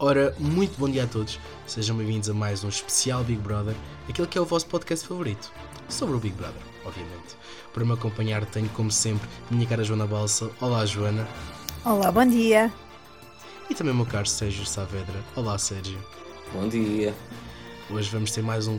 Ora, 0.00 0.32
muito 0.38 0.78
bom 0.78 0.88
dia 0.88 1.02
a 1.02 1.06
todos, 1.08 1.40
sejam 1.66 1.96
bem-vindos 1.96 2.30
a 2.30 2.32
mais 2.32 2.62
um 2.62 2.68
especial 2.68 3.24
Big 3.24 3.40
Brother, 3.40 3.74
aquele 4.08 4.28
que 4.28 4.38
é 4.38 4.40
o 4.40 4.44
vosso 4.44 4.64
podcast 4.66 5.04
favorito, 5.04 5.52
sobre 5.88 6.14
o 6.14 6.20
Big 6.20 6.36
Brother, 6.36 6.62
obviamente. 6.84 7.36
Para 7.74 7.84
me 7.84 7.94
acompanhar 7.94 8.46
tenho, 8.46 8.68
como 8.68 8.92
sempre, 8.92 9.28
minha 9.50 9.66
cara 9.66 9.82
Joana 9.82 10.06
Balsa. 10.06 10.52
Olá, 10.60 10.86
Joana. 10.86 11.26
Olá, 11.84 12.12
bom 12.12 12.24
dia. 12.24 12.72
E 13.68 13.74
também 13.74 13.92
o 13.92 13.96
meu 13.96 14.06
caro 14.06 14.28
Sérgio 14.28 14.64
Saavedra. 14.64 15.20
Olá, 15.34 15.58
Sérgio. 15.58 15.98
Bom 16.52 16.68
dia. 16.68 17.12
Hoje 17.90 18.08
vamos 18.08 18.30
ter 18.30 18.42
mais 18.42 18.68
um, 18.68 18.74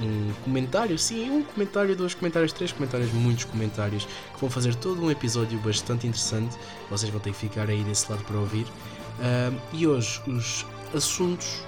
um, 0.00 0.32
comentário, 0.42 0.98
sim, 0.98 1.30
um 1.30 1.44
comentário, 1.44 1.94
dois 1.94 2.14
comentários, 2.14 2.52
três 2.52 2.72
comentários, 2.72 3.12
muitos 3.12 3.44
comentários, 3.44 4.06
que 4.06 4.40
vão 4.40 4.50
fazer 4.50 4.74
todo 4.74 5.00
um 5.00 5.10
episódio 5.10 5.56
bastante 5.60 6.08
interessante. 6.08 6.56
Vocês 6.90 7.12
vão 7.12 7.20
ter 7.20 7.30
que 7.30 7.36
ficar 7.36 7.70
aí 7.70 7.84
desse 7.84 8.10
lado 8.10 8.24
para 8.24 8.36
ouvir. 8.38 8.66
Uh, 9.18 9.60
e 9.72 9.86
hoje 9.86 10.20
os 10.26 10.66
assuntos 10.94 11.62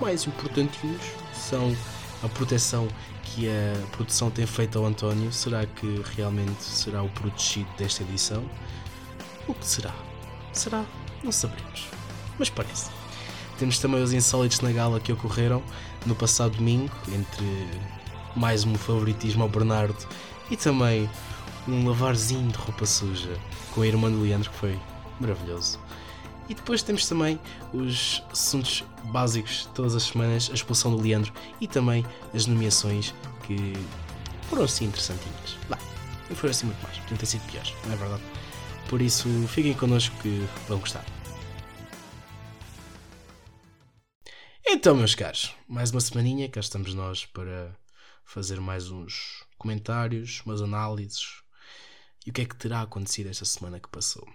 mais 0.00 0.26
importantinhos 0.26 1.02
são 1.32 1.74
a 2.22 2.28
proteção 2.28 2.88
que 3.22 3.48
a 3.48 3.86
produção 3.92 4.30
tem 4.30 4.46
feito 4.46 4.78
ao 4.78 4.84
António. 4.84 5.32
Será 5.32 5.64
que 5.66 6.02
realmente 6.16 6.62
será 6.62 7.02
o 7.02 7.08
protegido 7.10 7.68
desta 7.78 8.02
edição? 8.02 8.44
O 9.48 9.54
que 9.54 9.66
será? 9.66 9.94
Será? 10.52 10.84
Não 11.24 11.32
saberemos. 11.32 11.86
Mas 12.38 12.50
parece. 12.50 12.90
Temos 13.58 13.78
também 13.78 14.02
os 14.02 14.12
insólitos 14.12 14.60
na 14.60 14.72
gala 14.72 15.00
que 15.00 15.12
ocorreram 15.12 15.62
no 16.04 16.14
passado 16.14 16.56
domingo, 16.56 16.92
entre 17.08 17.68
mais 18.34 18.64
um 18.64 18.74
favoritismo 18.74 19.42
ao 19.42 19.48
Bernardo 19.48 20.06
e 20.50 20.56
também 20.56 21.08
um 21.68 21.86
lavarzinho 21.88 22.50
de 22.50 22.58
roupa 22.58 22.84
suja 22.84 23.38
com 23.74 23.82
a 23.82 23.86
irmã 23.86 24.10
do 24.10 24.20
Leandro, 24.20 24.50
que 24.50 24.56
foi 24.56 24.78
maravilhoso. 25.20 25.78
E 26.52 26.54
depois 26.54 26.82
temos 26.82 27.08
também 27.08 27.40
os 27.72 28.22
assuntos 28.30 28.84
básicos 29.04 29.70
todas 29.74 29.94
as 29.96 30.02
semanas, 30.02 30.50
a 30.50 30.52
expulsão 30.52 30.94
do 30.94 31.02
Leandro 31.02 31.32
e 31.62 31.66
também 31.66 32.04
as 32.34 32.44
nomeações 32.44 33.14
que 33.46 33.72
foram 34.50 34.64
assim 34.64 34.84
interessantinhas. 34.84 35.56
Bah, 35.66 35.78
não 36.28 36.36
foram 36.36 36.50
assim 36.50 36.66
muito 36.66 36.82
mais, 36.82 36.98
podiam 36.98 37.16
ter 37.16 37.24
sido 37.24 37.50
piores, 37.50 37.72
não 37.86 37.94
é 37.94 37.96
verdade? 37.96 38.22
Por 38.86 39.00
isso, 39.00 39.30
fiquem 39.48 39.72
connosco 39.72 40.14
que 40.20 40.46
vão 40.68 40.78
gostar. 40.78 41.06
Então, 44.66 44.94
meus 44.94 45.14
caros, 45.14 45.54
mais 45.66 45.90
uma 45.90 46.02
semaninha, 46.02 46.50
cá 46.50 46.60
estamos 46.60 46.92
nós 46.92 47.24
para 47.24 47.74
fazer 48.26 48.60
mais 48.60 48.90
uns 48.90 49.42
comentários, 49.56 50.42
umas 50.44 50.60
análises. 50.60 51.42
E 52.26 52.30
o 52.30 52.32
que 52.34 52.42
é 52.42 52.44
que 52.44 52.56
terá 52.56 52.82
acontecido 52.82 53.30
esta 53.30 53.46
semana 53.46 53.80
que 53.80 53.88
passou? 53.88 54.28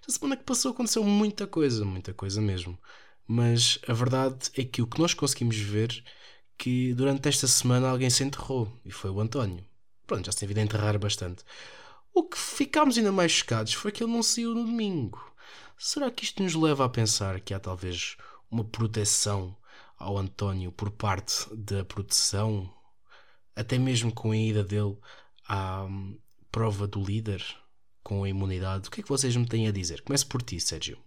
Esta 0.00 0.12
semana 0.12 0.36
que 0.36 0.44
passou 0.44 0.72
aconteceu 0.72 1.04
muita 1.04 1.46
coisa, 1.46 1.84
muita 1.84 2.12
coisa 2.12 2.40
mesmo. 2.40 2.78
Mas 3.26 3.78
a 3.86 3.92
verdade 3.92 4.50
é 4.56 4.64
que 4.64 4.82
o 4.82 4.86
que 4.86 5.00
nós 5.00 5.14
conseguimos 5.14 5.56
ver 5.56 6.02
que 6.58 6.94
durante 6.94 7.28
esta 7.28 7.46
semana 7.46 7.88
alguém 7.88 8.10
se 8.10 8.22
enterrou 8.22 8.72
e 8.84 8.90
foi 8.90 9.10
o 9.10 9.20
António. 9.20 9.64
Pronto, 10.06 10.26
já 10.26 10.32
se 10.32 10.38
tem 10.38 10.48
vindo 10.48 10.58
a 10.58 10.62
enterrar 10.62 10.98
bastante. 10.98 11.44
O 12.14 12.24
que 12.24 12.38
ficámos 12.38 12.98
ainda 12.98 13.10
mais 13.10 13.32
chocados 13.32 13.72
foi 13.72 13.90
que 13.90 14.04
ele 14.04 14.12
não 14.12 14.22
saiu 14.22 14.54
no 14.54 14.64
domingo. 14.64 15.18
Será 15.78 16.10
que 16.10 16.24
isto 16.24 16.42
nos 16.42 16.54
leva 16.54 16.84
a 16.84 16.88
pensar 16.88 17.40
que 17.40 17.54
há 17.54 17.58
talvez 17.58 18.16
uma 18.50 18.64
proteção 18.64 19.56
ao 19.98 20.18
António 20.18 20.70
por 20.70 20.90
parte 20.90 21.46
da 21.54 21.84
produção, 21.84 22.72
até 23.56 23.78
mesmo 23.78 24.12
com 24.12 24.30
a 24.30 24.36
ida 24.36 24.62
dele 24.62 24.96
à 25.48 25.84
hum, 25.84 26.18
prova 26.50 26.86
do 26.86 27.02
líder? 27.02 27.42
Com 28.02 28.24
a 28.24 28.28
imunidade. 28.28 28.88
O 28.88 28.90
que 28.90 29.00
é 29.00 29.02
que 29.02 29.08
vocês 29.08 29.36
me 29.36 29.46
têm 29.46 29.68
a 29.68 29.72
dizer? 29.72 30.02
Comece 30.02 30.26
por 30.26 30.42
ti, 30.42 30.60
Sérgio. 30.60 30.98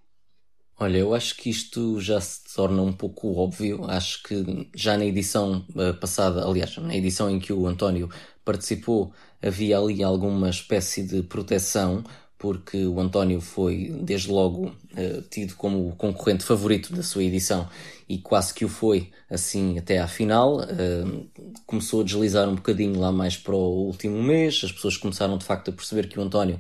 Olha, 0.78 0.98
eu 0.98 1.14
acho 1.16 1.38
que 1.38 1.50
isto 1.50 2.02
já 2.02 2.20
se 2.20 2.54
torna 2.54 2.82
um 2.82 2.92
pouco 2.92 3.34
óbvio. 3.36 3.86
Acho 3.90 4.22
que 4.24 4.70
já 4.76 4.98
na 4.98 5.06
edição 5.06 5.66
uh, 5.70 5.94
passada, 6.00 6.46
aliás, 6.46 6.76
na 6.78 6.96
edição 6.96 7.30
em 7.30 7.40
que 7.40 7.54
o 7.54 7.66
António 7.66 8.10
participou, 8.44 9.14
havia 9.42 9.80
ali 9.80 10.04
alguma 10.04 10.50
espécie 10.50 11.04
de 11.04 11.24
proteção, 11.24 12.04
porque 12.38 12.86
o 12.86 13.00
António 13.00 13.40
foi, 13.40 13.90
desde 14.04 14.30
logo, 14.30 14.76
uh, 14.98 15.22
tido 15.30 15.56
como 15.56 15.90
o 15.90 15.96
concorrente 15.96 16.44
favorito 16.44 16.94
da 16.94 17.04
sua 17.04 17.24
edição 17.24 17.68
e 18.08 18.18
quase 18.18 18.54
que 18.54 18.66
o 18.66 18.70
foi, 18.70 19.12
assim, 19.30 19.78
até 19.78 20.00
à 20.00 20.08
final. 20.08 20.60
Uh, 20.60 21.28
começou 21.66 22.02
a 22.02 22.04
deslizar 22.04 22.48
um 22.48 22.56
bocadinho 22.56 23.00
lá 23.00 23.12
mais 23.12 23.38
para 23.38 23.56
o 23.56 23.86
último 23.86 24.22
mês, 24.22 24.62
as 24.64 24.72
pessoas 24.72 24.98
começaram 24.98 25.38
de 25.38 25.46
facto 25.46 25.70
a 25.70 25.74
perceber 25.74 26.08
que 26.08 26.20
o 26.20 26.24
António 26.24 26.60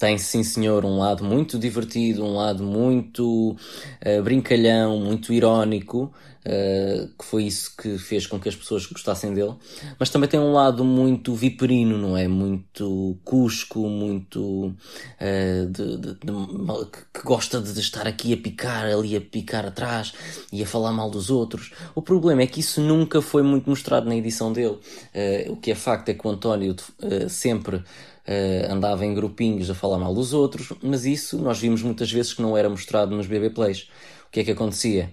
tem 0.00 0.16
sim 0.16 0.42
senhor 0.42 0.82
um 0.86 0.98
lado 0.98 1.22
muito 1.22 1.58
divertido, 1.58 2.24
um 2.24 2.34
lado 2.34 2.64
muito 2.64 3.50
uh, 3.50 4.22
brincalhão, 4.22 4.98
muito 4.98 5.30
irónico, 5.30 6.10
uh, 6.40 7.06
que 7.18 7.24
foi 7.24 7.44
isso 7.44 7.76
que 7.76 7.98
fez 7.98 8.26
com 8.26 8.40
que 8.40 8.48
as 8.48 8.56
pessoas 8.56 8.86
gostassem 8.86 9.34
dele, 9.34 9.54
mas 9.98 10.08
também 10.08 10.26
tem 10.26 10.40
um 10.40 10.54
lado 10.54 10.86
muito 10.86 11.34
viperino, 11.34 11.98
não 11.98 12.16
é? 12.16 12.26
Muito 12.26 13.18
cusco, 13.24 13.80
muito 13.90 14.68
uh, 14.68 15.66
de, 15.70 15.98
de, 15.98 16.14
de, 16.14 16.86
que 17.12 17.22
gosta 17.22 17.60
de 17.60 17.69
estar 17.78 18.08
aqui 18.08 18.32
a 18.32 18.36
picar, 18.36 18.86
ali 18.86 19.14
a 19.14 19.20
picar 19.20 19.66
atrás 19.66 20.12
e 20.52 20.62
a 20.62 20.66
falar 20.66 20.92
mal 20.92 21.10
dos 21.10 21.30
outros. 21.30 21.70
O 21.94 22.02
problema 22.02 22.42
é 22.42 22.46
que 22.46 22.60
isso 22.60 22.80
nunca 22.80 23.22
foi 23.22 23.42
muito 23.42 23.70
mostrado 23.70 24.08
na 24.08 24.16
edição 24.16 24.52
dele. 24.52 24.78
o 25.48 25.56
que 25.56 25.70
é 25.70 25.74
facto 25.74 26.08
é 26.08 26.14
que 26.14 26.26
o 26.26 26.30
António 26.30 26.74
sempre 27.28 27.82
uh, 28.30 28.72
andava 28.72 29.04
em 29.04 29.14
grupinhos 29.14 29.70
a 29.70 29.74
falar 29.74 29.98
mal 29.98 30.14
dos 30.14 30.32
outros, 30.32 30.72
mas 30.82 31.04
isso 31.04 31.38
nós 31.38 31.58
vimos 31.58 31.82
muitas 31.82 32.10
vezes 32.10 32.32
que 32.32 32.42
não 32.42 32.56
era 32.56 32.68
mostrado 32.68 33.14
nos 33.14 33.26
BB 33.26 33.50
Plays. 33.50 33.88
O 34.28 34.30
que 34.30 34.40
é 34.40 34.44
que 34.44 34.52
acontecia? 34.52 35.10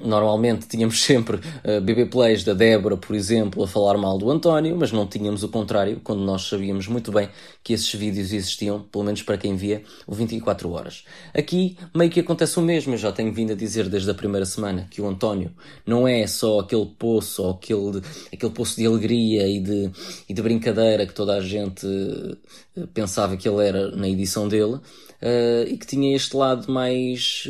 Normalmente 0.00 0.66
tínhamos 0.66 1.02
sempre 1.02 1.36
uh, 1.36 1.80
BB 1.82 2.06
Plays 2.06 2.42
da 2.42 2.54
Débora, 2.54 2.96
por 2.96 3.14
exemplo, 3.14 3.62
a 3.62 3.68
falar 3.68 3.98
mal 3.98 4.16
do 4.16 4.30
António, 4.30 4.76
mas 4.76 4.90
não 4.90 5.06
tínhamos 5.06 5.42
o 5.42 5.48
contrário, 5.48 6.00
quando 6.02 6.22
nós 6.22 6.42
sabíamos 6.42 6.88
muito 6.88 7.12
bem 7.12 7.28
que 7.62 7.74
esses 7.74 7.92
vídeos 7.94 8.32
existiam, 8.32 8.80
pelo 8.80 9.04
menos 9.04 9.22
para 9.22 9.36
quem 9.36 9.54
via, 9.54 9.82
o 10.06 10.14
24 10.14 10.70
horas. 10.70 11.04
Aqui 11.34 11.76
meio 11.94 12.10
que 12.10 12.20
acontece 12.20 12.58
o 12.58 12.62
mesmo, 12.62 12.94
eu 12.94 12.98
já 12.98 13.12
tenho 13.12 13.32
vindo 13.32 13.52
a 13.52 13.56
dizer 13.56 13.88
desde 13.88 14.10
a 14.10 14.14
primeira 14.14 14.46
semana 14.46 14.88
que 14.90 15.00
o 15.00 15.06
António 15.06 15.52
não 15.86 16.08
é 16.08 16.26
só 16.26 16.60
aquele 16.60 16.86
poço, 16.86 17.46
aquele, 17.48 18.02
aquele 18.32 18.52
poço 18.52 18.76
de 18.76 18.86
alegria 18.86 19.46
e 19.46 19.60
de, 19.60 19.90
e 20.26 20.32
de 20.32 20.42
brincadeira 20.42 21.06
que 21.06 21.12
toda 21.14 21.34
a 21.34 21.40
gente 21.40 21.86
uh, 21.86 22.86
pensava 22.94 23.36
que 23.36 23.46
ele 23.46 23.66
era 23.66 23.94
na 23.94 24.08
edição 24.08 24.48
dele, 24.48 24.74
uh, 24.74 25.68
e 25.68 25.76
que 25.76 25.86
tinha 25.86 26.16
este 26.16 26.34
lado 26.34 26.72
mais 26.72 27.46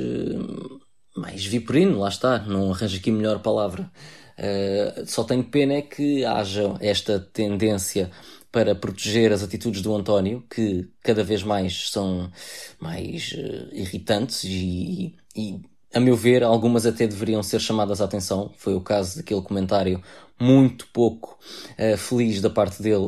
mais 1.17 1.45
viperino, 1.45 1.99
lá 1.99 2.09
está, 2.09 2.39
não 2.41 2.73
arranjo 2.73 2.97
aqui 2.97 3.11
melhor 3.11 3.41
palavra. 3.41 3.91
Uh, 4.39 5.07
só 5.07 5.25
tenho 5.25 5.45
pena 5.45 5.75
é 5.75 5.83
que 5.83 6.25
haja 6.25 6.75
esta 6.81 7.21
tendência 7.21 8.11
para 8.51 8.75
proteger 8.75 9.33
as 9.33 9.43
atitudes 9.43 9.83
do 9.83 9.95
António, 9.95 10.45
que 10.49 10.89
cada 11.03 11.25
vez 11.25 11.43
mais 11.43 11.91
são 11.91 12.31
mais 12.79 13.33
uh, 13.33 13.75
irritantes 13.75 14.45
e, 14.45 15.15
e, 15.35 15.61
a 15.95 16.01
meu 16.01 16.17
ver, 16.17 16.43
algumas 16.43 16.87
até 16.87 17.07
deveriam 17.07 17.43
ser 17.43 17.61
chamadas 17.61 18.01
à 18.01 18.05
atenção. 18.05 18.53
Foi 18.57 18.75
o 18.75 18.81
caso 18.81 19.17
daquele 19.17 19.43
comentário 19.43 20.03
muito 20.41 20.87
pouco 20.89 21.39
uh, 21.79 21.97
feliz 21.97 22.41
da 22.41 22.51
parte 22.51 22.83
dele 22.83 23.07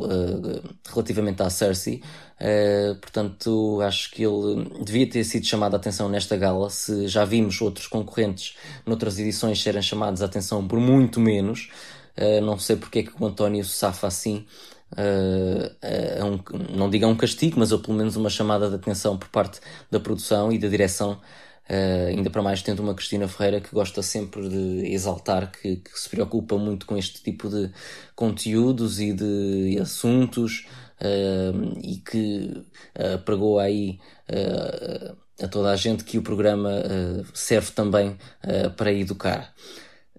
relativamente 0.89 1.41
à 1.41 1.49
Cersei, 1.49 2.01
Uh, 2.35 2.95
portanto, 2.95 3.79
acho 3.81 4.11
que 4.11 4.21
ele 4.23 4.69
devia 4.83 5.09
ter 5.09 5.23
sido 5.23 5.45
chamado 5.45 5.73
a 5.73 5.77
atenção 5.77 6.09
nesta 6.09 6.35
gala. 6.35 6.69
Se 6.69 7.07
já 7.07 7.23
vimos 7.23 7.61
outros 7.61 7.87
concorrentes 7.87 8.57
noutras 8.85 9.17
edições 9.19 9.61
serem 9.61 9.81
chamados 9.81 10.21
a 10.21 10.25
atenção 10.25 10.67
por 10.67 10.79
muito 10.79 11.19
menos, 11.19 11.69
uh, 12.17 12.41
não 12.41 12.59
sei 12.59 12.75
porque 12.75 12.99
é 12.99 13.03
que 13.03 13.11
o 13.17 13.25
António 13.25 13.63
safa 13.63 14.07
assim. 14.07 14.45
Uh, 14.91 16.25
um, 16.25 16.77
não 16.77 16.89
diga 16.89 17.07
um 17.07 17.15
castigo, 17.15 17.59
mas 17.59 17.71
ou 17.71 17.79
pelo 17.79 17.97
menos 17.97 18.15
uma 18.15 18.29
chamada 18.29 18.69
de 18.69 18.75
atenção 18.75 19.17
por 19.17 19.29
parte 19.29 19.59
da 19.89 19.99
produção 19.99 20.51
e 20.51 20.59
da 20.59 20.67
direção. 20.67 21.19
Uh, 21.67 22.09
ainda 22.09 22.29
para 22.29 22.43
mais 22.43 22.61
tendo 22.61 22.83
uma 22.83 22.93
Cristina 22.93 23.27
Ferreira 23.27 23.59
que 23.59 23.73
gosta 23.73 24.03
sempre 24.03 24.47
de 24.47 24.93
exaltar, 24.93 25.51
que, 25.51 25.77
que, 25.77 25.99
se 25.99 26.07
preocupa 26.07 26.57
muito 26.57 26.85
com 26.85 26.95
este 26.95 27.23
tipo 27.23 27.49
de 27.49 27.71
conteúdos 28.15 28.99
e 28.99 29.11
de 29.11 29.79
assuntos 29.81 30.67
uh, 31.01 31.79
e 31.81 31.97
que 31.97 32.63
uh, 32.99 33.17
pregou 33.25 33.59
aí 33.59 33.99
a 35.41 35.47
toda 35.47 35.71
a 35.71 35.75
gente 35.75 36.03
que 36.03 36.17
o 36.17 36.23
programa 36.23 36.71
serve 37.33 37.71
também 37.71 38.17
para 38.75 38.91
educar. 38.91 39.53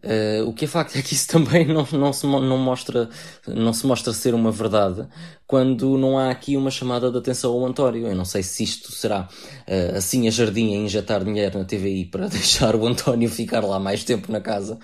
Uh, 0.06 0.48
o 0.48 0.52
que 0.52 0.66
é 0.66 0.68
facto 0.68 0.96
é 0.96 1.02
que 1.02 1.14
isso 1.14 1.26
também 1.32 1.66
não, 1.66 1.84
não, 1.92 2.12
se, 2.12 2.26
não, 2.26 2.58
mostra, 2.58 3.10
não 3.44 3.72
se 3.72 3.84
mostra 3.84 4.12
ser 4.12 4.34
uma 4.34 4.52
verdade 4.52 5.06
quando 5.48 5.98
não 5.98 6.16
há 6.16 6.30
aqui 6.30 6.56
uma 6.56 6.70
chamada 6.70 7.10
de 7.10 7.18
atenção 7.18 7.52
ao 7.52 7.66
António. 7.66 8.06
Eu 8.06 8.14
não 8.14 8.24
sei 8.24 8.42
se 8.44 8.62
isto 8.62 8.92
será 8.92 9.28
uh, 9.66 9.96
assim 9.96 10.28
a 10.28 10.30
jardim 10.30 10.74
a 10.74 10.76
injetar 10.76 11.24
dinheiro 11.24 11.58
na 11.58 11.64
TVI 11.64 12.04
para 12.04 12.28
deixar 12.30 12.76
o 12.76 12.86
António 12.86 13.28
ficar 13.28 13.64
lá 13.64 13.80
mais 13.80 14.04
tempo 14.04 14.30
na 14.30 14.40
casa. 14.40 14.78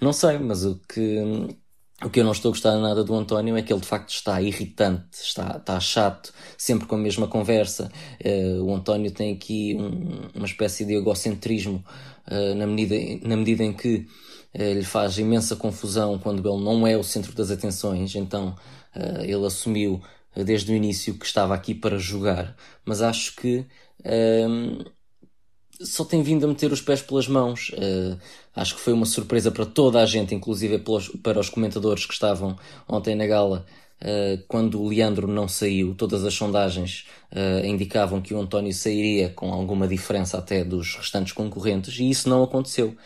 Não 0.00 0.12
sei, 0.12 0.38
mas 0.38 0.64
o 0.64 0.80
que, 0.92 1.20
o 2.02 2.10
que 2.10 2.18
eu 2.18 2.24
não 2.24 2.32
estou 2.32 2.48
a 2.48 2.52
gostar 2.52 2.76
nada 2.78 3.04
do 3.04 3.14
António 3.14 3.56
é 3.56 3.62
que 3.62 3.72
ele 3.72 3.80
de 3.80 3.86
facto 3.86 4.10
está 4.10 4.42
irritante, 4.42 5.06
está, 5.22 5.56
está 5.56 5.78
chato, 5.78 6.32
sempre 6.58 6.88
com 6.88 6.96
a 6.96 6.98
mesma 6.98 7.28
conversa. 7.28 7.92
Uh, 8.24 8.64
o 8.64 8.74
António 8.74 9.12
tem 9.12 9.32
aqui 9.32 9.76
um, 9.78 10.30
uma 10.34 10.46
espécie 10.46 10.84
de 10.84 10.94
egocentrismo 10.94 11.84
uh, 12.26 12.54
na, 12.56 12.66
medida, 12.66 13.28
na 13.28 13.36
medida 13.36 13.62
em 13.62 13.72
que 13.72 14.06
lhe 14.54 14.84
faz 14.84 15.18
imensa 15.18 15.56
confusão 15.56 16.18
quando 16.18 16.48
ele 16.48 16.64
não 16.64 16.86
é 16.86 16.96
o 16.96 17.02
centro 17.02 17.32
das 17.34 17.50
atenções, 17.50 18.14
então 18.14 18.54
ele 19.22 19.44
assumiu 19.44 20.00
desde 20.36 20.72
o 20.72 20.76
início 20.76 21.14
que 21.14 21.26
estava 21.26 21.54
aqui 21.54 21.74
para 21.74 21.98
jogar, 21.98 22.56
mas 22.84 23.02
acho 23.02 23.34
que 23.34 23.66
só 25.80 26.04
tem 26.04 26.22
vindo 26.22 26.44
a 26.44 26.48
meter 26.48 26.72
os 26.72 26.80
pés 26.80 27.02
pelas 27.02 27.28
mãos. 27.28 27.70
Uh, 27.70 28.18
acho 28.54 28.74
que 28.74 28.80
foi 28.80 28.92
uma 28.92 29.06
surpresa 29.06 29.50
para 29.50 29.66
toda 29.66 30.00
a 30.00 30.06
gente, 30.06 30.34
inclusive 30.34 30.78
pelos, 30.78 31.08
para 31.22 31.40
os 31.40 31.48
comentadores 31.48 32.06
que 32.06 32.12
estavam 32.12 32.56
ontem 32.88 33.14
na 33.14 33.26
gala. 33.26 33.66
Uh, 34.00 34.42
quando 34.48 34.80
o 34.80 34.88
Leandro 34.88 35.26
não 35.26 35.48
saiu, 35.48 35.94
todas 35.94 36.24
as 36.24 36.34
sondagens 36.34 37.06
uh, 37.32 37.64
indicavam 37.64 38.20
que 38.20 38.34
o 38.34 38.40
António 38.40 38.72
sairia 38.72 39.30
com 39.30 39.52
alguma 39.52 39.88
diferença 39.88 40.38
até 40.38 40.64
dos 40.64 40.96
restantes 40.96 41.32
concorrentes 41.32 41.98
e 41.98 42.08
isso 42.10 42.28
não 42.28 42.42
aconteceu. 42.42 42.96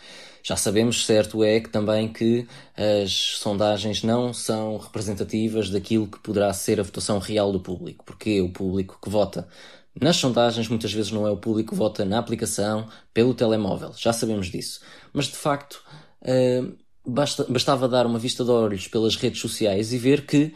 Já 0.49 0.55
sabemos, 0.55 1.05
certo 1.05 1.43
é, 1.43 1.59
que 1.59 1.69
também 1.69 2.11
que 2.11 2.47
as 2.75 3.11
sondagens 3.37 4.01
não 4.01 4.33
são 4.33 4.77
representativas 4.77 5.69
daquilo 5.69 6.07
que 6.07 6.17
poderá 6.17 6.51
ser 6.53 6.79
a 6.79 6.83
votação 6.83 7.19
real 7.19 7.51
do 7.51 7.59
público, 7.59 8.03
porque 8.03 8.31
é 8.31 8.41
o 8.41 8.49
público 8.49 8.97
que 8.99 9.11
vota 9.11 9.47
nas 10.01 10.15
sondagens, 10.15 10.67
muitas 10.67 10.91
vezes 10.91 11.11
não 11.11 11.27
é 11.27 11.29
o 11.29 11.37
público 11.37 11.69
que 11.69 11.77
vota 11.77 12.03
na 12.03 12.17
aplicação, 12.17 12.87
pelo 13.13 13.35
telemóvel, 13.35 13.93
já 13.95 14.11
sabemos 14.11 14.47
disso. 14.47 14.81
Mas 15.13 15.25
de 15.25 15.35
facto, 15.35 15.83
basta, 17.05 17.45
bastava 17.47 17.87
dar 17.87 18.07
uma 18.07 18.17
vista 18.17 18.43
de 18.43 18.49
olhos 18.49 18.87
pelas 18.87 19.15
redes 19.15 19.39
sociais 19.39 19.93
e 19.93 19.99
ver 19.99 20.25
que 20.25 20.55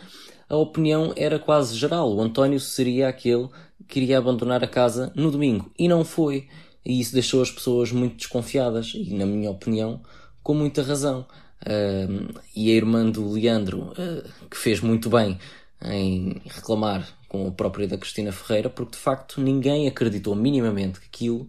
a 0.49 0.57
opinião 0.57 1.13
era 1.15 1.37
quase 1.37 1.77
geral. 1.77 2.11
O 2.11 2.19
António 2.19 2.59
seria 2.59 3.09
aquele 3.09 3.47
que 3.87 3.99
iria 3.99 4.17
abandonar 4.17 4.63
a 4.63 4.67
casa 4.67 5.13
no 5.15 5.29
domingo. 5.29 5.71
E 5.77 5.87
não 5.87 6.03
foi. 6.03 6.47
E 6.85 6.99
isso 6.99 7.13
deixou 7.13 7.41
as 7.41 7.51
pessoas 7.51 7.91
muito 7.91 8.17
desconfiadas. 8.17 8.93
E, 8.95 9.13
na 9.13 9.25
minha 9.25 9.49
opinião, 9.49 10.01
com 10.41 10.53
muita 10.53 10.83
razão. 10.83 11.25
Uh, 11.61 12.33
e 12.53 12.71
a 12.71 12.73
irmã 12.73 13.09
do 13.09 13.31
Leandro, 13.31 13.93
uh, 13.93 14.47
que 14.49 14.57
fez 14.57 14.81
muito 14.81 15.09
bem 15.09 15.39
em 15.85 16.41
reclamar 16.45 17.07
com 17.27 17.47
a 17.47 17.51
própria 17.51 17.87
da 17.87 17.97
Cristina 17.97 18.31
Ferreira, 18.31 18.69
porque 18.69 18.91
de 18.91 18.97
facto 18.97 19.41
ninguém 19.41 19.87
acreditou 19.87 20.35
minimamente 20.35 20.99
que 20.99 21.07
aquilo 21.07 21.47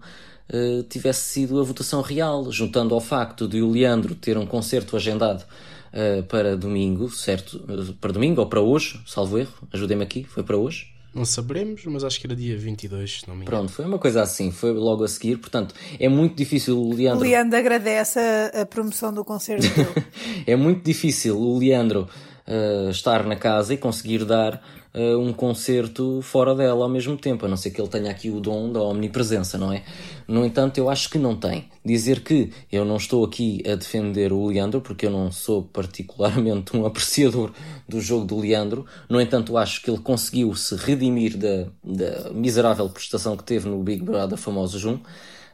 uh, 0.52 0.82
tivesse 0.84 1.28
sido 1.28 1.60
a 1.60 1.64
votação 1.64 2.00
real, 2.00 2.50
juntando 2.50 2.94
ao 2.94 3.00
facto 3.00 3.46
de 3.46 3.60
o 3.60 3.70
Leandro 3.70 4.14
ter 4.14 4.38
um 4.38 4.46
concerto 4.46 4.96
agendado 4.96 5.44
uh, 5.92 6.22
para 6.25 6.56
domingo, 6.56 7.10
certo? 7.10 7.60
Para 8.00 8.12
domingo 8.12 8.40
ou 8.40 8.46
para 8.46 8.60
hoje, 8.60 9.00
salvo 9.06 9.38
erro, 9.38 9.69
ajudem-me 9.72 10.04
aqui, 10.04 10.25
foi 10.25 10.42
para 10.42 10.56
hoje? 10.56 10.94
Não 11.14 11.25
saberemos, 11.25 11.84
mas 11.87 12.02
acho 12.02 12.20
que 12.20 12.26
era 12.26 12.34
dia 12.34 12.56
22, 12.58 13.22
não 13.28 13.37
me 13.37 13.43
engano. 13.43 13.58
Pronto, 13.58 13.72
foi 13.72 13.84
uma 13.84 13.99
coisa 13.99 14.22
assim, 14.22 14.50
foi 14.50 14.72
logo 14.72 15.05
a 15.05 15.08
seguir. 15.08 15.37
Portanto, 15.37 15.75
é 15.99 16.08
muito 16.08 16.34
difícil 16.34 16.76
o 16.76 16.93
Leandro. 16.93 17.20
O 17.20 17.22
Leandro 17.22 17.56
agradece 17.56 18.19
a, 18.19 18.62
a 18.62 18.66
promoção 18.66 19.12
do 19.12 19.25
concerto 19.25 19.69
dele. 19.69 20.06
é 20.44 20.56
muito 20.56 20.82
difícil 20.84 21.38
o 21.38 21.58
Leandro 21.58 22.08
uh, 22.49 22.90
estar 22.90 23.25
na 23.25 23.37
casa 23.37 23.75
e 23.75 23.76
conseguir 23.76 24.25
dar 24.25 24.61
uh, 24.94 25.19
um 25.19 25.32
concerto 25.32 26.20
fora 26.23 26.55
dela 26.55 26.85
ao 26.85 26.88
mesmo 26.88 27.17
tempo, 27.17 27.44
a 27.44 27.49
não 27.49 27.56
ser 27.56 27.70
que 27.70 27.81
ele 27.81 27.88
tenha 27.88 28.11
aqui 28.11 28.31
o 28.31 28.41
dom 28.41 28.73
da 28.73 28.81
omnipresença, 28.81 29.58
não 29.58 29.73
é? 29.73 29.82
No 30.26 30.44
entanto, 30.44 30.79
eu 30.79 30.88
acho 30.88 31.11
que 31.11 31.19
não 31.19 31.37
tem. 31.37 31.69
Dizer 31.85 32.20
que 32.20 32.50
eu 32.70 32.85
não 32.85 32.96
estou 32.96 33.25
aqui 33.25 33.62
a 33.67 33.75
defender 33.75 34.32
o 34.32 34.46
Leandro, 34.46 34.81
porque 34.81 35.06
eu 35.06 35.11
não 35.11 35.31
sou 35.31 35.62
particularmente 35.62 36.76
um 36.76 36.87
apreciador 36.87 37.52
do 37.88 38.00
jogo 38.00 38.25
do 38.25 38.38
Leandro, 38.38 38.87
no 39.08 39.20
entanto, 39.20 39.56
acho 39.58 39.82
que 39.82 39.91
ele 39.91 39.99
conseguiu 39.99 40.55
se 40.55 40.76
redimir 40.76 41.37
da, 41.37 41.67
da 41.82 42.31
miserável 42.31 42.88
prestação 42.88 43.37
que 43.37 43.44
teve 43.44 43.69
no 43.69 43.82
Big 43.82 44.02
Brother 44.02 44.38
famoso 44.38 44.79
Jun. 44.79 45.00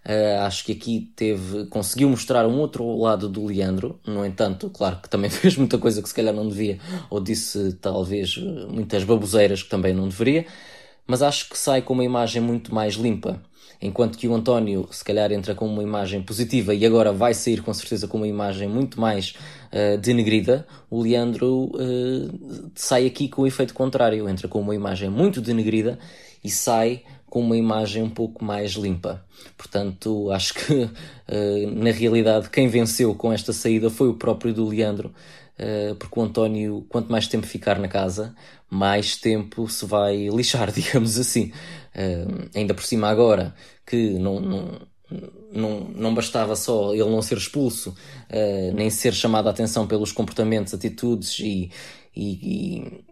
Uh, 0.04 0.40
acho 0.46 0.64
que 0.64 0.72
aqui 0.72 1.12
teve, 1.14 1.66
conseguiu 1.66 2.08
mostrar 2.08 2.46
um 2.46 2.58
outro 2.58 2.98
lado 2.98 3.28
do 3.28 3.44
Leandro. 3.44 4.00
No 4.06 4.24
entanto, 4.24 4.70
claro 4.70 4.96
que 5.02 5.08
também 5.08 5.28
fez 5.30 5.56
muita 5.56 5.78
coisa 5.78 6.02
que 6.02 6.08
se 6.08 6.14
calhar 6.14 6.34
não 6.34 6.48
devia, 6.48 6.78
ou 7.10 7.20
disse 7.20 7.74
talvez 7.74 8.36
muitas 8.36 9.04
baboseiras 9.04 9.62
que 9.62 9.68
também 9.68 9.92
não 9.92 10.08
deveria. 10.08 10.46
Mas 11.06 11.22
acho 11.22 11.48
que 11.48 11.58
sai 11.58 11.82
com 11.82 11.92
uma 11.92 12.04
imagem 12.04 12.40
muito 12.40 12.74
mais 12.74 12.94
limpa. 12.94 13.42
Enquanto 13.82 14.18
que 14.18 14.28
o 14.28 14.34
António, 14.34 14.86
se 14.90 15.02
calhar, 15.02 15.32
entra 15.32 15.54
com 15.54 15.66
uma 15.66 15.82
imagem 15.82 16.22
positiva 16.22 16.74
e 16.74 16.84
agora 16.84 17.12
vai 17.12 17.32
sair 17.32 17.62
com 17.62 17.72
certeza 17.72 18.06
com 18.06 18.18
uma 18.18 18.28
imagem 18.28 18.68
muito 18.68 19.00
mais 19.00 19.34
uh, 19.72 19.96
denegrida, 19.96 20.66
o 20.90 21.00
Leandro 21.00 21.72
uh, 21.74 22.70
sai 22.74 23.06
aqui 23.06 23.26
com 23.26 23.42
o 23.42 23.46
efeito 23.46 23.72
contrário. 23.72 24.28
Entra 24.28 24.48
com 24.48 24.60
uma 24.60 24.74
imagem 24.74 25.08
muito 25.08 25.40
denegrida 25.40 25.98
e 26.44 26.50
sai 26.50 27.02
com 27.30 27.40
uma 27.40 27.56
imagem 27.56 28.02
um 28.02 28.10
pouco 28.10 28.44
mais 28.44 28.72
limpa. 28.72 29.24
Portanto, 29.56 30.30
acho 30.32 30.52
que 30.52 30.90
eh, 31.28 31.66
na 31.72 31.92
realidade 31.92 32.50
quem 32.50 32.68
venceu 32.68 33.14
com 33.14 33.32
esta 33.32 33.52
saída 33.52 33.88
foi 33.88 34.08
o 34.08 34.14
próprio 34.14 34.52
do 34.52 34.66
Leandro, 34.66 35.14
eh, 35.56 35.94
porque 35.98 36.18
o 36.18 36.22
António, 36.22 36.84
quanto 36.88 37.10
mais 37.10 37.28
tempo 37.28 37.46
ficar 37.46 37.78
na 37.78 37.88
casa, 37.88 38.34
mais 38.68 39.16
tempo 39.16 39.68
se 39.68 39.86
vai 39.86 40.28
lixar, 40.28 40.70
digamos 40.74 41.18
assim. 41.18 41.52
Eh, 41.94 42.26
ainda 42.54 42.74
por 42.74 42.82
cima 42.82 43.08
agora 43.08 43.54
que 43.86 44.10
não, 44.18 44.40
não, 44.40 44.80
não, 45.52 45.80
não 45.94 46.14
bastava 46.14 46.56
só 46.56 46.92
ele 46.92 47.10
não 47.10 47.22
ser 47.22 47.38
expulso, 47.38 47.94
nem 48.74 48.88
ser 48.88 49.12
chamado 49.12 49.48
a 49.48 49.50
atenção 49.50 49.84
pelos 49.84 50.12
comportamentos, 50.12 50.72
atitudes 50.72 51.40
e, 51.40 51.72
e, 52.14 53.02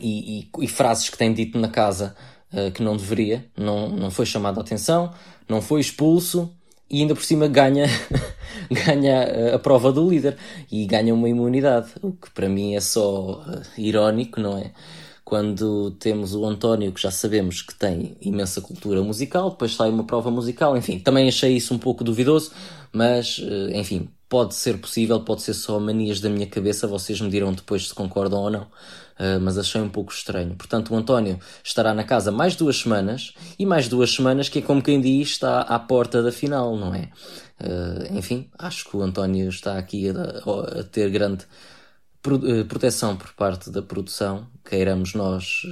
e, 0.00 0.48
e 0.58 0.68
frases 0.68 1.10
que 1.10 1.18
tem 1.18 1.34
dito 1.34 1.58
na 1.58 1.68
casa 1.68 2.16
uh, 2.52 2.70
que 2.70 2.82
não 2.82 2.96
deveria, 2.96 3.44
não, 3.56 3.88
não 3.88 4.10
foi 4.10 4.26
chamado 4.26 4.58
a 4.58 4.62
atenção, 4.62 5.12
não 5.48 5.60
foi 5.60 5.80
expulso 5.80 6.50
e 6.90 7.00
ainda 7.00 7.14
por 7.14 7.22
cima 7.22 7.46
ganha, 7.46 7.86
ganha 8.84 9.22
eh, 9.22 9.54
a 9.54 9.58
prova 9.60 9.92
do 9.92 10.10
líder 10.10 10.36
e 10.70 10.84
ganha 10.86 11.14
uma 11.14 11.28
imunidade, 11.28 11.92
o 12.02 12.12
que 12.12 12.30
para 12.30 12.48
mim 12.48 12.74
é 12.74 12.80
só 12.80 13.42
uh, 13.42 13.62
irónico, 13.78 14.40
não 14.40 14.58
é? 14.58 14.72
Quando 15.24 15.92
temos 15.92 16.34
o 16.34 16.44
António, 16.44 16.90
que 16.90 17.00
já 17.00 17.12
sabemos 17.12 17.62
que 17.62 17.72
tem 17.72 18.16
imensa 18.20 18.60
cultura 18.60 19.00
musical, 19.02 19.50
depois 19.50 19.76
sai 19.76 19.88
uma 19.88 20.02
prova 20.02 20.32
musical, 20.32 20.76
enfim, 20.76 20.98
também 20.98 21.28
achei 21.28 21.54
isso 21.56 21.72
um 21.72 21.78
pouco 21.78 22.02
duvidoso, 22.02 22.50
mas, 22.92 23.38
uh, 23.38 23.70
enfim, 23.72 24.08
pode 24.28 24.56
ser 24.56 24.78
possível, 24.78 25.20
pode 25.20 25.42
ser 25.42 25.54
só 25.54 25.78
manias 25.78 26.20
da 26.20 26.28
minha 26.28 26.46
cabeça, 26.46 26.88
vocês 26.88 27.20
me 27.20 27.30
dirão 27.30 27.52
depois 27.52 27.86
se 27.88 27.94
concordam 27.94 28.40
ou 28.40 28.50
não. 28.50 28.66
Uh, 29.20 29.38
mas 29.38 29.58
achei 29.58 29.78
um 29.82 29.88
pouco 29.90 30.10
estranho. 30.10 30.56
Portanto, 30.56 30.94
o 30.94 30.96
António 30.96 31.38
estará 31.62 31.92
na 31.92 32.04
casa 32.04 32.32
mais 32.32 32.56
duas 32.56 32.78
semanas 32.78 33.34
e 33.58 33.66
mais 33.66 33.86
duas 33.86 34.10
semanas 34.10 34.48
que 34.48 34.60
é 34.60 34.62
como 34.62 34.82
quem 34.82 34.98
diz 34.98 35.28
está 35.28 35.60
à 35.60 35.78
porta 35.78 36.22
da 36.22 36.32
final, 36.32 36.74
não 36.74 36.94
é? 36.94 37.10
Uh, 37.60 38.16
enfim, 38.16 38.48
acho 38.58 38.88
que 38.88 38.96
o 38.96 39.02
António 39.02 39.50
está 39.50 39.76
aqui 39.76 40.08
a, 40.08 40.80
a 40.80 40.84
ter 40.84 41.10
grande 41.10 41.44
uh, 42.26 42.64
proteção 42.64 43.14
por 43.14 43.34
parte 43.34 43.68
da 43.68 43.82
produção, 43.82 44.46
queiramos 44.64 45.12
nós 45.12 45.66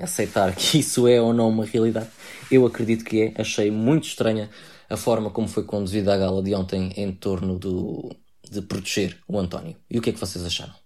aceitar 0.00 0.52
que 0.56 0.78
isso 0.80 1.06
é 1.06 1.20
ou 1.20 1.32
não 1.32 1.48
uma 1.48 1.64
realidade. 1.64 2.08
Eu 2.50 2.66
acredito 2.66 3.04
que 3.04 3.22
é, 3.22 3.40
achei 3.40 3.70
muito 3.70 4.08
estranha 4.08 4.50
a 4.90 4.96
forma 4.96 5.30
como 5.30 5.46
foi 5.46 5.62
conduzida 5.62 6.12
a 6.12 6.16
gala 6.16 6.42
de 6.42 6.54
ontem 6.56 6.92
em 6.96 7.12
torno 7.12 7.56
do, 7.56 8.10
de 8.50 8.60
proteger 8.62 9.16
o 9.28 9.38
António. 9.38 9.76
E 9.88 9.96
o 9.96 10.02
que 10.02 10.10
é 10.10 10.12
que 10.12 10.18
vocês 10.18 10.44
acharam? 10.44 10.81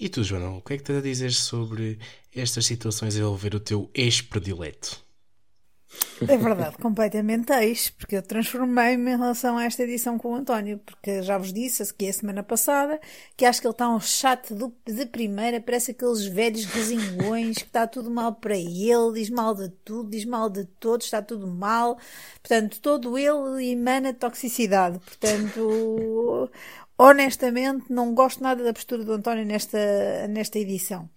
E 0.00 0.08
tu, 0.08 0.24
João, 0.24 0.56
o 0.56 0.62
que 0.62 0.72
é 0.72 0.76
que 0.78 0.82
tens 0.82 0.96
a 0.96 1.02
dizer 1.02 1.30
sobre 1.30 1.98
estas 2.34 2.64
situações 2.64 3.14
a 3.14 3.18
envolver 3.18 3.54
o 3.54 3.60
teu 3.60 3.90
ex-predileto? 3.92 5.04
É 6.22 6.38
verdade, 6.38 6.76
completamente 6.80 7.52
ex, 7.52 7.90
porque 7.90 8.16
eu 8.16 8.22
transformei-me 8.22 9.12
em 9.12 9.18
relação 9.18 9.58
a 9.58 9.64
esta 9.64 9.82
edição 9.82 10.16
com 10.16 10.32
o 10.32 10.34
António, 10.36 10.78
porque 10.78 11.22
já 11.22 11.36
vos 11.36 11.52
disse 11.52 11.82
aqui 11.82 12.08
a 12.08 12.12
semana 12.14 12.42
passada 12.42 12.98
que 13.36 13.44
acho 13.44 13.60
que 13.60 13.66
ele 13.66 13.72
está 13.72 13.90
um 13.90 14.00
chato 14.00 14.54
do, 14.54 14.74
de 14.86 15.04
primeira, 15.04 15.60
parece 15.60 15.90
aqueles 15.90 16.24
velhos 16.24 16.64
resingões 16.64 17.58
que 17.58 17.64
está 17.64 17.86
tudo 17.86 18.10
mal 18.10 18.34
para 18.34 18.56
ele, 18.56 19.12
diz 19.12 19.28
mal 19.28 19.54
de 19.54 19.68
tudo, 19.84 20.08
diz 20.08 20.24
mal 20.24 20.48
de 20.48 20.64
todos, 20.64 21.04
está 21.04 21.20
tudo 21.20 21.46
mal. 21.46 21.98
Portanto, 22.42 22.80
todo 22.80 23.18
ele 23.18 23.70
emana 23.70 24.14
toxicidade. 24.14 24.98
Portanto, 24.98 26.50
honestamente, 27.00 27.86
não 27.88 28.12
gosto 28.12 28.42
nada 28.42 28.62
da 28.62 28.74
postura 28.74 29.02
do 29.02 29.14
António 29.14 29.46
nesta, 29.46 30.28
nesta 30.28 30.58
edição. 30.58 31.08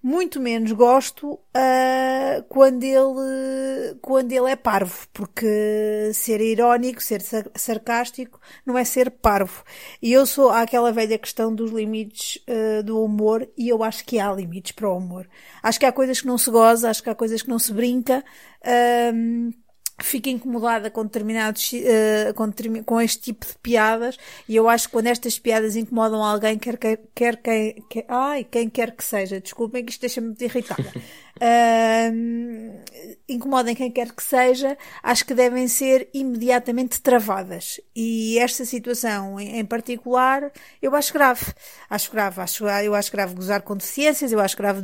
Muito 0.00 0.38
menos 0.38 0.70
gosto 0.70 1.32
uh, 1.32 2.42
quando, 2.48 2.84
ele, 2.84 3.96
quando 4.00 4.30
ele 4.30 4.50
é 4.50 4.54
parvo, 4.54 5.08
porque 5.12 6.10
ser 6.12 6.40
irónico, 6.40 7.02
ser 7.02 7.20
sarcástico, 7.56 8.38
não 8.64 8.78
é 8.78 8.84
ser 8.84 9.10
parvo. 9.10 9.64
E 10.00 10.12
eu 10.12 10.24
sou 10.24 10.50
aquela 10.50 10.92
velha 10.92 11.18
questão 11.18 11.52
dos 11.52 11.72
limites 11.72 12.38
uh, 12.46 12.82
do 12.84 13.02
humor, 13.02 13.48
e 13.56 13.68
eu 13.70 13.82
acho 13.82 14.04
que 14.04 14.20
há 14.20 14.30
limites 14.30 14.72
para 14.72 14.88
o 14.88 14.98
humor. 14.98 15.26
Acho 15.62 15.80
que 15.80 15.86
há 15.86 15.90
coisas 15.90 16.20
que 16.20 16.26
não 16.28 16.38
se 16.38 16.50
goza, 16.50 16.90
acho 16.90 17.02
que 17.02 17.10
há 17.10 17.14
coisas 17.14 17.42
que 17.42 17.48
não 17.48 17.58
se 17.58 17.72
brinca. 17.72 18.22
Uh, 18.62 19.63
fica 19.98 20.28
incomodada 20.28 20.90
com 20.90 21.04
determinados 21.04 21.72
uh, 21.72 22.34
com, 22.34 22.50
com, 22.84 23.00
este 23.00 23.20
tipo 23.20 23.46
de 23.46 23.54
piadas 23.62 24.18
e 24.48 24.56
eu 24.56 24.68
acho 24.68 24.86
que 24.88 24.92
quando 24.92 25.06
estas 25.06 25.38
piadas 25.38 25.76
incomodam 25.76 26.22
alguém 26.22 26.58
quer 26.58 26.76
quer, 26.76 26.98
quer, 27.14 27.36
quer, 27.36 28.04
ai 28.08 28.44
quem 28.44 28.68
quer 28.68 28.90
que 28.90 29.04
seja 29.04 29.40
desculpem 29.40 29.84
que 29.84 29.92
isto 29.92 30.00
deixa-me 30.00 30.34
irritada 30.40 30.92
uh, 31.40 33.14
incomodem 33.28 33.74
quem 33.74 33.90
quer 33.90 34.12
que 34.12 34.22
seja, 34.22 34.76
acho 35.02 35.24
que 35.24 35.34
devem 35.34 35.66
ser 35.68 36.08
imediatamente 36.12 37.00
travadas. 37.00 37.80
E 37.94 38.38
esta 38.38 38.64
situação 38.64 39.40
em 39.40 39.64
particular, 39.64 40.52
eu 40.80 40.94
acho 40.94 41.12
grave. 41.12 41.52
Acho 41.88 42.10
grave. 42.10 42.40
Acho, 42.40 42.66
eu 42.66 42.94
acho 42.94 43.12
grave 43.12 43.34
gozar 43.34 43.62
com 43.62 43.76
deficiências, 43.76 44.32
eu 44.32 44.40
acho 44.40 44.56
grave 44.56 44.82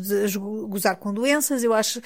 gozar 0.69 0.97
com 0.97 1.12
doenças, 1.12 1.62
eu 1.62 1.73
acho 1.73 2.00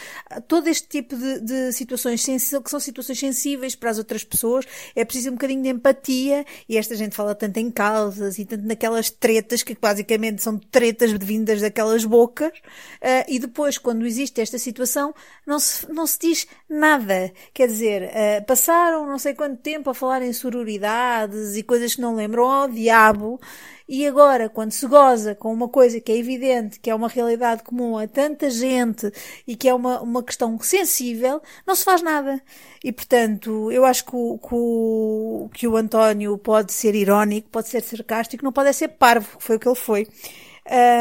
todo 0.49 0.69
este 0.69 0.89
tipo 0.89 1.17
de, 1.17 1.41
de 1.41 1.73
situações 1.73 2.25
que 2.25 2.71
são 2.71 2.81
situações 2.81 3.19
sensíveis 3.19 3.75
para 3.75 3.91
as 3.91 3.99
outras 3.99 4.25
pessoas. 4.25 4.65
É 4.95 5.05
preciso 5.05 5.31
um 5.31 5.35
bocadinho 5.35 5.63
de 5.63 5.69
empatia 5.69 6.45
e 6.69 6.77
esta 6.77 6.97
gente 6.97 7.15
fala 7.15 7.35
tanto 7.35 7.59
em 7.59 7.71
causas 7.71 8.39
e 8.39 8.45
tanto 8.45 8.67
naquelas 8.67 9.11
tretas 9.11 9.63
que 9.63 9.77
basicamente 9.81 10.43
são 10.43 10.59
tretas 10.59 11.13
vindas 11.13 11.61
daquelas 11.61 12.05
bocas. 12.05 12.53
Uh, 12.59 13.25
e 13.29 13.39
depois, 13.39 13.79
quando 13.79 14.07
existe 14.07 14.41
esta 14.45 14.59
situação, 14.59 15.13
não 15.47 15.59
se, 15.59 15.91
não 15.93 16.07
se 16.07 16.19
diz 16.21 16.47
nada. 16.69 17.33
Quer 17.53 17.67
dizer, 17.67 18.03
uh, 18.05 18.45
passaram 18.47 19.07
não 19.07 19.19
sei 19.19 19.35
quanto 19.35 19.61
tempo 19.61 19.91
a 19.91 19.95
falar 19.95 20.23
em 20.23 20.33
sororidades 20.33 21.57
e 21.57 21.63
coisas 21.63 21.97
que 21.97 22.01
não 22.01 22.15
lembram 22.15 22.49
ao 22.49 22.69
diabo, 22.69 23.41
e 23.87 24.07
agora, 24.07 24.49
quando 24.49 24.73
se 24.73 24.87
goza 24.87 25.35
com 25.35 25.53
uma 25.53 25.69
coisa 25.69 26.01
que 26.01 26.11
é 26.11 26.17
evidente, 26.17 26.81
que 26.81 26.89
é 26.89 26.95
uma 26.95 27.09
realidade 27.09 27.63
comum 27.63 27.99
a 27.99 28.09
tanta 28.09 28.49
gente 28.49 29.13
e 29.47 29.55
que 29.55 29.69
é 29.69 29.75
uma, 29.75 30.01
uma 30.01 30.23
questão 30.23 30.59
sensível, 30.59 31.43
não 31.67 31.75
se 31.75 31.85
faz 31.85 32.01
nada. 32.01 32.41
E, 32.83 32.91
portanto, 32.91 33.71
eu 33.71 33.85
acho 33.85 34.07
que 34.07 34.17
o, 34.17 34.39
que 34.39 34.55
o, 34.55 35.51
que 35.53 35.69
o 35.69 35.77
António 35.77 36.39
pode 36.39 36.73
ser 36.73 36.95
irónico, 36.95 37.51
pode 37.51 37.69
ser 37.69 37.83
sarcástico, 37.83 38.43
não 38.43 38.53
pode 38.53 38.71
é 38.71 38.73
ser 38.73 38.89
parvo, 38.89 39.37
que 39.37 39.45
foi 39.45 39.57
o 39.57 39.61
que 39.61 39.69
ele 39.69 39.75
foi. 39.75 40.09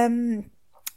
Um, 0.09 0.43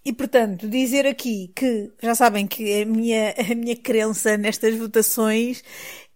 e 0.06 0.12
portanto, 0.12 0.68
dizer 0.68 1.04
aqui 1.04 1.50
que 1.56 1.90
já 2.00 2.14
sabem 2.14 2.46
que 2.46 2.82
a 2.82 2.86
minha, 2.86 3.34
a 3.50 3.54
minha 3.56 3.76
crença 3.76 4.36
nestas 4.36 4.76
votações 4.76 5.64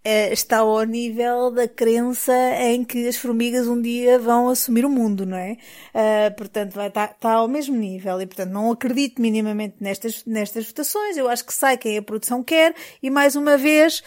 está 0.05 0.59
ao 0.59 0.83
nível 0.85 1.51
da 1.51 1.69
crença 1.69 2.33
em 2.59 2.83
que 2.83 3.07
as 3.07 3.17
formigas 3.17 3.69
um 3.69 3.81
dia 3.81 4.19
vão 4.19 4.49
assumir 4.49 4.85
o 4.85 4.89
mundo, 4.89 5.27
não 5.27 5.37
é? 5.37 5.59
Uh, 5.95 6.35
portanto, 6.37 6.73
vai 6.73 6.89
estar, 6.89 7.11
está 7.11 7.33
ao 7.33 7.47
mesmo 7.47 7.77
nível 7.77 8.21
e, 8.21 8.27
portanto, 8.27 8.51
não 8.51 8.71
acredito 8.71 9.21
minimamente 9.21 9.77
nestas, 9.79 10.25
nestas 10.25 10.67
votações. 10.67 11.17
Eu 11.17 11.29
acho 11.29 11.45
que 11.45 11.53
sai 11.53 11.77
quem 11.77 11.99
a 11.99 12.03
produção 12.03 12.43
quer 12.43 12.75
e, 13.03 13.11
mais 13.11 13.37
uma 13.37 13.59
vez, 13.59 14.03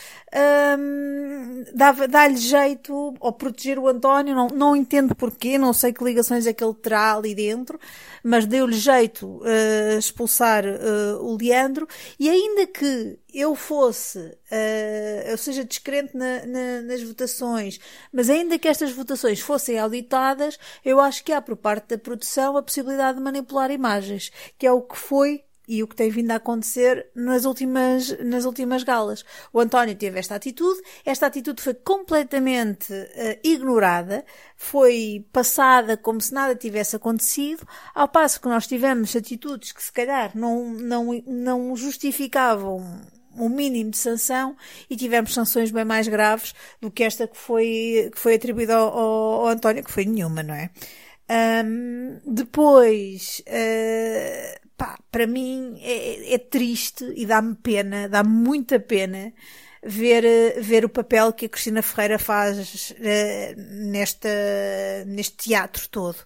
um, 0.80 1.64
dá-lhe 2.10 2.38
jeito 2.38 3.14
ao 3.20 3.32
proteger 3.32 3.78
o 3.78 3.88
António. 3.88 4.34
Não, 4.34 4.48
não 4.48 4.76
entendo 4.76 5.14
porquê, 5.14 5.60
não 5.60 5.74
sei 5.74 5.94
que 5.94 6.04
ligações 6.04 6.48
é 6.48 6.54
que 6.54 6.64
ele 6.64 6.74
terá 6.74 7.16
ali 7.16 7.36
dentro, 7.36 7.80
mas 8.24 8.48
deu-lhe 8.48 8.74
jeito 8.74 9.28
uh, 9.28 9.98
expulsar 10.00 10.66
uh, 10.66 11.24
o 11.24 11.38
Leandro 11.38 11.88
e 12.20 12.30
ainda 12.30 12.66
que 12.66 13.20
eu 13.34 13.56
fosse, 13.56 14.20
uh, 14.20 15.28
eu 15.28 15.38
seja 15.38 15.66
descrente 15.66 16.16
na, 16.16 16.46
na, 16.46 16.82
nas 16.82 17.02
votações, 17.02 17.80
mas 18.12 18.30
ainda 18.30 18.60
que 18.60 18.68
estas 18.68 18.92
votações 18.92 19.40
fossem 19.40 19.80
auditadas, 19.80 20.60
eu 20.86 21.00
acho 21.00 21.24
que 21.24 21.32
há 21.32 21.42
por 21.42 21.56
parte 21.58 21.88
da 21.90 21.98
produção 21.98 22.56
a 22.56 22.64
possibilidade 22.64 23.18
de 23.18 23.24
manipular 23.24 23.72
imagens, 23.72 24.32
que 24.58 24.68
é 24.68 24.72
o 24.72 24.82
que 24.82 24.98
foi 24.98 25.44
e 25.68 25.82
o 25.82 25.88
que 25.88 25.96
tem 25.96 26.10
vindo 26.10 26.32
a 26.32 26.36
acontecer 26.36 27.10
nas 27.16 27.46
últimas, 27.46 28.18
nas 28.20 28.46
últimas 28.46 28.84
galas. 28.84 29.24
O 29.52 29.60
António 29.60 29.96
teve 29.96 30.20
esta 30.20 30.36
atitude, 30.36 30.82
esta 31.06 31.26
atitude 31.26 31.62
foi 31.62 31.74
completamente 31.74 32.94
uh, 32.94 33.40
ignorada, 33.44 34.26
foi 34.58 35.26
passada 35.32 35.96
como 35.96 36.20
se 36.20 36.34
nada 36.34 36.56
tivesse 36.56 36.96
acontecido, 36.96 37.66
ao 37.96 38.08
passo 38.08 38.42
que 38.42 38.48
nós 38.48 38.68
tivemos 38.68 39.16
atitudes 39.16 39.72
que 39.72 39.82
se 39.82 39.92
calhar 39.92 40.32
não, 40.36 40.70
não, 40.74 41.24
não 41.26 41.76
justificavam 41.76 43.02
um 43.38 43.50
mínimo 43.50 43.92
de 43.92 43.98
sanção 43.98 44.56
e 44.90 44.96
tivemos 44.96 45.34
sanções 45.34 45.72
bem 45.72 45.86
mais 45.86 46.08
graves 46.08 46.54
do 46.82 46.92
que 46.92 47.04
esta 47.04 47.28
que 47.28 47.38
foi, 47.38 48.10
que 48.14 48.20
foi 48.20 48.36
atribuída 48.36 48.76
ao, 48.76 48.98
ao, 48.98 49.48
António, 49.48 49.84
que 49.84 49.92
foi 49.92 50.06
nenhuma, 50.06 50.44
não 50.44 50.54
é? 50.54 50.70
Um, 51.66 52.20
depois, 52.26 53.42
uh, 53.48 54.70
pá, 54.78 55.00
para 55.12 55.26
mim 55.26 55.80
é, 55.82 56.36
é 56.36 56.38
triste 56.38 57.12
e 57.16 57.26
dá-me 57.26 57.56
pena, 57.56 58.10
dá-me 58.10 58.30
muita 58.30 58.80
pena 58.80 59.34
ver, 59.86 60.62
ver 60.62 60.86
o 60.86 60.90
papel 60.90 61.34
que 61.34 61.46
a 61.46 61.50
Cristina 61.50 61.82
Ferreira 61.82 62.18
faz 62.18 62.92
uh, 62.92 62.96
nesta, 63.58 64.30
neste 65.06 65.36
teatro 65.38 65.88
todo. 65.90 66.18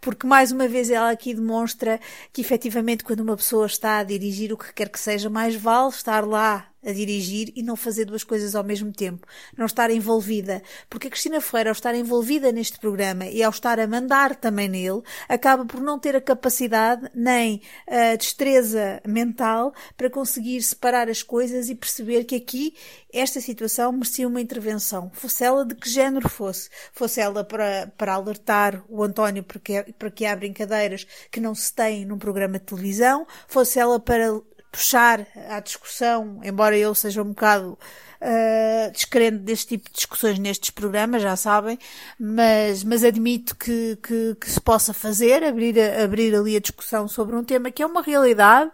Porque 0.00 0.26
mais 0.26 0.50
uma 0.50 0.66
vez 0.66 0.90
ela 0.90 1.10
aqui 1.10 1.34
demonstra 1.34 2.00
que 2.32 2.40
efetivamente 2.40 3.04
quando 3.04 3.20
uma 3.20 3.36
pessoa 3.36 3.66
está 3.66 3.98
a 3.98 4.04
dirigir 4.04 4.52
o 4.52 4.56
que 4.56 4.72
quer 4.72 4.88
que 4.88 4.98
seja, 4.98 5.30
mais 5.30 5.54
vale 5.54 5.90
estar 5.90 6.26
lá 6.26 6.71
a 6.84 6.92
dirigir 6.92 7.52
e 7.54 7.62
não 7.62 7.76
fazer 7.76 8.04
duas 8.04 8.24
coisas 8.24 8.54
ao 8.54 8.64
mesmo 8.64 8.92
tempo, 8.92 9.26
não 9.56 9.66
estar 9.66 9.90
envolvida. 9.90 10.62
Porque 10.88 11.06
a 11.06 11.10
Cristina 11.10 11.40
Ferreira, 11.40 11.70
ao 11.70 11.72
estar 11.72 11.94
envolvida 11.94 12.52
neste 12.52 12.78
programa 12.78 13.26
e 13.26 13.42
ao 13.42 13.50
estar 13.50 13.78
a 13.78 13.86
mandar 13.86 14.36
também 14.36 14.68
nele, 14.68 15.02
acaba 15.28 15.64
por 15.64 15.80
não 15.80 15.98
ter 15.98 16.16
a 16.16 16.20
capacidade 16.20 17.10
nem 17.14 17.60
a 17.86 18.16
destreza 18.16 19.00
mental 19.06 19.74
para 19.96 20.10
conseguir 20.10 20.62
separar 20.62 21.08
as 21.08 21.22
coisas 21.22 21.68
e 21.68 21.74
perceber 21.74 22.24
que 22.24 22.36
aqui 22.36 22.74
esta 23.12 23.40
situação 23.40 23.92
merecia 23.92 24.26
uma 24.26 24.40
intervenção, 24.40 25.10
fosse 25.12 25.44
ela 25.44 25.66
de 25.66 25.74
que 25.74 25.88
género 25.88 26.28
fosse. 26.28 26.70
Fosse 26.92 27.20
ela 27.20 27.44
para, 27.44 27.92
para 27.96 28.14
alertar 28.14 28.82
o 28.88 29.02
António 29.02 29.42
para 29.42 29.58
que, 29.58 29.92
para 29.92 30.10
que 30.10 30.24
há 30.24 30.34
brincadeiras 30.34 31.06
que 31.30 31.40
não 31.40 31.54
se 31.54 31.72
têm 31.72 32.04
num 32.04 32.18
programa 32.18 32.58
de 32.58 32.64
televisão, 32.64 33.26
fosse 33.46 33.78
ela 33.78 34.00
para 34.00 34.40
puxar 34.72 35.26
à 35.50 35.60
discussão, 35.60 36.40
embora 36.42 36.76
eu 36.76 36.94
seja 36.94 37.22
um 37.22 37.28
bocado 37.28 37.78
uh, 38.22 38.90
descrente 38.90 39.38
deste 39.38 39.68
tipo 39.68 39.90
de 39.90 39.94
discussões 39.94 40.38
nestes 40.38 40.70
programas, 40.70 41.20
já 41.20 41.36
sabem, 41.36 41.78
mas, 42.18 42.82
mas 42.82 43.04
admito 43.04 43.54
que, 43.54 43.96
que, 44.02 44.34
que 44.40 44.50
se 44.50 44.60
possa 44.60 44.94
fazer, 44.94 45.44
abrir, 45.44 45.78
abrir 46.02 46.34
ali 46.34 46.56
a 46.56 46.60
discussão 46.60 47.06
sobre 47.06 47.36
um 47.36 47.44
tema 47.44 47.70
que 47.70 47.82
é 47.82 47.86
uma 47.86 48.02
realidade. 48.02 48.72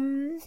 Um, 0.00 0.38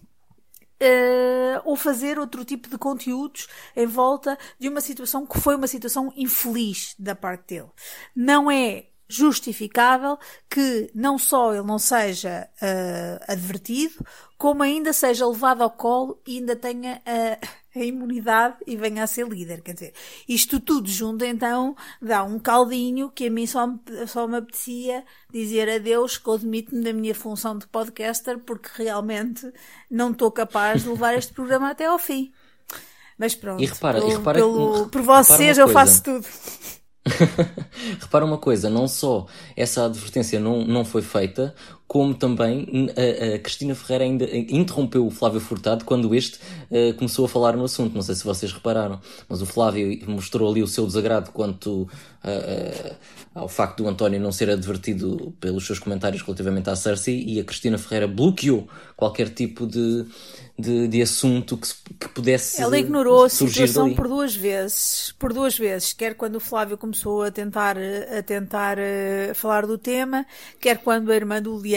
Uh, 0.82 1.62
ou 1.64 1.78
fazer 1.78 2.20
outro 2.20 2.44
tipo 2.44 2.68
de 2.68 2.78
conteúdos 2.78 3.48
em 3.74 3.86
volta 3.86 4.38
de 4.60 4.68
uma 4.68 4.82
situação 4.82 5.26
que 5.26 5.40
foi 5.40 5.56
uma 5.56 5.68
situação 5.68 6.12
infeliz 6.14 6.94
da 7.00 7.16
parte 7.16 7.56
dele. 7.56 7.70
Não 8.14 8.52
é 8.52 8.88
justificável 9.08 10.18
que 10.50 10.90
não 10.94 11.18
só 11.18 11.54
ele 11.54 11.64
não 11.64 11.78
seja 11.78 12.50
uh, 12.62 13.24
advertido, 13.28 14.06
como 14.38 14.64
ainda 14.64 14.92
seja 14.92 15.28
levado 15.28 15.62
ao 15.62 15.72
colo 15.72 16.22
e 16.28 16.38
ainda 16.38 16.56
tenha 16.56 17.02
uh, 17.08 17.48
a 17.76 17.80
imunidade 17.84 18.58
e 18.68 18.76
venha 18.76 19.04
a 19.04 19.08
ser 19.08 19.28
líder. 19.28 19.62
Quer 19.62 19.74
dizer, 19.74 19.94
isto 20.28 20.60
tudo 20.60 20.90
junto 20.90 21.24
então 21.26 21.76
dá 22.02 22.24
um 22.24 22.40
caldinho 22.40 23.10
que 23.10 23.28
a 23.28 23.32
mim 23.32 23.48
só 23.48 23.68
me, 23.68 23.80
só 24.08 24.28
me 24.28 24.38
apetecia 24.38 25.04
dizer 25.32 25.70
adeus 25.70 26.18
que 26.18 26.28
eu 26.28 26.38
demito-me 26.38 26.84
da 26.84 26.94
minha 26.94 27.16
função 27.16 27.58
de 27.58 27.68
podcaster 27.68 28.40
porque 28.40 28.70
realmente 28.76 29.52
não 29.90 30.12
estou 30.12 30.32
capaz 30.32 30.84
de 30.84 30.90
levar 30.90 31.16
este 31.16 31.34
programa 31.34 31.72
até 31.72 31.86
ao 31.86 32.00
fim. 32.00 32.32
Mas 33.18 33.36
pronto, 33.36 33.62
e 33.62 33.66
repara, 33.66 34.00
pelo, 34.00 34.12
e 34.12 34.16
repara, 34.16 34.40
pelo, 34.40 34.90
por 34.90 35.02
vocês 35.02 35.58
eu 35.58 35.68
faço 35.68 36.04
tudo. 36.04 36.26
Repara 38.00 38.26
uma 38.26 38.38
coisa, 38.38 38.70
não 38.70 38.88
só 38.88 39.28
essa 39.56 39.86
advertência 39.86 40.40
não, 40.40 40.64
não 40.66 40.86
foi 40.86 41.02
feita, 41.02 41.54
como 41.88 42.14
também 42.14 42.90
a, 42.98 43.36
a 43.36 43.40
Cristina 43.40 43.76
Ferreira 43.76 44.04
ainda 44.06 44.26
interrompeu 44.36 45.06
o 45.06 45.12
Flávio 45.12 45.40
Furtado 45.40 45.86
quando 45.86 46.14
este 46.16 46.40
uh, 46.72 46.94
começou 46.96 47.26
a 47.26 47.30
falar 47.30 47.56
no 47.56 47.64
assunto. 47.66 47.94
Não 47.94 48.02
sei 48.02 48.16
se 48.16 48.24
vocês 48.24 48.52
repararam, 48.52 49.00
mas 49.30 49.42
o 49.42 49.46
Flávio 49.46 50.00
mostrou 50.08 50.50
ali 50.50 50.64
o 50.64 50.68
seu 50.68 50.88
desagrado 50.88 51.32
quanto 51.32 51.84
uh, 51.84 51.86
uh, 51.86 52.96
ao 53.36 53.48
facto 53.48 53.84
do 53.84 53.90
António 53.90 54.20
não 54.20 54.32
ser 54.32 54.50
advertido 54.50 55.34
pelos 55.40 55.66
seus 55.66 55.80
comentários 55.80 56.22
relativamente 56.22 56.70
à 56.70 56.76
Cersei 56.76 57.24
e 57.26 57.40
a 57.40 57.44
Cristina 57.44 57.78
Ferreira 57.78 58.08
bloqueou 58.08 58.68
qualquer 58.96 59.30
tipo 59.30 59.68
de 59.68 60.06
de, 60.58 60.88
de 60.88 61.02
assunto 61.02 61.58
que, 61.58 61.68
que 62.00 62.10
pudesse 62.10 62.62
Ela 62.62 62.78
ignorou 62.78 63.26
a 63.26 63.30
situação 63.30 63.86
dali. 63.86 63.96
por 63.96 64.08
duas 64.08 64.36
vezes, 64.36 65.14
por 65.18 65.34
duas 65.34 65.58
vezes, 65.58 65.94
quer 65.94 66.14
quando 66.14 66.36
o 66.36 66.40
Flávio 66.40 66.78
começou 66.78 67.24
a 67.24 67.32
tentar, 67.32 67.76
a 67.76 68.22
tentar 68.22 68.78
falar 69.34 69.66
do 69.66 69.80
tema, 69.80 70.26
quer 70.60 70.78
quando 70.78 71.12
a 71.12 71.16
irmã 71.16 71.42
do 71.42 71.56
Leandro 71.56 71.73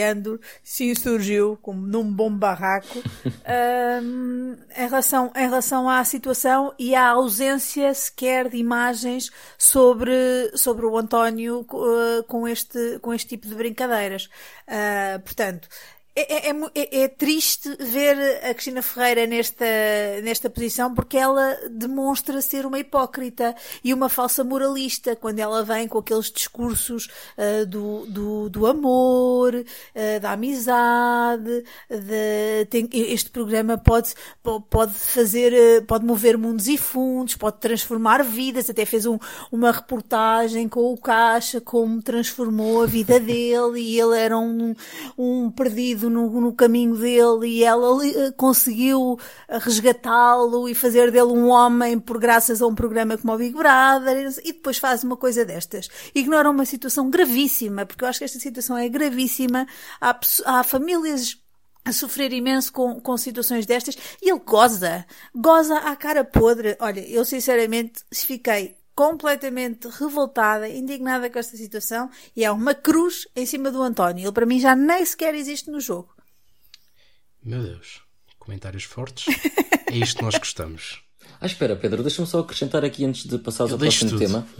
se 0.63 0.89
insurgiu 0.89 1.57
como 1.61 1.85
num 1.85 2.11
bom 2.11 2.31
barraco 2.31 3.01
um, 4.03 4.55
em, 4.75 4.87
relação, 4.87 5.31
em 5.35 5.41
relação 5.41 5.89
à 5.89 6.03
situação 6.03 6.73
e 6.77 6.95
à 6.95 7.09
ausência 7.09 7.93
sequer 7.93 8.49
de 8.49 8.57
imagens 8.57 9.31
sobre, 9.57 10.13
sobre 10.55 10.85
o 10.85 10.97
António 10.97 11.61
uh, 11.61 12.23
com, 12.27 12.47
este, 12.47 12.99
com 12.99 13.13
este 13.13 13.29
tipo 13.29 13.47
de 13.47 13.55
brincadeiras. 13.55 14.29
Uh, 14.67 15.19
portanto, 15.23 15.67
é, 16.19 16.49
é, 16.49 16.55
é, 16.73 17.03
é, 17.03 17.07
triste 17.07 17.69
ver 17.79 18.17
a 18.43 18.51
Cristina 18.51 18.81
Ferreira 18.81 19.27
nesta, 19.27 19.65
nesta 20.23 20.49
posição 20.49 20.91
porque 20.95 21.15
ela 21.15 21.55
demonstra 21.69 22.41
ser 22.41 22.65
uma 22.65 22.79
hipócrita 22.79 23.55
e 23.83 23.93
uma 23.93 24.09
falsa 24.09 24.43
moralista 24.43 25.15
quando 25.15 25.37
ela 25.37 25.63
vem 25.63 25.87
com 25.87 25.99
aqueles 25.99 26.31
discursos 26.31 27.07
uh, 27.37 27.67
do, 27.67 28.07
do, 28.07 28.49
do 28.49 28.65
amor, 28.65 29.53
uh, 29.53 30.19
da 30.19 30.31
amizade, 30.31 31.63
de, 31.87 32.65
tem, 32.67 32.89
este 32.91 33.29
programa 33.29 33.77
pode, 33.77 34.15
pode 34.71 34.93
fazer, 34.93 35.53
uh, 35.53 35.85
pode 35.85 36.03
mover 36.03 36.35
mundos 36.35 36.67
e 36.67 36.77
fundos, 36.77 37.35
pode 37.35 37.59
transformar 37.59 38.23
vidas, 38.23 38.67
até 38.67 38.85
fez 38.85 39.05
um, 39.05 39.19
uma 39.51 39.71
reportagem 39.71 40.67
com 40.67 40.91
o 40.91 40.97
Caixa, 40.97 41.61
como 41.61 42.01
transformou 42.01 42.81
a 42.81 42.87
vida 42.87 43.19
dele 43.19 43.79
e 43.79 43.99
ele 43.99 44.17
era 44.17 44.35
um, 44.35 44.73
um 45.15 45.51
perdido 45.51 46.06
no, 46.09 46.41
no 46.41 46.53
caminho 46.53 46.95
dele 46.95 47.47
e 47.47 47.63
ela 47.63 47.95
uh, 47.95 48.33
conseguiu 48.35 49.19
resgatá-lo 49.49 50.67
e 50.67 50.75
fazer 50.75 51.11
dele 51.11 51.31
um 51.31 51.49
homem 51.49 51.99
por 51.99 52.19
graças 52.19 52.61
a 52.61 52.67
um 52.67 52.75
programa 52.75 53.17
como 53.17 53.33
o 53.33 53.37
Big 53.37 53.55
Brother 53.55 54.33
e 54.43 54.53
depois 54.53 54.77
faz 54.77 55.03
uma 55.03 55.17
coisa 55.17 55.45
destas. 55.45 55.89
Ignora 56.13 56.49
uma 56.49 56.65
situação 56.65 57.09
gravíssima, 57.09 57.85
porque 57.85 58.03
eu 58.03 58.07
acho 58.07 58.19
que 58.19 58.25
esta 58.25 58.39
situação 58.39 58.77
é 58.77 58.87
gravíssima. 58.89 59.67
Há, 60.01 60.19
há 60.45 60.63
famílias 60.63 61.37
a 61.85 61.93
sofrer 61.93 62.33
imenso 62.33 62.71
com, 62.73 62.99
com 62.99 63.15
situações 63.17 63.65
destas 63.65 63.97
e 64.21 64.29
ele 64.29 64.41
goza, 64.45 65.05
goza 65.33 65.77
à 65.77 65.95
cara 65.95 66.23
podre. 66.23 66.75
Olha, 66.79 66.99
eu 66.99 67.23
sinceramente 67.23 68.03
fiquei 68.13 68.75
completamente 68.97 69.87
revoltada, 69.87 70.67
indignada 70.67 71.29
com 71.29 71.37
esta 71.37 71.55
situação 71.55 72.09
e 72.35 72.43
é 72.43 72.49
uma 72.49 72.73
cruz 72.73 73.27
em 73.35 73.45
cima 73.45 73.69
do 73.69 73.79
António. 73.79 74.25
Ele 74.25 74.31
para 74.31 74.45
mim 74.47 74.59
já 74.59 74.75
nem 74.75 75.05
sequer 75.05 75.35
existe 75.35 75.69
no 75.69 75.79
jogo. 75.79 76.15
Meu 77.43 77.61
Deus, 77.61 78.01
comentários 78.39 78.85
fortes. 78.85 79.27
é 79.85 79.95
isto 79.95 80.17
que 80.17 80.23
nós 80.23 80.35
gostamos. 80.39 81.03
Ah, 81.39 81.45
espera, 81.45 81.75
Pedro, 81.75 82.01
deixa-me 82.01 82.27
só 82.27 82.39
acrescentar 82.39 82.83
aqui 82.83 83.05
antes 83.05 83.27
de 83.27 83.37
passares 83.37 83.71
ao 83.71 83.77
próximo 83.77 84.09
tudo. 84.09 84.19
tema. 84.19 84.47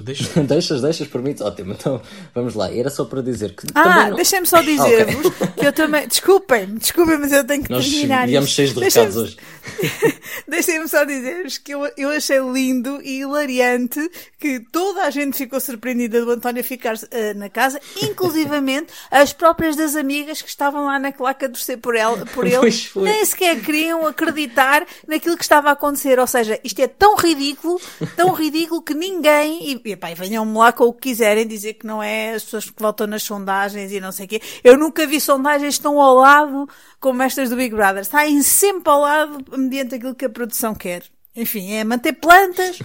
Deixas, 0.47 0.81
deixas, 0.81 1.07
permite? 1.07 1.41
Ótimo, 1.41 1.73
então 1.73 1.99
vamos 2.35 2.53
lá. 2.53 2.71
Era 2.71 2.91
só 2.91 3.05
para 3.05 3.21
dizer 3.23 3.55
que. 3.55 3.65
Ah, 3.73 4.09
não... 4.09 4.17
deixem-me 4.17 4.45
só 4.45 4.61
dizer-vos 4.61 5.25
ah, 5.41 5.43
okay. 5.43 5.47
que 5.57 5.65
eu 5.65 5.73
também. 5.73 6.07
Desculpem-me, 6.07 6.77
desculpem, 6.77 7.17
mas 7.17 7.31
eu 7.31 7.43
tenho 7.43 7.63
que 7.63 7.71
Nós 7.71 7.89
terminar. 7.89 8.27
Nós 8.27 8.49
cheios 8.49 8.75
de 8.75 8.79
recados 8.81 9.17
hoje. 9.17 9.37
deixem-me 10.47 10.87
só 10.87 11.03
dizer-vos 11.03 11.57
que 11.57 11.73
eu, 11.73 11.89
eu 11.97 12.09
achei 12.09 12.39
lindo 12.39 13.01
e 13.01 13.19
hilariante 13.21 14.09
que 14.39 14.59
toda 14.59 15.03
a 15.03 15.09
gente 15.09 15.37
ficou 15.37 15.59
surpreendida 15.59 16.23
do 16.23 16.31
António 16.31 16.63
ficar 16.63 16.95
uh, 16.95 17.37
na 17.37 17.49
casa, 17.49 17.79
inclusivamente 18.01 18.93
as 19.11 19.33
próprias 19.33 19.75
das 19.75 19.95
amigas 19.95 20.41
que 20.41 20.49
estavam 20.49 20.85
lá 20.85 20.99
na 20.99 21.11
claca 21.11 21.49
torcer 21.49 21.77
por, 21.77 21.95
ela, 21.95 22.25
por 22.27 22.45
ele, 22.45 22.69
nem 22.95 23.25
sequer 23.25 23.61
queriam 23.61 24.05
acreditar 24.05 24.85
naquilo 25.07 25.37
que 25.37 25.43
estava 25.43 25.69
a 25.69 25.73
acontecer. 25.73 26.19
Ou 26.19 26.27
seja, 26.27 26.59
isto 26.63 26.79
é 26.79 26.87
tão 26.87 27.15
ridículo, 27.15 27.79
tão 28.15 28.33
ridículo 28.33 28.81
que 28.81 28.93
ninguém, 28.93 29.71
e, 29.71 29.81
e 29.91 29.95
pá, 29.95 30.13
venham-me 30.13 30.57
lá 30.57 30.71
com 30.71 30.85
o 30.85 30.93
que 30.93 31.09
quiserem 31.09 31.47
dizer 31.47 31.75
que 31.75 31.85
não 31.85 32.01
é 32.01 32.33
as 32.33 32.43
pessoas 32.43 32.69
que 32.69 32.81
votam 32.81 33.07
nas 33.07 33.23
sondagens 33.23 33.91
e 33.91 33.99
não 33.99 34.11
sei 34.11 34.25
o 34.25 34.29
quê. 34.29 34.41
Eu 34.63 34.77
nunca 34.77 35.05
vi 35.05 35.19
sondagens 35.19 35.77
tão 35.79 35.99
ao 36.01 36.15
lado 36.15 36.67
como 36.99 37.21
estas 37.21 37.49
do 37.49 37.55
Big 37.55 37.73
Brother. 37.73 38.05
Saem 38.05 38.41
sempre 38.41 38.91
ao 38.91 39.01
lado 39.01 39.57
mediante 39.57 39.95
aquilo 39.95 40.15
que 40.17 40.25
a 40.25 40.29
produção 40.29 40.75
quer. 40.75 41.03
Enfim, 41.35 41.73
é 41.73 41.83
manter 41.83 42.13
plantas 42.13 42.79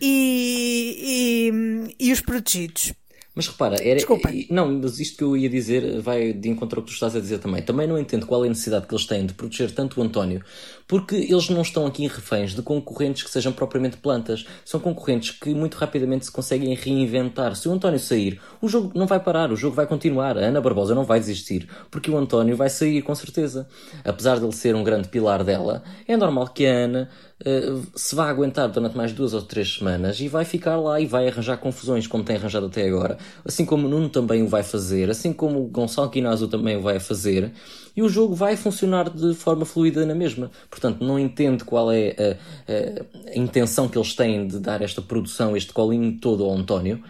e, 0.00 1.50
e, 1.98 2.06
e 2.08 2.12
os 2.12 2.20
protegidos. 2.20 2.92
Mas 3.34 3.48
repara, 3.48 3.76
era, 3.82 4.00
não, 4.48 4.78
mas 4.78 5.00
isto 5.00 5.16
que 5.16 5.24
eu 5.24 5.36
ia 5.36 5.48
dizer 5.48 6.00
vai 6.00 6.32
de 6.32 6.48
encontro 6.48 6.78
ao 6.78 6.84
que 6.84 6.92
tu 6.92 6.94
estás 6.94 7.16
a 7.16 7.20
dizer 7.20 7.38
também. 7.38 7.62
Também 7.62 7.88
não 7.88 7.98
entendo 7.98 8.26
qual 8.26 8.44
é 8.44 8.46
a 8.46 8.50
necessidade 8.50 8.86
que 8.86 8.94
eles 8.94 9.06
têm 9.06 9.26
de 9.26 9.34
proteger 9.34 9.72
tanto 9.72 10.00
o 10.00 10.04
António, 10.04 10.40
porque 10.86 11.14
eles 11.14 11.48
não 11.48 11.62
estão 11.62 11.86
aqui 11.86 12.06
reféns 12.06 12.54
de 12.54 12.62
concorrentes 12.62 13.22
que 13.22 13.30
sejam 13.30 13.52
propriamente 13.52 13.96
plantas. 13.96 14.46
São 14.64 14.78
concorrentes 14.78 15.30
que 15.30 15.54
muito 15.54 15.76
rapidamente 15.76 16.26
se 16.26 16.32
conseguem 16.32 16.74
reinventar. 16.74 17.56
Se 17.56 17.68
o 17.68 17.72
António 17.72 17.98
sair, 17.98 18.40
o 18.60 18.68
jogo 18.68 18.92
não 18.94 19.06
vai 19.06 19.20
parar, 19.20 19.50
o 19.50 19.56
jogo 19.56 19.74
vai 19.74 19.86
continuar. 19.86 20.36
A 20.36 20.40
Ana 20.40 20.60
Barbosa 20.60 20.94
não 20.94 21.04
vai 21.04 21.18
desistir, 21.18 21.68
porque 21.90 22.10
o 22.10 22.16
António 22.16 22.56
vai 22.56 22.68
sair 22.68 23.02
com 23.02 23.14
certeza. 23.14 23.66
Apesar 24.04 24.38
de 24.38 24.44
ele 24.44 24.52
ser 24.52 24.74
um 24.74 24.84
grande 24.84 25.08
pilar 25.08 25.42
dela, 25.42 25.82
é 26.06 26.16
normal 26.16 26.48
que 26.48 26.66
a 26.66 26.72
Ana 26.72 27.08
uh, 27.40 27.82
se 27.94 28.14
vá 28.14 28.28
aguentar 28.28 28.68
durante 28.68 28.96
mais 28.96 29.12
duas 29.12 29.34
ou 29.34 29.42
três 29.42 29.74
semanas 29.74 30.20
e 30.20 30.28
vai 30.28 30.44
ficar 30.44 30.76
lá 30.76 31.00
e 31.00 31.06
vai 31.06 31.28
arranjar 31.28 31.56
confusões 31.56 32.06
como 32.06 32.24
tem 32.24 32.36
arranjado 32.36 32.66
até 32.66 32.86
agora 32.86 33.18
assim 33.44 33.64
como 33.64 33.86
o 33.86 33.90
Nuno 33.90 34.08
também 34.08 34.42
o 34.42 34.48
vai 34.48 34.62
fazer, 34.62 35.10
assim 35.10 35.32
como 35.32 35.60
o 35.60 35.68
Gonçalo 35.68 36.10
Quinazo 36.10 36.48
também 36.48 36.76
o 36.76 36.82
vai 36.82 36.98
fazer, 36.98 37.52
e 37.96 38.02
o 38.02 38.08
jogo 38.08 38.34
vai 38.34 38.56
funcionar 38.56 39.08
de 39.08 39.34
forma 39.34 39.64
fluida 39.64 40.04
na 40.04 40.14
mesma. 40.14 40.50
Portanto, 40.70 41.04
não 41.04 41.18
entendo 41.18 41.64
qual 41.64 41.92
é 41.92 42.10
a, 42.10 43.30
a, 43.30 43.36
intenção 43.36 43.88
que 43.88 43.96
eles 43.96 44.14
têm 44.14 44.46
de 44.46 44.58
dar 44.58 44.82
esta 44.82 45.00
produção, 45.00 45.56
este 45.56 45.72
colinho 45.72 46.18
todo 46.18 46.44
ao 46.44 46.52
António, 46.52 47.02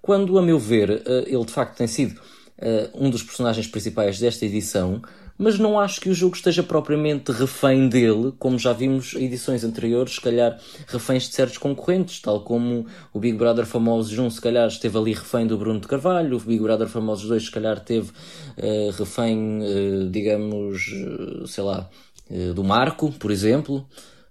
quando, 0.00 0.38
a 0.38 0.42
meu 0.42 0.58
ver, 0.58 0.90
eh, 0.90 1.24
ele 1.28 1.44
de 1.44 1.52
facto 1.52 1.76
tem 1.76 1.86
sido 1.86 2.20
eh, 2.58 2.90
um 2.92 3.08
dos 3.08 3.22
personagens 3.22 3.68
principais 3.68 4.18
desta 4.18 4.44
edição, 4.44 5.00
mas 5.42 5.58
não 5.58 5.78
acho 5.78 6.00
que 6.00 6.08
o 6.08 6.14
jogo 6.14 6.36
esteja 6.36 6.62
propriamente 6.62 7.32
refém 7.32 7.88
dele, 7.88 8.32
como 8.38 8.56
já 8.56 8.72
vimos 8.72 9.14
em 9.14 9.24
edições 9.24 9.64
anteriores, 9.64 10.14
se 10.14 10.20
calhar 10.20 10.56
reféns 10.86 11.24
de 11.24 11.34
certos 11.34 11.58
concorrentes, 11.58 12.20
tal 12.20 12.42
como 12.42 12.86
o 13.12 13.18
Big 13.18 13.36
Brother 13.36 13.66
Famosos 13.66 14.16
1 14.16 14.30
se 14.30 14.40
calhar 14.40 14.68
esteve 14.68 14.96
ali 14.96 15.12
refém 15.12 15.44
do 15.44 15.58
Bruno 15.58 15.80
de 15.80 15.88
Carvalho, 15.88 16.36
o 16.36 16.40
Big 16.40 16.62
Brother 16.62 16.86
Famosos 16.86 17.28
2 17.28 17.46
se 17.46 17.50
calhar 17.50 17.80
teve 17.80 18.10
uh, 18.10 18.90
refém, 18.96 19.62
uh, 19.62 20.08
digamos, 20.10 20.86
uh, 20.92 21.46
sei 21.48 21.64
lá, 21.64 21.90
do 22.54 22.62
Marco, 22.64 23.12
por 23.12 23.30
exemplo. 23.30 23.84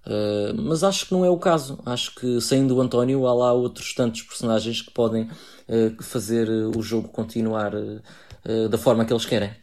Uh, 0.06 0.60
mas 0.60 0.84
acho 0.84 1.06
que 1.06 1.14
não 1.14 1.24
é 1.24 1.30
o 1.30 1.38
caso. 1.38 1.78
Acho 1.86 2.16
que 2.16 2.42
saindo 2.42 2.76
o 2.76 2.82
António, 2.82 3.28
há 3.28 3.34
lá 3.34 3.54
outros 3.54 3.94
tantos 3.94 4.24
personagens 4.24 4.82
que 4.82 4.92
podem 4.92 5.24
uh, 5.24 6.02
fazer 6.02 6.50
o 6.50 6.82
jogo 6.82 7.10
continuar 7.10 7.76
uh, 7.76 8.70
da 8.70 8.78
forma 8.78 9.06
que 9.06 9.14
eles 9.14 9.26
querem 9.26 9.61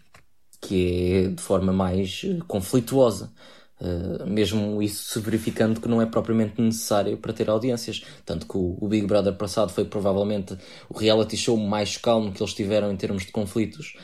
que 0.60 1.12
é 1.12 1.28
de 1.28 1.42
forma 1.42 1.72
mais 1.72 2.22
eh, 2.24 2.38
conflituosa. 2.46 3.32
Uh, 3.80 4.26
mesmo 4.26 4.82
isso 4.82 5.04
se 5.12 5.20
verificando 5.20 5.80
que 5.80 5.86
não 5.86 6.02
é 6.02 6.06
propriamente 6.06 6.60
necessário 6.60 7.16
para 7.16 7.32
ter 7.32 7.48
audiências. 7.48 8.02
Tanto 8.24 8.46
que 8.46 8.56
o, 8.56 8.76
o, 8.80 8.88
Big 8.88 9.06
Brother 9.06 9.34
passado 9.36 9.70
foi 9.70 9.84
provavelmente 9.84 10.58
o 10.88 10.98
reality 10.98 11.36
show 11.36 11.56
mais 11.56 11.96
calmo 11.96 12.32
que 12.32 12.42
eles 12.42 12.54
tiveram 12.54 12.90
em 12.90 12.96
termos 12.96 13.24
de 13.24 13.30
conflitos 13.30 13.94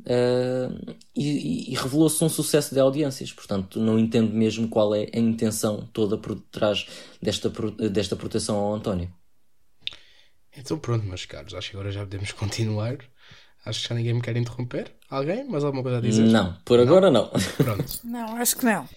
uh, 0.00 0.96
e, 1.16 1.72
e 1.72 1.74
revelou-se 1.74 2.22
um 2.22 2.28
sucesso 2.28 2.74
de 2.74 2.80
audiências. 2.80 3.32
Portanto, 3.32 3.80
não 3.80 3.98
entendo 3.98 4.34
mesmo 4.34 4.68
qual 4.68 4.94
é 4.94 5.08
a 5.14 5.18
intenção 5.18 5.88
toda 5.94 6.18
por 6.18 6.38
trás 6.50 6.86
desta, 7.20 7.50
desta 7.90 8.14
proteção 8.16 8.56
ao 8.56 8.74
António. 8.74 9.10
Então, 10.54 10.78
pronto, 10.78 11.06
meus 11.06 11.24
caros, 11.24 11.54
acho 11.54 11.70
que 11.70 11.76
agora 11.76 11.90
já 11.90 12.00
podemos 12.00 12.32
continuar. 12.32 12.98
Acho 13.64 13.82
que 13.82 13.88
já 13.88 13.94
ninguém 13.94 14.14
me 14.14 14.20
quer 14.20 14.36
interromper. 14.36 14.92
Alguém? 15.08 15.44
Mais 15.48 15.62
alguma 15.62 15.82
coisa 15.82 15.98
a 15.98 16.00
dizer? 16.00 16.22
Não, 16.22 16.54
por 16.64 16.80
agora 16.80 17.10
não. 17.10 17.28
Pronto. 17.56 18.00
não, 18.02 18.36
acho 18.36 18.56
que 18.56 18.64
não. 18.64 18.88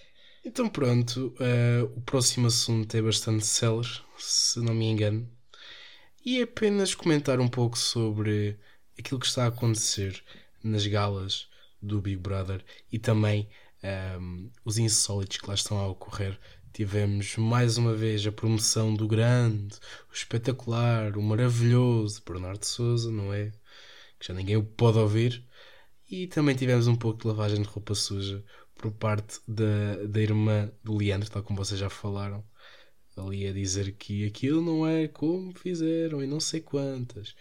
Então 0.44 0.68
pronto, 0.68 1.34
uh, 1.40 1.84
o 1.96 2.00
próximo 2.02 2.46
assunto 2.46 2.94
é 2.96 3.02
bastante 3.02 3.44
célebre, 3.44 3.90
se 4.18 4.60
não 4.60 4.74
me 4.74 4.86
engano. 4.86 5.28
E 6.24 6.40
é 6.40 6.42
apenas 6.42 6.94
comentar 6.94 7.38
um 7.40 7.48
pouco 7.48 7.78
sobre 7.78 8.58
aquilo 8.98 9.20
que 9.20 9.26
está 9.26 9.44
a 9.44 9.48
acontecer 9.48 10.22
nas 10.62 10.86
galas 10.86 11.48
do 11.80 12.00
Big 12.00 12.16
Brother 12.16 12.64
e 12.90 12.98
também 12.98 13.48
um, 13.82 13.86
ehm, 13.86 14.50
os 14.64 14.78
insólitos 14.78 15.36
que 15.36 15.46
lá 15.46 15.54
estão 15.54 15.78
a 15.78 15.86
ocorrer. 15.88 16.38
Tivemos 16.72 17.36
mais 17.36 17.78
uma 17.78 17.94
vez 17.94 18.26
a 18.26 18.32
promoção 18.32 18.94
do 18.94 19.08
grande, 19.08 19.76
o 20.10 20.14
espetacular, 20.14 21.16
o 21.16 21.22
maravilhoso 21.22 22.22
Bernardo 22.26 22.64
Souza, 22.64 23.10
não 23.10 23.32
é? 23.32 23.52
Que 24.18 24.26
já 24.26 24.34
ninguém 24.34 24.56
o 24.56 24.64
pode 24.64 24.98
ouvir. 24.98 25.44
E 26.10 26.26
também 26.26 26.54
tivemos 26.54 26.86
um 26.86 26.94
pouco 26.94 27.20
de 27.20 27.26
lavagem 27.26 27.60
de 27.62 27.68
roupa 27.68 27.94
suja 27.94 28.44
por 28.74 28.92
parte 28.92 29.40
da, 29.48 30.06
da 30.06 30.20
irmã 30.20 30.70
do 30.84 30.96
Leandro, 30.96 31.30
tal 31.30 31.42
como 31.42 31.62
vocês 31.64 31.80
já 31.80 31.90
falaram. 31.90 32.44
Ali 33.16 33.46
a 33.46 33.52
dizer 33.52 33.92
que 33.92 34.26
aquilo 34.26 34.60
não 34.60 34.86
é 34.86 35.08
como 35.08 35.52
fizeram 35.58 36.22
e 36.22 36.26
não 36.26 36.38
sei 36.38 36.60
quantas. 36.60 37.34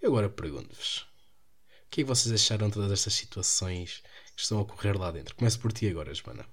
E 0.00 0.06
agora 0.06 0.28
pergunto-vos: 0.28 1.06
o 1.86 1.90
que 1.90 2.02
é 2.02 2.04
que 2.04 2.08
vocês 2.08 2.34
acharam 2.34 2.68
de 2.68 2.74
todas 2.74 2.92
estas 2.92 3.14
situações 3.14 4.02
que 4.36 4.42
estão 4.42 4.58
a 4.58 4.62
ocorrer 4.62 4.98
lá 4.98 5.10
dentro? 5.10 5.34
Começo 5.34 5.58
por 5.58 5.72
ti 5.72 5.88
agora, 5.88 6.12
Joana. 6.12 6.44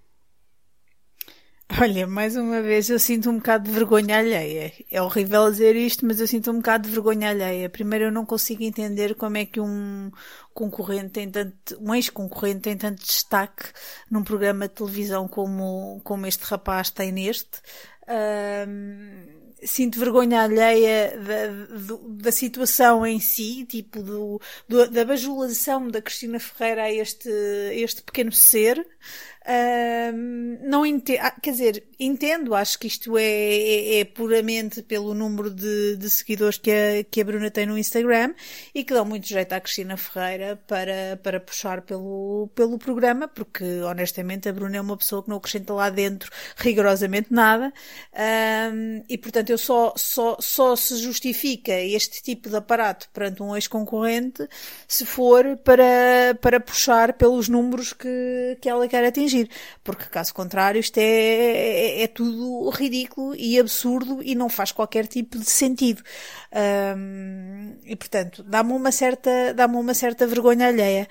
Olha, 1.71 2.07
mais 2.07 2.35
uma 2.35 2.61
vez 2.61 2.89
eu 2.89 2.97
sinto 2.99 3.29
um 3.29 3.37
bocado 3.37 3.65
de 3.65 3.71
vergonha 3.71 4.17
alheia. 4.17 4.73
É 4.89 5.01
horrível 5.01 5.49
dizer 5.51 5.75
isto, 5.75 6.05
mas 6.05 6.19
eu 6.19 6.27
sinto 6.27 6.49
um 6.51 6.57
bocado 6.57 6.87
de 6.87 6.93
vergonha 6.93 7.29
alheia. 7.29 7.69
Primeiro, 7.69 8.05
eu 8.05 8.11
não 8.11 8.25
consigo 8.25 8.63
entender 8.63 9.13
como 9.15 9.37
é 9.37 9.45
que 9.45 9.59
um 9.59 10.11
concorrente 10.53 11.11
tem 11.11 11.29
tanto, 11.29 11.77
um 11.79 11.93
ex-concorrente 11.93 12.61
tem 12.61 12.75
tanto 12.77 13.03
destaque 13.05 13.65
num 14.09 14.23
programa 14.23 14.67
de 14.67 14.73
televisão 14.73 15.27
como, 15.27 16.01
como 16.03 16.25
este 16.25 16.43
rapaz 16.43 16.89
tem 16.89 17.11
neste. 17.11 17.61
Um, 18.67 19.37
sinto 19.63 19.99
vergonha 19.99 20.41
alheia 20.41 21.17
da, 21.19 21.93
da 22.23 22.31
situação 22.31 23.05
em 23.05 23.19
si, 23.19 23.65
tipo 23.65 24.01
do, 24.01 24.41
do, 24.67 24.89
da 24.89 25.05
bajulação 25.05 25.87
da 25.87 26.01
Cristina 26.01 26.39
Ferreira 26.39 26.83
a 26.83 26.91
este, 26.91 27.29
a 27.29 27.73
este 27.75 28.01
pequeno 28.01 28.31
ser. 28.31 28.85
Não 30.61 30.85
entendo, 30.85 31.19
ah, 31.21 31.31
quer 31.31 31.51
dizer, 31.51 31.83
entendo, 31.99 32.53
acho 32.53 32.77
que 32.77 32.85
isto 32.85 33.17
é, 33.17 33.23
é, 33.23 33.99
é 34.01 34.05
puramente 34.05 34.83
pelo 34.83 35.13
número 35.15 35.49
de, 35.49 35.97
de, 35.97 36.09
seguidores 36.09 36.57
que 36.59 36.69
a, 36.71 37.03
que 37.09 37.21
a 37.21 37.23
Bruna 37.23 37.49
tem 37.49 37.65
no 37.65 37.77
Instagram 37.77 38.35
e 38.75 38.83
que 38.83 38.93
dão 38.93 39.03
muito 39.03 39.27
jeito 39.27 39.53
à 39.53 39.59
Cristina 39.59 39.97
Ferreira 39.97 40.61
para, 40.67 41.19
para 41.23 41.39
puxar 41.39 41.81
pelo, 41.81 42.49
pelo 42.53 42.77
programa, 42.77 43.27
porque 43.27 43.63
honestamente 43.81 44.47
a 44.47 44.53
Bruna 44.53 44.77
é 44.77 44.81
uma 44.81 44.95
pessoa 44.97 45.23
que 45.23 45.29
não 45.29 45.37
acrescenta 45.37 45.73
lá 45.73 45.89
dentro 45.89 46.29
rigorosamente 46.57 47.33
nada. 47.33 47.73
E 49.07 49.17
portanto 49.17 49.49
eu 49.49 49.57
só, 49.57 49.93
só, 49.97 50.37
só 50.39 50.75
se 50.75 50.97
justifica 50.97 51.73
este 51.73 52.21
tipo 52.21 52.49
de 52.49 52.55
aparato 52.55 53.09
perante 53.11 53.41
um 53.41 53.55
ex-concorrente 53.55 54.47
se 54.87 55.05
for 55.05 55.57
para, 55.57 56.37
para 56.41 56.59
puxar 56.59 57.13
pelos 57.13 57.49
números 57.49 57.93
que, 57.93 58.57
que 58.61 58.69
ela 58.69 58.87
quer 58.87 59.05
atingir 59.05 59.38
porque 59.83 60.05
caso 60.05 60.33
contrário 60.33 60.79
isto 60.79 60.97
é, 60.97 61.03
é, 61.03 62.03
é 62.03 62.07
tudo 62.07 62.69
ridículo 62.69 63.35
e 63.35 63.59
absurdo 63.59 64.19
e 64.23 64.35
não 64.35 64.49
faz 64.49 64.71
qualquer 64.71 65.07
tipo 65.07 65.37
de 65.37 65.49
sentido. 65.49 66.03
E 67.85 67.95
portanto, 67.95 68.43
dá-me 68.43 68.73
uma 68.73 68.91
certa, 68.91 69.53
dá-me 69.53 69.75
uma 69.75 69.93
certa 69.93 70.25
vergonha 70.25 70.67
alheia. 70.67 71.07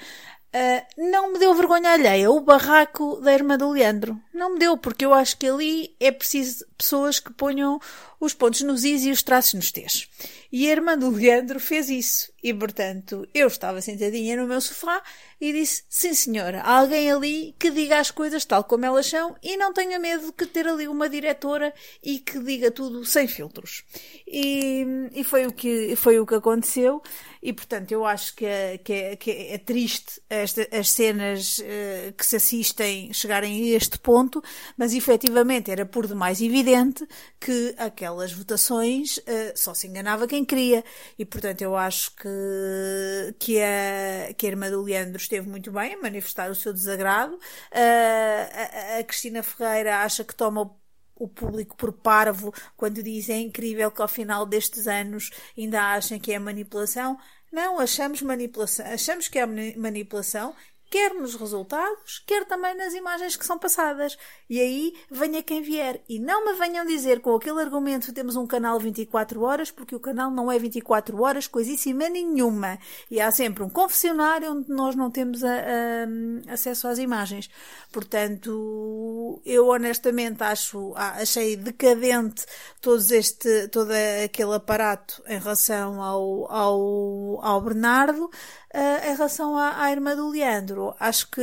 Uh, 0.48 1.10
não 1.10 1.30
me 1.30 1.38
deu 1.38 1.54
vergonha 1.54 1.92
alheia 1.92 2.30
o 2.30 2.40
barraco 2.40 3.20
da 3.20 3.34
irmã 3.34 3.58
do 3.58 3.70
Leandro. 3.70 4.18
Não 4.32 4.54
me 4.54 4.58
deu, 4.58 4.78
porque 4.78 5.04
eu 5.04 5.12
acho 5.12 5.36
que 5.36 5.46
ali 5.46 5.94
é 6.00 6.10
preciso 6.10 6.64
pessoas 6.76 7.20
que 7.20 7.30
ponham 7.34 7.78
os 8.18 8.32
pontos 8.32 8.62
nos 8.62 8.82
is 8.82 9.04
e 9.04 9.10
os 9.10 9.22
traços 9.22 9.52
nos 9.52 9.70
t's. 9.70 10.08
E 10.50 10.66
a 10.68 10.72
irmã 10.72 10.96
do 10.96 11.10
Leandro 11.10 11.60
fez 11.60 11.90
isso. 11.90 12.32
E, 12.42 12.54
portanto, 12.54 13.26
eu 13.34 13.48
estava 13.48 13.80
sentadinha 13.80 14.36
no 14.36 14.46
meu 14.46 14.60
sofá 14.60 15.02
e 15.40 15.52
disse, 15.52 15.82
sim 15.88 16.14
senhora, 16.14 16.60
há 16.62 16.78
alguém 16.78 17.10
ali 17.10 17.54
que 17.58 17.70
diga 17.70 17.98
as 17.98 18.10
coisas 18.10 18.44
tal 18.44 18.62
como 18.64 18.84
elas 18.84 19.06
são 19.06 19.36
e 19.42 19.56
não 19.56 19.72
tenha 19.72 19.98
medo 19.98 20.32
de 20.36 20.46
ter 20.46 20.66
ali 20.66 20.86
uma 20.86 21.08
diretora 21.08 21.74
e 22.02 22.20
que 22.20 22.38
diga 22.38 22.70
tudo 22.70 23.04
sem 23.04 23.26
filtros. 23.26 23.84
E, 24.26 24.86
e 25.12 25.24
foi, 25.24 25.46
o 25.46 25.52
que, 25.52 25.96
foi 25.96 26.20
o 26.20 26.26
que 26.26 26.36
aconteceu. 26.36 27.02
E, 27.42 27.52
portanto, 27.52 27.92
eu 27.92 28.04
acho 28.04 28.34
que 28.34 28.44
é, 28.44 28.78
que 28.78 28.92
é, 28.92 29.16
que 29.16 29.30
é 29.30 29.58
triste 29.58 30.20
esta, 30.28 30.66
as 30.72 30.90
cenas 30.90 31.58
uh, 31.58 32.12
que 32.16 32.26
se 32.26 32.36
assistem 32.36 33.12
chegarem 33.12 33.72
a 33.72 33.76
este 33.76 33.98
ponto, 33.98 34.42
mas 34.76 34.92
efetivamente 34.92 35.70
era 35.70 35.86
por 35.86 36.06
demais 36.06 36.40
evidente 36.40 37.06
que 37.38 37.74
aquelas 37.78 38.32
votações 38.32 39.18
uh, 39.18 39.52
só 39.54 39.72
se 39.72 39.86
enganava 39.86 40.26
quem 40.26 40.37
queria. 40.44 40.84
E, 41.18 41.24
portanto, 41.24 41.62
eu 41.62 41.76
acho 41.76 42.14
que, 42.16 43.34
que, 43.38 43.60
a, 43.60 44.32
que 44.34 44.46
a 44.46 44.50
irmã 44.50 44.70
do 44.70 44.82
Leandro 44.82 45.16
esteve 45.16 45.48
muito 45.48 45.70
bem 45.70 45.94
a 45.94 46.02
manifestar 46.02 46.50
o 46.50 46.54
seu 46.54 46.72
desagrado. 46.72 47.34
Uh, 47.34 48.96
a, 48.96 48.98
a 48.98 49.04
Cristina 49.04 49.42
Ferreira 49.42 50.02
acha 50.02 50.24
que 50.24 50.34
toma 50.34 50.70
o 51.14 51.28
público 51.28 51.76
por 51.76 51.92
parvo 51.92 52.54
quando 52.76 53.02
diz 53.02 53.28
é 53.28 53.38
incrível 53.38 53.90
que 53.90 54.00
ao 54.00 54.06
final 54.06 54.46
destes 54.46 54.86
anos 54.86 55.30
ainda 55.56 55.94
achem 55.94 56.18
que 56.18 56.32
é 56.32 56.38
manipulação. 56.38 57.18
Não, 57.50 57.80
achamos 57.80 58.22
manipulação, 58.22 58.86
achamos 58.86 59.26
que 59.26 59.38
é 59.38 59.46
manipulação 59.46 60.54
quer 60.90 61.14
nos 61.14 61.34
resultados, 61.34 62.18
quer 62.26 62.46
também 62.46 62.74
nas 62.74 62.94
imagens 62.94 63.36
que 63.36 63.44
são 63.44 63.58
passadas. 63.58 64.16
E 64.48 64.60
aí 64.60 64.94
venha 65.10 65.42
quem 65.42 65.60
vier. 65.60 66.00
E 66.08 66.18
não 66.18 66.44
me 66.44 66.54
venham 66.54 66.86
dizer 66.86 67.20
com 67.20 67.34
aquele 67.34 67.60
argumento 67.60 68.12
temos 68.12 68.36
um 68.36 68.46
canal 68.46 68.78
24 68.80 69.42
horas, 69.42 69.70
porque 69.70 69.94
o 69.94 70.00
canal 70.00 70.30
não 70.30 70.50
é 70.50 70.58
24 70.58 71.20
horas, 71.22 71.46
coisíssima 71.46 72.08
nenhuma. 72.08 72.78
E 73.10 73.20
há 73.20 73.30
sempre 73.30 73.62
um 73.62 73.68
confessionário 73.68 74.52
onde 74.52 74.70
nós 74.70 74.94
não 74.96 75.10
temos 75.10 75.44
a, 75.44 75.52
a, 75.52 76.52
acesso 76.52 76.88
às 76.88 76.98
imagens. 76.98 77.50
Portanto, 77.92 79.40
eu 79.44 79.68
honestamente 79.68 80.42
acho, 80.42 80.92
achei 80.96 81.56
decadente 81.56 82.46
todos 82.80 83.10
este, 83.10 83.68
todo 83.68 83.90
aquele 84.24 84.54
aparato 84.54 85.22
em 85.26 85.38
relação 85.38 86.02
ao, 86.02 86.50
ao, 86.50 87.44
ao 87.44 87.60
Bernardo. 87.60 88.30
Uh, 88.74 89.10
em 89.10 89.16
relação 89.16 89.56
à, 89.56 89.82
à, 89.82 89.90
irmã 89.90 90.14
do 90.14 90.28
Leandro, 90.28 90.94
acho 91.00 91.30
que 91.30 91.40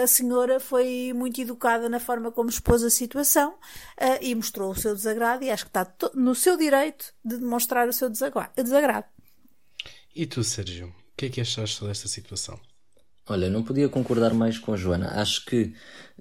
a 0.00 0.06
senhora 0.06 0.60
foi 0.60 1.12
muito 1.12 1.40
educada 1.40 1.88
na 1.88 1.98
forma 1.98 2.30
como 2.32 2.50
expôs 2.50 2.82
a 2.82 2.90
situação 2.90 3.52
uh, 3.52 4.18
e 4.20 4.34
mostrou 4.34 4.70
o 4.70 4.76
seu 4.76 4.94
desagrado 4.94 5.44
e 5.44 5.50
acho 5.50 5.64
que 5.64 5.70
está 5.70 5.86
no 6.14 6.34
seu 6.34 6.56
direito 6.56 7.12
de 7.24 7.38
demonstrar 7.38 7.88
o 7.88 7.92
seu 7.92 8.10
desagrado. 8.10 9.06
E 10.14 10.26
tu, 10.26 10.42
Sérgio, 10.42 10.88
o 10.88 11.16
que 11.16 11.26
é 11.26 11.28
que 11.30 11.40
achaste 11.40 11.84
desta 11.84 12.08
situação? 12.08 12.60
Olha, 13.28 13.48
não 13.48 13.62
podia 13.62 13.88
concordar 13.88 14.34
mais 14.34 14.58
com 14.58 14.72
a 14.72 14.76
Joana. 14.76 15.08
Acho 15.20 15.44
que. 15.46 15.72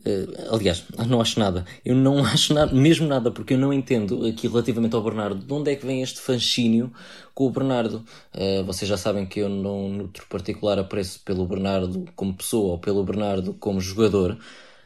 Uh, 0.06 0.54
aliás, 0.56 0.86
não 1.08 1.19
acho 1.19 1.39
nada. 1.39 1.65
Eu 1.84 1.95
não 1.95 2.24
acho 2.26 2.54
nada, 2.54 2.71
mesmo 2.74 3.08
nada, 3.08 3.32
porque 3.32 3.56
eu 3.56 3.58
não 3.58 3.74
entendo 3.74 4.26
aqui 4.26 4.47
relativamente 4.47 4.95
ao 4.95 5.02
Bernardo. 5.04 5.43
De 5.43 5.52
onde 5.52 5.71
é 5.71 5.76
que 5.76 5.86
vem 5.86 6.04
este 6.04 6.21
fascínio 6.21 6.93
com 7.34 7.47
o 7.47 7.50
Bernardo? 7.50 8.06
Uh, 8.36 8.63
vocês 8.65 8.88
já 8.88 8.97
sabem 8.97 9.26
que 9.26 9.39
eu 9.39 9.50
não 9.50 9.89
nutro 9.89 10.28
particular 10.28 10.78
apreço 10.78 11.19
pelo 11.26 11.45
Bernardo 11.47 12.06
como 12.15 12.36
pessoa 12.36 12.74
ou 12.74 12.80
pelo 12.80 13.04
Bernardo 13.04 13.54
como 13.56 13.82
jogador. 13.82 14.38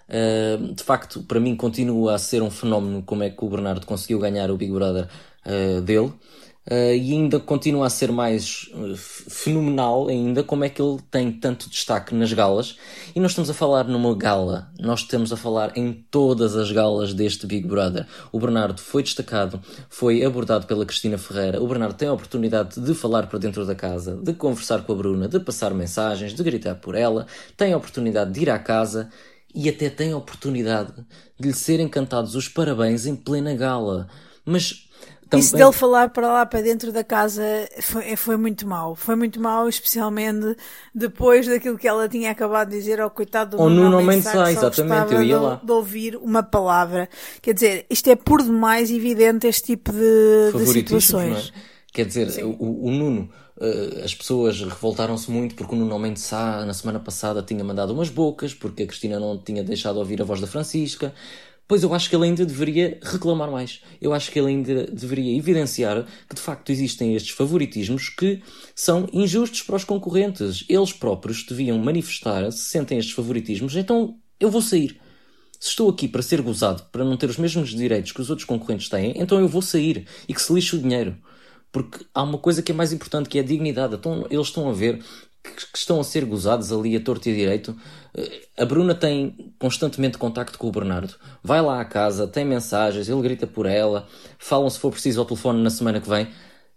Uh, 0.07 0.73
de 0.73 0.83
facto, 0.83 1.23
para 1.23 1.39
mim 1.39 1.55
continua 1.55 2.15
a 2.15 2.17
ser 2.17 2.41
um 2.41 2.51
fenómeno 2.51 3.03
como 3.03 3.23
é 3.23 3.29
que 3.29 3.43
o 3.43 3.49
Bernardo 3.49 3.85
conseguiu 3.85 4.19
ganhar 4.19 4.51
o 4.51 4.57
Big 4.57 4.71
Brother 4.71 5.07
dele. 5.83 6.11
Uh, 6.67 6.95
e 6.95 7.13
ainda 7.13 7.39
continua 7.39 7.85
a 7.85 7.89
ser 7.91 8.11
mais 8.11 8.71
uh, 8.73 8.97
fenomenal 8.97 10.07
ainda 10.07 10.43
como 10.43 10.63
é 10.63 10.69
que 10.69 10.81
ele 10.81 10.97
tem 11.11 11.31
tanto 11.31 11.69
destaque 11.69 12.15
nas 12.15 12.33
galas. 12.33 12.75
E 13.15 13.19
nós 13.19 13.31
estamos 13.31 13.51
a 13.51 13.53
falar 13.53 13.83
numa 13.83 14.15
gala, 14.15 14.71
nós 14.79 15.01
estamos 15.01 15.31
a 15.31 15.37
falar 15.37 15.77
em 15.77 15.93
todas 16.09 16.55
as 16.55 16.71
galas 16.71 17.13
deste 17.13 17.45
Big 17.45 17.67
Brother. 17.67 18.07
O 18.31 18.39
Bernardo 18.39 18.81
foi 18.81 19.03
destacado, 19.03 19.61
foi 19.89 20.23
abordado 20.23 20.65
pela 20.65 20.87
Cristina 20.87 21.19
Ferreira. 21.19 21.61
O 21.61 21.67
Bernardo 21.67 21.93
tem 21.93 22.07
a 22.07 22.13
oportunidade 22.13 22.81
de 22.81 22.95
falar 22.95 23.27
para 23.27 23.37
dentro 23.37 23.63
da 23.63 23.75
casa, 23.75 24.15
de 24.15 24.33
conversar 24.33 24.81
com 24.81 24.93
a 24.93 24.95
Bruna, 24.95 25.27
de 25.27 25.39
passar 25.39 25.71
mensagens, 25.71 26.33
de 26.33 26.41
gritar 26.41 26.73
por 26.73 26.95
ela, 26.95 27.27
tem 27.55 27.73
a 27.73 27.77
oportunidade 27.77 28.31
de 28.31 28.41
ir 28.41 28.49
à 28.49 28.57
casa 28.57 29.11
e 29.55 29.69
até 29.69 29.89
tem 29.89 30.11
a 30.11 30.17
oportunidade 30.17 30.93
de 31.39 31.47
lhe 31.47 31.53
serem 31.53 31.87
cantados 31.87 32.35
os 32.35 32.49
parabéns 32.49 33.05
em 33.05 33.15
plena 33.15 33.55
gala. 33.55 34.07
Mas 34.45 34.85
também... 35.29 35.43
Isso 35.43 35.55
dele 35.55 35.71
falar 35.71 36.09
para 36.09 36.27
lá, 36.27 36.45
para 36.45 36.61
dentro 36.61 36.91
da 36.91 37.03
casa, 37.03 37.43
foi, 37.81 38.15
foi 38.15 38.37
muito 38.37 38.67
mau. 38.67 38.95
Foi 38.95 39.15
muito 39.15 39.39
mau, 39.39 39.67
especialmente 39.67 40.55
depois 40.93 41.47
daquilo 41.47 41.77
que 41.77 41.87
ela 41.87 42.07
tinha 42.07 42.31
acabado 42.31 42.69
de 42.69 42.77
dizer 42.77 42.99
ao 42.99 43.09
coitado 43.09 43.57
do 43.57 43.63
Ou 43.63 43.69
Nuno 43.69 44.01
Mendes 44.03 44.27
exatamente, 44.27 45.13
eu 45.13 45.23
ia 45.23 45.39
lá. 45.39 45.55
De, 45.55 45.65
de, 45.65 45.71
ouvir 45.71 46.15
uma 46.17 46.43
palavra. 46.43 47.09
Quer 47.41 47.53
dizer, 47.53 47.85
isto 47.89 48.09
é 48.09 48.15
por 48.15 48.43
demais 48.43 48.91
evidente 48.91 49.47
este 49.47 49.63
tipo 49.63 49.91
de, 49.91 50.51
de 50.53 50.67
situações. 50.67 51.51
Quer 51.95 52.07
dizer, 52.07 52.43
o, 52.43 52.87
o, 52.87 52.91
Nuno, 52.91 53.29
uh, 53.55 54.03
as 54.03 54.13
pessoas 54.13 54.59
revoltaram-se 54.59 55.31
muito 55.31 55.55
porque 55.55 55.73
o 55.73 55.77
Nuno 55.77 55.97
Mendes 55.97 56.23
Sá, 56.23 56.65
na 56.65 56.73
semana 56.73 56.99
passada, 56.99 57.41
tinha 57.41 57.63
mandado 57.63 57.93
umas 57.93 58.09
bocas, 58.09 58.53
porque 58.53 58.83
a 58.83 58.85
Cristina 58.85 59.17
não 59.17 59.37
tinha 59.37 59.63
deixado 59.63 59.95
ouvir 59.95 60.21
a 60.21 60.25
voz 60.25 60.41
da 60.41 60.45
Francisca. 60.45 61.13
Pois 61.65 61.83
eu 61.83 61.93
acho 61.93 62.09
que 62.09 62.15
ele 62.17 62.25
ainda 62.25 62.45
deveria 62.45 62.99
reclamar 63.01 63.49
mais. 63.49 63.81
Eu 64.01 64.11
acho 64.11 64.29
que 64.29 64.37
ele 64.37 64.49
ainda 64.49 64.87
deveria 64.87 65.37
evidenciar 65.37 66.05
que 66.27 66.35
de 66.35 66.41
facto 66.41 66.69
existem 66.69 67.15
estes 67.15 67.31
favoritismos 67.31 68.09
que 68.09 68.43
são 68.75 69.07
injustos 69.13 69.61
para 69.61 69.77
os 69.77 69.85
concorrentes. 69.85 70.65
Eles 70.67 70.91
próprios 70.91 71.45
deviam 71.45 71.79
manifestar 71.79 72.51
se 72.51 72.63
sentem 72.71 72.97
estes 72.97 73.15
favoritismos, 73.15 73.73
então 73.77 74.19
eu 74.37 74.51
vou 74.51 74.61
sair. 74.61 74.99
Se 75.61 75.69
estou 75.69 75.89
aqui 75.89 76.09
para 76.09 76.21
ser 76.21 76.41
gozado, 76.41 76.83
para 76.91 77.05
não 77.05 77.15
ter 77.15 77.29
os 77.29 77.37
mesmos 77.37 77.69
direitos 77.69 78.11
que 78.11 78.19
os 78.19 78.29
outros 78.29 78.45
concorrentes 78.45 78.89
têm, 78.89 79.13
então 79.15 79.39
eu 79.39 79.47
vou 79.47 79.61
sair 79.61 80.05
e 80.27 80.33
que 80.33 80.41
se 80.41 80.51
lixe 80.51 80.75
o 80.75 80.79
dinheiro. 80.79 81.15
Porque 81.75 82.05
há 82.13 82.23
uma 82.23 82.37
coisa 82.37 82.61
que 82.61 82.71
é 82.71 82.75
mais 82.75 82.93
importante, 82.93 83.27
que 83.27 83.37
é 83.37 83.41
a 83.41 83.43
dignidade. 83.43 83.95
Então, 83.95 84.25
eles 84.29 84.47
estão 84.47 84.69
a 84.69 84.71
ver 84.71 85.03
que 85.43 85.77
estão 85.77 85.99
a 85.99 86.05
ser 86.05 86.23
gozados 86.23 86.71
ali 86.71 86.95
a 86.95 87.01
torto 87.01 87.27
e 87.27 87.33
a 87.33 87.35
direito. 87.35 87.75
Eh, 88.15 88.47
a 88.57 88.63
Bruna 88.63 88.95
tem 88.95 89.53
constantemente 89.59 90.17
contacto 90.17 90.57
com 90.57 90.69
o 90.69 90.71
Bernardo. 90.71 91.13
Vai 91.43 91.61
lá 91.61 91.81
à 91.81 91.83
casa, 91.83 92.29
tem 92.29 92.45
mensagens, 92.45 93.09
ele 93.09 93.21
grita 93.21 93.45
por 93.45 93.65
ela, 93.65 94.07
falam 94.39 94.69
se 94.69 94.79
for 94.79 94.89
preciso 94.89 95.19
ao 95.19 95.25
telefone 95.25 95.61
na 95.61 95.69
semana 95.69 95.99
que 95.99 96.07
vem. 96.07 96.29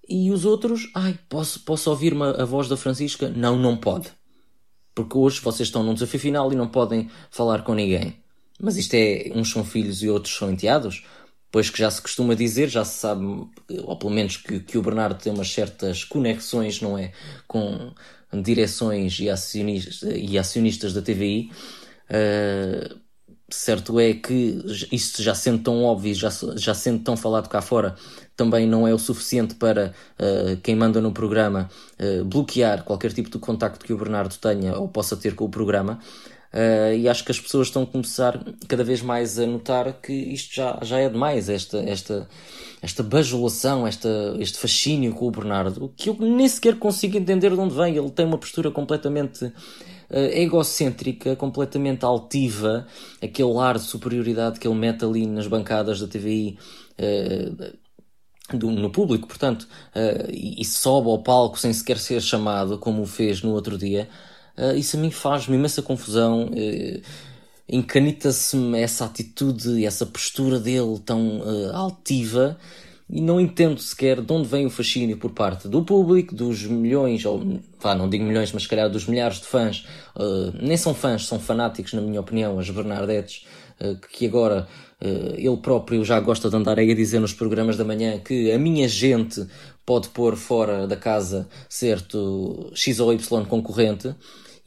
E 0.09 0.33
os 0.33 0.45
outros, 0.45 0.91
ai, 0.97 1.17
posso, 1.29 1.61
posso 1.61 1.89
ouvir 1.91 2.13
a 2.21 2.45
voz 2.45 2.69
da 2.69 2.77
Francisca? 2.77 3.29
Não, 3.29 3.57
não 3.57 3.77
pode. 3.77 4.11
Porque 4.97 5.17
hoje 5.17 5.41
vocês 5.41 5.69
estão 5.69 5.85
num 5.85 5.95
desafio 5.95 6.19
final 6.19 6.53
e 6.53 6.57
não 6.57 6.67
podem 6.67 7.09
falar 7.31 7.63
com 7.63 7.73
ninguém. 7.73 8.17
Mas 8.61 8.77
isto 8.77 8.95
é, 8.95 9.31
uns 9.33 9.49
são 9.49 9.65
filhos 9.65 10.03
e 10.03 10.09
outros 10.09 10.35
são 10.35 10.51
enteados? 10.51 11.05
Pois 11.51 11.71
que 11.71 11.79
já 11.79 11.91
se 11.91 12.03
costuma 12.03 12.35
dizer, 12.35 12.69
já 12.69 12.85
se 12.85 12.99
sabe, 12.99 13.25
ou 13.25 13.97
pelo 13.99 14.13
menos 14.13 14.37
que, 14.37 14.61
que 14.61 14.77
o 14.77 14.83
Bernardo 14.83 15.19
tem 15.19 15.33
umas 15.33 15.51
certas 15.51 16.05
conexões, 16.05 16.81
não 16.81 16.99
é? 16.99 17.13
Com 17.47 17.93
direções 18.33 19.19
e 19.21 19.31
acionistas, 19.31 20.03
e 20.03 20.39
acionistas 20.39 20.93
da 20.93 21.01
TVI. 21.01 21.51
Uh, 22.11 23.01
certo 23.51 23.99
é 23.99 24.13
que 24.13 24.63
isso 24.93 25.23
já 25.23 25.35
sendo 25.35 25.63
tão 25.63 25.83
óbvio, 25.83 26.15
já, 26.15 26.29
já 26.57 26.75
sendo 26.75 27.03
tão 27.03 27.17
falado 27.17 27.49
cá 27.49 27.63
fora, 27.63 27.97
também 28.37 28.67
não 28.67 28.87
é 28.87 28.93
o 28.93 28.99
suficiente 28.99 29.55
para 29.55 29.95
uh, 30.21 30.57
quem 30.63 30.77
manda 30.77 31.01
no 31.01 31.13
programa 31.13 31.69
uh, 31.99 32.25
bloquear 32.25 32.85
qualquer 32.85 33.13
tipo 33.13 33.31
de 33.31 33.39
contacto 33.39 33.85
que 33.85 33.93
o 33.93 33.99
Bernardo 33.99 34.37
tenha 34.37 34.77
ou 34.77 34.89
possa 34.89 35.17
ter 35.17 35.35
com 35.35 35.45
o 35.47 35.49
programa. 35.49 35.99
Uh, 36.53 36.95
e 36.97 37.07
acho 37.09 37.25
que 37.25 37.31
as 37.31 37.39
pessoas 37.39 37.69
estão 37.69 37.83
a 37.83 37.87
começar 37.87 38.43
cada 38.67 38.83
vez 38.83 39.03
mais 39.03 39.39
a 39.39 39.47
notar 39.47 40.01
que 40.01 40.13
isto 40.13 40.55
já, 40.55 40.79
já 40.81 40.99
é 40.99 41.09
demais, 41.09 41.51
esta, 41.51 41.79
esta, 41.81 42.27
esta 42.81 43.03
bajulação, 43.03 43.87
esta, 43.87 44.35
este 44.39 44.59
fascínio 44.59 45.13
com 45.13 45.27
o 45.27 45.31
Bernardo, 45.31 45.93
que 45.95 46.09
eu 46.09 46.17
nem 46.19 46.49
sequer 46.49 46.79
consigo 46.79 47.19
entender 47.19 47.51
de 47.51 47.61
onde 47.61 47.75
vem. 47.75 47.97
Ele 47.97 48.11
tem 48.11 48.25
uma 48.25 48.39
postura 48.39 48.71
completamente 48.71 49.45
uh, 49.45 49.53
egocêntrica, 50.33 51.37
completamente 51.37 52.05
altiva, 52.07 52.87
aquele 53.23 53.59
ar 53.59 53.77
de 53.77 53.85
superioridade 53.85 54.59
que 54.59 54.67
ele 54.67 54.77
mete 54.77 55.05
ali 55.05 55.27
nas 55.27 55.47
bancadas 55.47 56.01
da 56.01 56.09
TVI. 56.09 56.59
Uh, 56.99 57.63
eh, 57.63 57.73
do, 58.55 58.71
no 58.71 58.89
público, 58.91 59.29
portanto, 59.29 59.69
e, 60.31 60.63
e, 60.63 60.65
sobe 60.65 61.11
ao 61.11 61.23
palco 61.23 61.59
sem 61.59 61.71
sequer 61.71 61.99
ser 61.99 62.23
chamado, 62.23 62.79
como 62.79 63.03
o 63.03 63.07
fez 63.07 63.43
no 63.43 63.51
outro 63.51 63.77
dia, 63.77 64.09
uh, 64.59 64.77
isso 64.77 64.97
a 64.97 65.01
mim 65.01 65.11
faz-me 65.11 65.57
imensa 65.57 65.81
confusão. 65.83 66.47
Uh, 66.47 67.01
Encanita-se-me 67.71 68.81
essa 68.81 69.05
atitude 69.05 69.69
e 69.79 69.85
essa 69.85 70.07
postura 70.07 70.59
dele 70.59 70.99
tão 71.05 71.43
altiva 71.75 72.57
e 73.11 73.21
não 73.21 73.41
entendo 73.41 73.81
sequer 73.81 74.21
de 74.21 74.33
onde 74.33 74.47
vem 74.47 74.67
o 74.67 74.71
fascínio 74.71 75.17
por 75.17 75.31
parte 75.31 75.67
do 75.67 75.83
público, 75.83 76.35
dos 76.35 76.65
milhões, 76.65 77.25
ou 77.25 77.61
vá, 77.81 77.95
não 77.95 78.09
digo 78.09 78.25
milhões, 78.25 78.53
mas 78.53 78.65
se 78.65 78.69
calhar 78.69 78.91
dos 78.91 79.07
milhares 79.07 79.39
de 79.41 79.47
fãs, 79.47 79.87
uh, 80.15 80.53
nem 80.61 80.77
são 80.77 80.93
fãs, 80.93 81.27
são 81.27 81.41
fanáticos, 81.41 81.95
na 81.95 82.03
minha 82.03 82.21
opinião, 82.21 82.59
as 82.59 82.69
Bernardettes, 82.69 83.47
uh, 83.81 83.97
que 84.13 84.27
agora 84.27 84.69
uh, 85.01 85.35
ele 85.39 85.57
próprio 85.57 86.05
já 86.05 86.21
gosta 86.21 86.51
de 86.51 86.57
andar 86.57 86.79
aí 86.79 86.91
a 86.91 86.95
dizer 86.95 87.19
nos 87.19 87.33
programas 87.33 87.79
da 87.79 87.85
manhã 87.85 88.19
que 88.19 88.53
a 88.53 88.59
minha 88.59 88.87
gente 88.87 89.47
pode 89.87 90.11
pôr 90.11 90.37
fora 90.37 90.87
da 90.87 90.97
casa 90.97 91.49
certo 91.67 92.71
X 92.75 93.01
ou 93.01 93.11
Y 93.11 93.45
concorrente. 93.47 94.15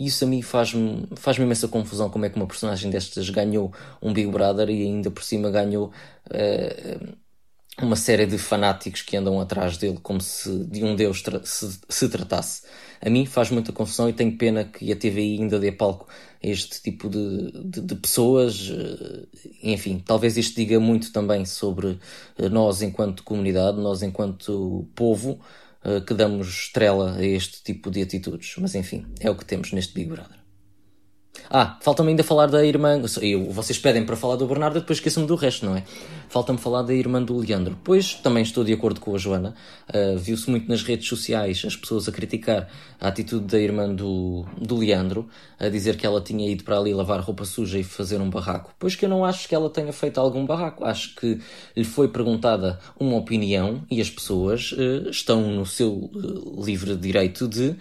E 0.02 0.08
isso 0.08 0.26
a 0.26 0.28
mim 0.28 0.42
faz-me 0.42 1.08
faz 1.16 1.38
imensa 1.38 1.68
confusão 1.68 2.10
como 2.10 2.26
é 2.26 2.30
que 2.30 2.36
uma 2.36 2.48
personagem 2.48 2.90
destas 2.90 3.30
ganhou 3.30 3.72
um 4.02 4.12
Big 4.12 4.32
Brother 4.32 4.68
e 4.70 4.82
ainda 4.82 5.12
por 5.12 5.24
cima 5.24 5.52
ganhou 5.52 5.92
uma 7.80 7.96
série 7.96 8.26
de 8.26 8.38
fanáticos 8.38 9.02
que 9.02 9.16
andam 9.16 9.40
atrás 9.40 9.78
dele 9.78 10.00
como 10.02 10.20
se 10.20 10.66
de 10.66 10.84
um 10.84 10.96
Deus 10.96 11.22
tra 11.22 11.44
se, 11.44 11.80
se, 11.88 12.10
tratasse. 12.10 12.64
A 13.00 13.10
mim 13.10 13.26
faz 13.26 13.50
muita 13.52 13.72
confusão 13.72 14.10
e 14.10 14.14
tenho 14.14 14.38
pena 14.38 14.64
que 14.64 14.92
a 14.92 14.96
TVI 14.96 15.40
ainda 15.40 15.60
dê 15.60 15.72
palco 15.72 16.08
a 16.44 16.48
este 16.48 16.82
tipo 16.82 17.10
de, 17.10 17.52
de, 17.64 17.82
de 17.82 17.96
pessoas. 17.96 18.72
Eh, 18.72 19.28
enfim, 19.64 20.02
talvez 20.06 20.38
isto 20.38 20.56
diga 20.56 20.80
muito 20.80 21.12
também 21.12 21.46
sobre 21.46 22.00
eh, 22.38 22.50
nós 22.50 22.82
enquanto 22.82 23.24
comunidade, 23.24 23.80
nós 23.80 24.04
enquanto 24.04 24.88
povo, 24.96 25.40
que 26.06 26.14
damos 26.14 26.48
estrela 26.48 27.16
a 27.16 27.26
este 27.26 27.64
tipo 27.64 27.90
de 27.90 28.02
atitudes. 28.02 28.56
Mas 28.60 28.76
enfim, 28.76 29.06
é 29.20 29.30
o 29.30 29.36
que 29.36 29.46
temos 29.46 29.72
neste 29.72 29.94
Big 29.94 30.10
Brother. 30.10 30.41
Ah, 31.50 31.78
falta-me 31.82 32.10
ainda 32.10 32.24
falar 32.24 32.48
da 32.48 32.66
irmã. 32.66 33.02
Eu, 33.22 33.52
vocês 33.52 33.78
pedem 33.78 34.06
para 34.06 34.16
falar 34.16 34.36
do 34.36 34.46
Bernardo, 34.46 34.80
depois 34.80 34.98
esqueçam-me 34.98 35.28
do 35.28 35.36
resto, 35.36 35.66
não 35.66 35.76
é? 35.76 35.84
Falta-me 36.30 36.58
falar 36.58 36.82
da 36.84 36.94
irmã 36.94 37.22
do 37.22 37.38
Leandro. 37.38 37.78
Pois 37.84 38.14
também 38.14 38.44
estou 38.44 38.64
de 38.64 38.72
acordo 38.72 39.00
com 39.00 39.14
a 39.14 39.18
Joana. 39.18 39.54
Uh, 39.94 40.18
Viu-se 40.18 40.50
muito 40.50 40.70
nas 40.70 40.84
redes 40.84 41.08
sociais 41.08 41.64
as 41.66 41.76
pessoas 41.76 42.08
a 42.08 42.12
criticar 42.12 42.70
a 43.00 43.08
atitude 43.08 43.46
da 43.46 43.60
irmã 43.60 43.94
do, 43.94 44.46
do 44.58 44.78
Leandro, 44.78 45.28
a 45.60 45.68
dizer 45.68 45.98
que 45.98 46.06
ela 46.06 46.22
tinha 46.22 46.50
ido 46.50 46.64
para 46.64 46.78
ali 46.78 46.94
lavar 46.94 47.20
roupa 47.20 47.44
suja 47.44 47.78
e 47.78 47.84
fazer 47.84 48.22
um 48.22 48.30
barraco. 48.30 48.74
Pois 48.80 48.96
que 48.96 49.06
eu 49.06 49.10
não 49.10 49.26
acho 49.26 49.48
que 49.48 49.56
ela 49.56 49.70
tenha 49.70 49.92
feito 49.92 50.20
algum 50.20 50.46
barraco. 50.46 50.86
Acho 50.86 51.16
que 51.16 51.40
lhe 51.76 51.84
foi 51.84 52.08
perguntada 52.08 52.80
uma 53.00 53.18
opinião 53.18 53.84
e 53.92 54.00
as 54.00 54.10
pessoas 54.10 54.72
uh, 54.72 55.10
estão 55.10 55.42
no 55.52 55.66
seu 55.66 55.92
uh, 55.92 56.64
livre 56.64 56.96
direito 56.96 57.48
de 57.48 57.76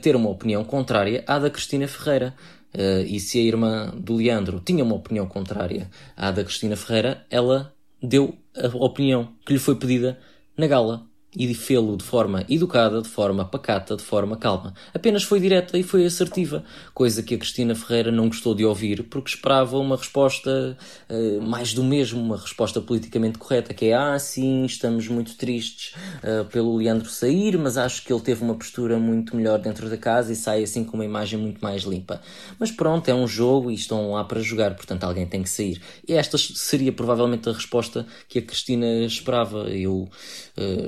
ter 0.00 0.16
uma 0.16 0.30
opinião 0.30 0.64
contrária 0.64 1.22
à 1.26 1.38
da 1.38 1.50
Cristina 1.50 1.86
Ferreira. 1.86 2.34
Uh, 2.74 3.06
e 3.06 3.18
se 3.20 3.38
a 3.38 3.42
irmã 3.42 3.94
do 3.96 4.16
Leandro 4.16 4.60
tinha 4.60 4.84
uma 4.84 4.94
opinião 4.94 5.26
contrária 5.26 5.90
à 6.16 6.30
da 6.30 6.44
Cristina 6.44 6.76
Ferreira, 6.76 7.24
ela 7.30 7.74
deu 8.02 8.36
a 8.54 8.66
opinião 8.84 9.32
que 9.44 9.52
lhe 9.52 9.58
foi 9.58 9.76
pedida 9.76 10.18
na 10.56 10.66
gala 10.66 11.06
e 11.34 11.52
fê-lo 11.54 11.96
de 11.96 12.04
forma 12.04 12.44
educada, 12.48 13.02
de 13.02 13.08
forma 13.08 13.44
pacata, 13.44 13.96
de 13.96 14.02
forma 14.02 14.36
calma. 14.36 14.72
Apenas 14.94 15.22
foi 15.22 15.38
direta 15.38 15.78
e 15.78 15.82
foi 15.82 16.06
assertiva, 16.06 16.64
coisa 16.94 17.22
que 17.22 17.34
a 17.34 17.38
Cristina 17.38 17.74
Ferreira 17.74 18.10
não 18.10 18.28
gostou 18.28 18.54
de 18.54 18.64
ouvir 18.64 19.02
porque 19.04 19.28
esperava 19.28 19.78
uma 19.78 19.96
resposta 19.96 20.76
uh, 21.10 21.42
mais 21.42 21.74
do 21.74 21.84
mesmo, 21.84 22.20
uma 22.20 22.38
resposta 22.38 22.80
politicamente 22.80 23.38
correta, 23.38 23.74
que 23.74 23.86
é 23.86 23.94
ah, 23.94 24.18
sim, 24.18 24.64
estamos 24.64 25.08
muito 25.08 25.36
tristes 25.36 25.94
uh, 26.22 26.44
pelo 26.46 26.76
Leandro 26.76 27.08
sair, 27.08 27.58
mas 27.58 27.76
acho 27.76 28.02
que 28.02 28.12
ele 28.12 28.22
teve 28.22 28.42
uma 28.42 28.54
postura 28.54 28.98
muito 28.98 29.36
melhor 29.36 29.58
dentro 29.58 29.90
da 29.90 29.96
casa 29.96 30.32
e 30.32 30.36
sai 30.36 30.62
assim 30.62 30.84
com 30.84 30.94
uma 30.96 31.04
imagem 31.04 31.38
muito 31.38 31.60
mais 31.60 31.82
limpa. 31.82 32.20
Mas 32.58 32.70
pronto, 32.70 33.08
é 33.08 33.14
um 33.14 33.28
jogo 33.28 33.70
e 33.70 33.74
estão 33.74 34.12
lá 34.12 34.24
para 34.24 34.40
jogar, 34.40 34.74
portanto 34.74 35.04
alguém 35.04 35.26
tem 35.26 35.42
que 35.42 35.50
sair. 35.50 35.80
E 36.08 36.14
esta 36.14 36.38
seria 36.38 36.92
provavelmente 36.92 37.48
a 37.48 37.52
resposta 37.52 38.06
que 38.28 38.38
a 38.38 38.42
Cristina 38.42 38.86
esperava. 39.04 39.68
Eu 39.68 40.08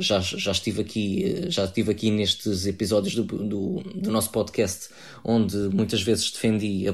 já 0.00 0.20
já 0.20 0.52
estive 0.52 0.80
aqui, 0.80 1.46
já 1.48 1.64
estive 1.64 1.90
aqui 1.90 2.10
nestes 2.10 2.66
episódios 2.66 3.14
do, 3.14 3.24
do, 3.24 3.82
do 3.94 4.10
nosso 4.10 4.30
podcast, 4.30 4.88
onde 5.24 5.56
muitas 5.56 6.02
vezes 6.02 6.30
defendi 6.30 6.86
a, 6.88 6.92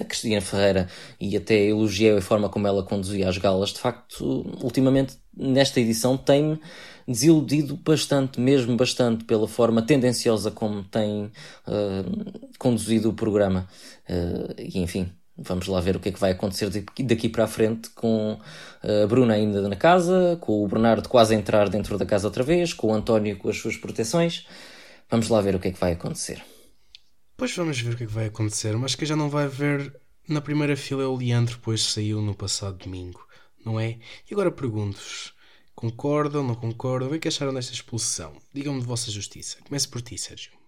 a 0.00 0.04
Cristina 0.04 0.40
Ferreira 0.40 0.88
e 1.20 1.36
até 1.36 1.66
elogiei 1.66 2.16
a 2.16 2.22
forma 2.22 2.48
como 2.48 2.66
ela 2.66 2.82
conduzia 2.82 3.28
as 3.28 3.38
galas. 3.38 3.70
De 3.70 3.80
facto, 3.80 4.24
ultimamente, 4.62 5.16
nesta 5.36 5.80
edição, 5.80 6.16
tem-me 6.16 6.58
desiludido 7.06 7.76
bastante, 7.76 8.40
mesmo 8.40 8.76
bastante, 8.76 9.24
pela 9.24 9.48
forma 9.48 9.82
tendenciosa 9.82 10.50
como 10.50 10.82
tem 10.84 11.24
uh, 11.66 12.50
conduzido 12.58 13.10
o 13.10 13.14
programa. 13.14 13.68
Uh, 14.08 14.54
e 14.58 14.78
enfim, 14.78 15.12
Vamos 15.42 15.66
lá 15.66 15.80
ver 15.80 15.96
o 15.96 16.00
que 16.00 16.08
é 16.08 16.12
que 16.12 16.20
vai 16.20 16.30
acontecer 16.30 16.70
daqui 16.70 17.28
para 17.28 17.44
a 17.44 17.48
frente 17.48 17.90
com 17.90 18.38
a 18.82 19.06
Bruna 19.06 19.34
ainda 19.34 19.68
na 19.68 19.76
casa, 19.76 20.38
com 20.40 20.64
o 20.64 20.68
Bernardo 20.68 21.08
quase 21.08 21.34
a 21.34 21.38
entrar 21.38 21.68
dentro 21.68 21.98
da 21.98 22.06
casa 22.06 22.26
outra 22.26 22.42
vez, 22.42 22.72
com 22.72 22.88
o 22.88 22.94
António 22.94 23.36
com 23.36 23.48
as 23.48 23.56
suas 23.56 23.76
proteções. 23.76 24.46
Vamos 25.10 25.28
lá 25.28 25.40
ver 25.40 25.54
o 25.54 25.58
que 25.58 25.68
é 25.68 25.72
que 25.72 25.80
vai 25.80 25.92
acontecer. 25.92 26.42
Pois 27.36 27.54
vamos 27.56 27.80
ver 27.80 27.94
o 27.94 27.96
que 27.96 28.04
é 28.04 28.06
que 28.06 28.12
vai 28.12 28.26
acontecer, 28.26 28.76
mas 28.76 28.94
que 28.94 29.04
já 29.04 29.16
não 29.16 29.28
vai 29.28 29.48
ver 29.48 30.00
na 30.28 30.40
primeira 30.40 30.76
fila 30.76 31.02
é 31.02 31.06
o 31.06 31.16
Leandro, 31.16 31.58
pois 31.60 31.82
saiu 31.82 32.22
no 32.22 32.34
passado 32.34 32.78
domingo, 32.78 33.26
não 33.64 33.80
é? 33.80 33.98
E 34.30 34.32
agora 34.32 34.52
pergunto-vos: 34.52 35.34
concordam, 35.74 36.44
não 36.44 36.54
concordam? 36.54 37.10
O 37.10 37.18
que 37.18 37.28
acharam 37.28 37.52
desta 37.52 37.72
expulsão? 37.72 38.32
Digam-me 38.54 38.80
de 38.80 38.86
vossa 38.86 39.10
justiça. 39.10 39.58
Comece 39.66 39.88
por 39.88 40.00
ti, 40.00 40.16
Sérgio. 40.16 40.61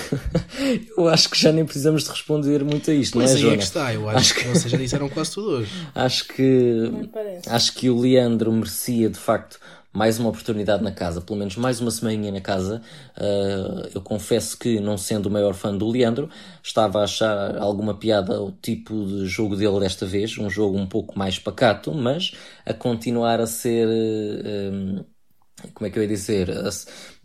eu 0.96 1.08
acho 1.08 1.28
que 1.30 1.38
já 1.38 1.52
nem 1.52 1.64
precisamos 1.64 2.04
de 2.04 2.10
responder 2.10 2.64
muito 2.64 2.90
a 2.90 2.94
isto, 2.94 3.14
pois 3.14 3.30
não 3.30 3.32
é, 3.32 3.36
aí 3.36 3.42
Joana? 3.42 3.54
É 3.54 3.58
que 3.58 3.64
está, 3.64 3.94
eu 3.94 4.08
acho, 4.08 4.18
acho 4.18 4.34
que... 4.34 4.40
que 4.40 4.48
vocês 4.48 4.70
já 4.70 4.78
disseram 4.78 5.08
quase 5.08 5.32
tudo 5.32 5.50
hoje. 5.50 5.72
Acho 5.94 6.26
que 6.28 6.90
acho 7.46 7.74
que 7.74 7.90
o 7.90 7.98
Leandro 7.98 8.52
merecia 8.52 9.08
de 9.08 9.18
facto 9.18 9.58
mais 9.92 10.18
uma 10.18 10.30
oportunidade 10.30 10.82
na 10.82 10.90
casa, 10.90 11.20
pelo 11.20 11.38
menos 11.38 11.56
mais 11.56 11.80
uma 11.80 11.90
semaninha 11.90 12.32
na 12.32 12.40
casa. 12.40 12.80
Uh, 13.16 13.90
eu 13.94 14.00
confesso 14.00 14.58
que, 14.58 14.80
não 14.80 14.96
sendo 14.96 15.26
o 15.26 15.30
maior 15.30 15.52
fã 15.54 15.76
do 15.76 15.86
Leandro, 15.88 16.30
estava 16.62 17.00
a 17.00 17.04
achar 17.04 17.58
alguma 17.58 17.94
piada 17.94 18.40
o 18.40 18.50
tipo 18.50 19.04
de 19.04 19.26
jogo 19.26 19.54
dele 19.54 19.80
desta 19.80 20.06
vez, 20.06 20.36
um 20.38 20.48
jogo 20.48 20.78
um 20.78 20.86
pouco 20.86 21.18
mais 21.18 21.38
pacato, 21.38 21.92
mas 21.92 22.32
a 22.64 22.72
continuar 22.72 23.40
a 23.40 23.46
ser. 23.46 23.86
Uh, 23.86 25.04
como 25.74 25.86
é 25.86 25.90
que 25.90 25.98
eu 25.98 26.02
ia 26.02 26.08
dizer? 26.08 26.48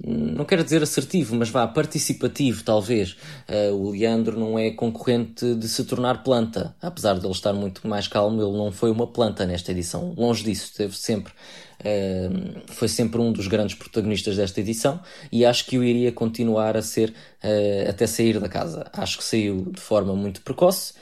Não 0.06 0.46
quero 0.46 0.64
dizer 0.64 0.84
assertivo, 0.84 1.36
mas 1.36 1.50
vá, 1.50 1.68
participativo, 1.68 2.64
talvez. 2.64 3.18
Uh, 3.50 3.74
o 3.74 3.92
Leandro 3.92 4.40
não 4.40 4.60
é 4.60 4.72
concorrente 4.72 5.56
de 5.56 5.68
se 5.68 5.84
tornar 5.86 6.24
planta. 6.24 6.76
Apesar 6.82 7.18
de 7.18 7.26
ele 7.26 7.34
estar 7.34 7.54
muito 7.54 7.88
mais 7.88 8.08
calmo, 8.08 8.42
ele 8.42 8.58
não 8.58 8.72
foi 8.72 8.92
uma 8.92 9.08
planta 9.08 9.46
nesta 9.46 9.72
edição. 9.72 10.14
Longe 10.16 10.44
disso, 10.44 10.74
teve 10.76 10.96
sempre. 10.96 11.34
Uh, 11.80 12.62
foi 12.68 12.88
sempre 12.88 13.20
um 13.22 13.32
dos 13.32 13.48
grandes 13.48 13.76
protagonistas 13.76 14.36
desta 14.36 14.60
edição 14.60 15.00
e 15.32 15.46
acho 15.46 15.66
que 15.68 15.78
o 15.78 15.84
iria 15.84 16.12
continuar 16.12 16.76
a 16.76 16.82
ser 16.82 17.10
uh, 17.44 17.90
até 17.90 18.06
sair 18.06 18.40
da 18.40 18.50
casa. 18.50 18.90
Acho 18.94 19.18
que 19.18 19.24
saiu 19.24 19.72
de 19.72 19.82
forma 19.82 20.16
muito 20.16 20.42
precoce. 20.42 20.94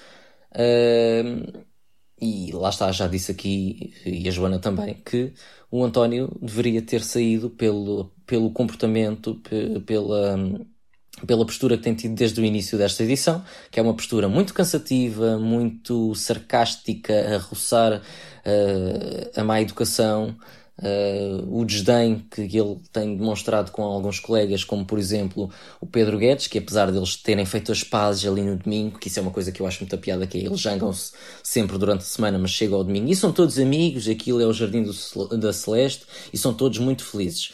E 2.20 2.52
lá 2.54 2.70
está, 2.70 2.92
já 2.92 3.08
disse 3.08 3.32
aqui, 3.32 3.94
e 4.06 4.28
a 4.28 4.32
Joana 4.32 4.60
também, 4.60 4.96
que 5.06 5.34
o 5.70 5.84
António 5.84 6.32
deveria 6.42 6.82
ter 6.82 7.04
saído 7.04 7.50
pelo, 7.50 8.12
pelo 8.26 8.52
comportamento, 8.52 9.42
pela, 9.86 10.38
pela 11.28 11.46
postura 11.46 11.78
que 11.78 11.84
tem 11.84 11.94
tido 11.94 12.16
desde 12.16 12.40
o 12.40 12.46
início 12.46 12.78
desta 12.78 13.04
edição, 13.04 13.44
que 13.70 13.80
é 13.80 13.84
uma 13.84 13.94
postura 13.94 14.30
muito 14.30 14.54
cansativa, 14.54 15.38
muito 15.38 16.16
sarcástica, 16.16 17.36
a 17.36 17.38
roçar 17.38 18.02
uh, 18.02 19.40
a 19.40 19.44
má 19.44 19.62
educação. 19.62 20.36
Uh, 20.80 21.60
o 21.60 21.66
desdém 21.66 22.26
que 22.30 22.42
ele 22.42 22.78
tem 22.92 23.16
demonstrado 23.16 23.72
com 23.72 23.84
alguns 23.84 24.20
colegas, 24.20 24.64
como 24.64 24.86
por 24.86 25.00
exemplo 25.00 25.50
o 25.80 25.86
Pedro 25.86 26.18
Guedes, 26.18 26.48
que 26.48 26.58
apesar 26.58 26.92
deles 26.92 27.16
terem 27.16 27.46
feito 27.46 27.72
as 27.72 27.84
pazes 27.84 28.26
ali 28.30 28.42
no 28.42 28.58
domingo, 28.58 29.00
que 29.00 29.08
isso 29.08 29.20
é 29.20 29.22
uma 29.22 29.32
coisa 29.32 29.52
que 29.52 29.62
eu 29.62 29.68
acho 29.68 29.82
muito 29.82 29.98
piada, 29.98 30.28
que 30.28 30.38
é, 30.38 30.42
eles 30.42 30.60
jangam-se 30.60 31.14
sempre 31.44 31.78
durante 31.78 32.02
a 32.02 32.06
semana, 32.06 32.38
mas 32.38 32.52
chegam 32.52 32.78
ao 32.78 32.84
domingo 32.84 33.10
e 33.10 33.16
são 33.16 33.32
todos 33.32 33.60
amigos, 33.60 34.08
aquilo 34.08 34.42
é 34.42 34.46
o 34.46 34.54
Jardim 34.54 34.84
do, 34.84 35.38
da 35.38 35.54
Celeste 35.54 36.06
e 36.34 36.38
são 36.38 36.54
todos 36.54 36.80
muito 36.80 37.04
felizes. 37.04 37.52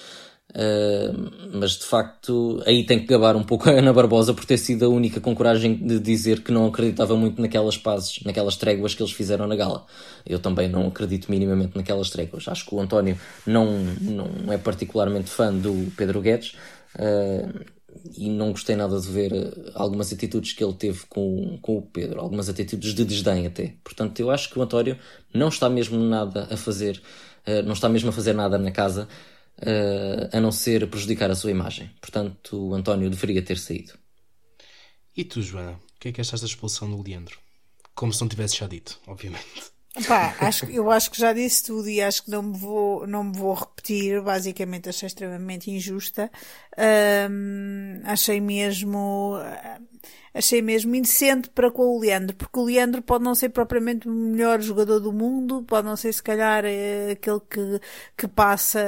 Uh, 0.52 1.32
mas 1.54 1.78
de 1.78 1.86
facto 1.86 2.62
aí 2.66 2.86
tem 2.86 3.00
que 3.00 3.06
gabar 3.06 3.38
um 3.38 3.44
pouco 3.44 3.70
a 3.70 3.74
Ana 3.74 3.94
Barbosa 3.94 4.34
por 4.34 4.44
ter 4.44 4.58
sido 4.58 4.84
a 4.84 4.90
única 4.90 5.22
com 5.22 5.34
coragem 5.34 5.76
de 5.76 5.98
dizer 5.98 6.44
que 6.44 6.52
não 6.52 6.66
acreditava 6.66 7.16
muito 7.16 7.42
naquelas 7.42 7.78
pazes, 7.78 8.22
naquelas 8.26 8.58
tréguas 8.58 8.94
que 8.94 9.02
eles 9.02 9.14
fizeram 9.14 9.48
na 9.48 9.56
gala. 9.56 9.86
Eu 10.26 10.40
também 10.40 10.68
não 10.68 10.88
acredito 10.88 11.32
minimamente 11.32 11.78
naquelas 11.78 12.10
tréguas. 12.10 12.50
Acho 12.50 12.66
que 12.66 12.76
o 12.76 12.82
António 12.82 13.18
não, 13.48 13.78
não 14.02 14.52
é 14.52 14.58
particularmente 14.58 15.30
fã 15.30 15.54
do 15.54 15.90
Pedro 15.96 16.20
Guedes 16.20 16.54
uh, 17.00 17.66
e 18.18 18.30
não 18.30 18.52
gostei 18.52 18.76
nada 18.76 19.00
de 19.00 19.08
ver 19.08 19.32
algumas 19.74 20.12
atitudes 20.12 20.52
que 20.52 20.62
ele 20.62 20.74
teve 20.74 21.06
com, 21.08 21.60
com 21.62 21.78
o 21.78 21.82
Pedro, 21.82 22.20
algumas 22.20 22.50
atitudes 22.50 22.94
de 22.94 23.06
desdém 23.06 23.48
até. 23.48 23.76
Portanto, 23.86 24.20
eu 24.20 24.30
acho 24.30 24.50
que 24.50 24.60
o 24.60 24.62
António 24.62 24.98
não 25.34 25.48
está 25.48 25.70
mesmo 25.70 25.98
nada 25.98 26.50
a 26.52 26.58
fazer, 26.58 27.02
uh, 27.48 27.64
não 27.64 27.72
está 27.72 27.88
mesmo 27.88 28.10
a 28.10 28.12
fazer 28.12 28.34
nada 28.34 28.58
na 28.58 28.72
casa 28.72 29.08
a 30.32 30.40
não 30.40 30.52
ser 30.52 30.90
prejudicar 30.90 31.30
a 31.32 31.36
sua 31.36 31.52
imagem. 31.52 31.90
Portanto, 32.00 32.70
o 32.70 32.74
António 32.74 33.10
deveria 33.10 33.42
ter 33.42 33.58
saído. 33.58 33.94
E 35.16 35.24
tu, 35.24 35.42
Joana, 35.42 35.74
o 35.74 36.00
que 36.00 36.10
é 36.10 36.12
que 36.12 36.22
achaste 36.22 36.46
da 36.46 36.50
expulsão 36.50 36.90
do 36.90 37.02
Leandro? 37.02 37.38
Como 37.94 38.14
se 38.14 38.22
não 38.22 38.30
tivesse 38.30 38.58
já 38.58 38.68
dito, 38.68 39.00
obviamente. 39.06 39.72
Pá, 40.08 40.34
acho, 40.40 40.66
eu 40.68 40.90
acho 40.90 41.12
que 41.12 41.20
já 41.20 41.34
disse 41.34 41.66
tudo 41.66 41.90
e 41.90 42.02
acho 42.02 42.24
que 42.24 42.32
não 42.32 42.42
me 42.42 42.58
vou, 42.58 43.06
não 43.06 43.26
me 43.26 43.38
vou 43.38 43.54
repetir. 43.54 44.22
Basicamente, 44.22 44.88
achei 44.88 45.08
extremamente 45.08 45.70
injusta. 45.70 46.32
Um, 47.30 48.00
achei 48.06 48.40
mesmo. 48.40 49.36
Achei 50.34 50.62
mesmo 50.62 50.96
indecente 50.96 51.50
para 51.50 51.70
com 51.70 51.82
o 51.82 52.00
Leandro, 52.00 52.34
porque 52.38 52.58
o 52.58 52.64
Leandro 52.64 53.02
pode 53.02 53.22
não 53.22 53.36
ser 53.36 53.50
propriamente 53.50 54.08
o 54.08 54.12
melhor 54.14 54.62
jogador 54.62 55.02
do 55.02 55.12
mundo, 55.12 55.62
pode 55.64 55.86
não 55.86 55.98
ser 55.98 56.14
se 56.14 56.24
calhar 56.24 56.64
é 56.64 57.12
aquele 57.12 57.42
que, 57.42 57.82
que 58.16 58.28
passa 58.30 58.80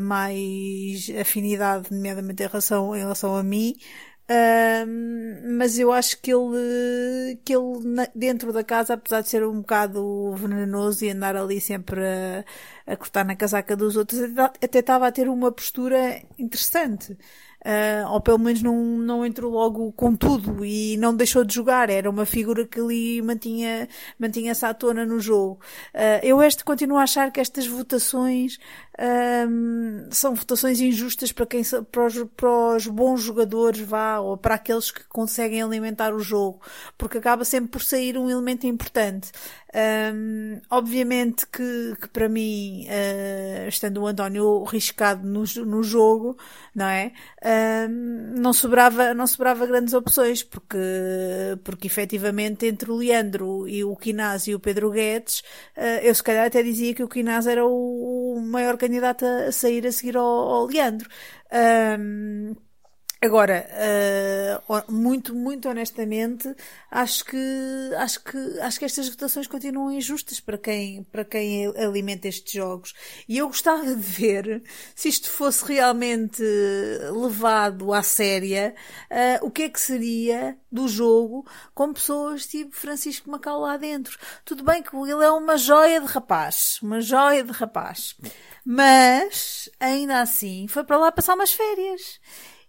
mais 0.00 1.10
afinidade, 1.20 1.88
nomeadamente 1.90 2.44
em 2.44 2.46
relação, 2.46 2.94
em 2.94 3.00
relação 3.00 3.34
a 3.34 3.42
mim, 3.42 3.74
mas 5.58 5.78
eu 5.78 5.92
acho 5.92 6.20
que 6.20 6.32
ele, 6.32 7.36
que 7.44 7.54
ele 7.54 8.06
dentro 8.14 8.52
da 8.52 8.64
casa, 8.64 8.94
apesar 8.94 9.20
de 9.22 9.28
ser 9.28 9.44
um 9.46 9.60
bocado 9.60 10.32
venenoso 10.36 11.04
e 11.04 11.10
andar 11.10 11.36
ali 11.36 11.60
sempre 11.60 12.00
a, 12.86 12.92
a 12.92 12.96
cortar 12.96 13.24
na 13.24 13.36
casaca 13.36 13.76
dos 13.76 13.96
outros, 13.96 14.20
até 14.38 14.78
estava 14.78 15.06
a 15.06 15.12
ter 15.12 15.28
uma 15.28 15.52
postura 15.52 16.22
interessante. 16.38 17.16
Uh, 17.64 18.10
ou 18.10 18.20
pelo 18.20 18.40
menos 18.40 18.60
não, 18.60 18.74
não 18.74 19.24
entrou 19.24 19.52
logo 19.52 19.92
com 19.92 20.16
tudo 20.16 20.64
e 20.64 20.96
não 20.96 21.14
deixou 21.14 21.44
de 21.44 21.54
jogar, 21.54 21.88
era 21.90 22.10
uma 22.10 22.26
figura 22.26 22.66
que 22.66 22.80
ali 22.80 23.22
mantinha, 23.22 23.88
mantinha-se 24.18 24.66
à 24.66 24.74
tona 24.74 25.06
no 25.06 25.20
jogo. 25.20 25.60
Uh, 25.94 26.18
eu 26.24 26.42
este 26.42 26.64
continuo 26.64 26.98
a 26.98 27.04
achar 27.04 27.30
que 27.30 27.38
estas 27.38 27.64
votações 27.64 28.58
um, 29.48 30.08
são 30.10 30.34
votações 30.34 30.80
injustas 30.80 31.32
para 31.32 31.46
quem 31.46 31.62
para 31.90 32.06
os, 32.06 32.24
para 32.36 32.76
os, 32.76 32.86
bons 32.86 33.22
jogadores 33.22 33.80
vá 33.80 34.18
ou 34.18 34.36
para 34.36 34.56
aqueles 34.56 34.90
que 34.90 35.04
conseguem 35.08 35.62
alimentar 35.62 36.12
o 36.12 36.20
jogo, 36.20 36.60
porque 36.98 37.18
acaba 37.18 37.44
sempre 37.44 37.70
por 37.70 37.82
sair 37.82 38.18
um 38.18 38.28
elemento 38.28 38.66
importante. 38.66 39.30
Um, 39.74 40.60
obviamente 40.68 41.46
que, 41.46 41.96
que, 41.98 42.08
para 42.08 42.28
mim, 42.28 42.86
uh, 42.88 43.68
estando 43.68 44.02
o 44.02 44.06
António 44.06 44.62
riscado 44.64 45.26
no, 45.26 45.44
no 45.64 45.82
jogo, 45.82 46.36
não 46.74 46.86
é? 46.86 47.12
Um, 47.88 48.34
não 48.38 48.52
sobrava, 48.52 49.14
não 49.14 49.26
sobrava 49.26 49.66
grandes 49.66 49.94
opções, 49.94 50.42
porque, 50.42 50.76
porque 51.64 51.86
efetivamente 51.86 52.66
entre 52.66 52.90
o 52.90 52.96
Leandro 52.96 53.66
e 53.66 53.82
o 53.82 53.96
Quinás 53.96 54.46
e 54.46 54.54
o 54.54 54.60
Pedro 54.60 54.90
Guedes, 54.90 55.40
uh, 55.76 56.00
eu 56.02 56.14
se 56.14 56.22
calhar 56.22 56.46
até 56.46 56.62
dizia 56.62 56.94
que 56.94 57.02
o 57.02 57.08
Quinás 57.08 57.46
era 57.46 57.64
o, 57.64 58.36
o 58.36 58.40
maior 58.42 58.76
candidata 58.76 59.46
a 59.48 59.52
sair 59.52 59.86
a 59.86 59.92
seguir 59.92 60.16
ao, 60.18 60.24
ao 60.24 60.66
Leandro. 60.66 61.08
Um, 61.98 62.54
Agora, 63.24 63.64
uh, 64.68 64.92
muito, 64.92 65.32
muito 65.32 65.68
honestamente, 65.68 66.52
acho 66.90 67.24
que, 67.24 67.36
acho 67.96 68.24
que, 68.24 68.36
acho 68.60 68.78
que 68.80 68.84
estas 68.84 69.08
votações 69.08 69.46
continuam 69.46 69.92
injustas 69.92 70.40
para 70.40 70.58
quem, 70.58 71.04
para 71.04 71.24
quem 71.24 71.68
alimenta 71.76 72.26
estes 72.26 72.52
jogos. 72.52 72.92
E 73.28 73.38
eu 73.38 73.46
gostava 73.46 73.84
de 73.84 73.94
ver 73.94 74.64
se 74.92 75.08
isto 75.08 75.30
fosse 75.30 75.64
realmente 75.64 76.42
levado 77.12 77.92
à 77.92 78.02
séria, 78.02 78.74
uh, 79.08 79.46
o 79.46 79.52
que 79.52 79.62
é 79.62 79.68
que 79.68 79.78
seria 79.78 80.58
do 80.70 80.88
jogo 80.88 81.46
com 81.72 81.92
pessoas 81.92 82.44
tipo 82.44 82.74
Francisco 82.74 83.30
Macau 83.30 83.60
lá 83.60 83.76
dentro. 83.76 84.18
Tudo 84.44 84.64
bem 84.64 84.82
que 84.82 84.96
ele 84.96 85.24
é 85.24 85.30
uma 85.30 85.56
joia 85.56 86.00
de 86.00 86.06
rapaz, 86.06 86.80
uma 86.82 87.00
joia 87.00 87.44
de 87.44 87.52
rapaz. 87.52 88.16
Mas, 88.64 89.68
ainda 89.78 90.20
assim, 90.20 90.66
foi 90.66 90.82
para 90.82 90.96
lá 90.96 91.12
passar 91.12 91.36
umas 91.36 91.52
férias. 91.52 92.20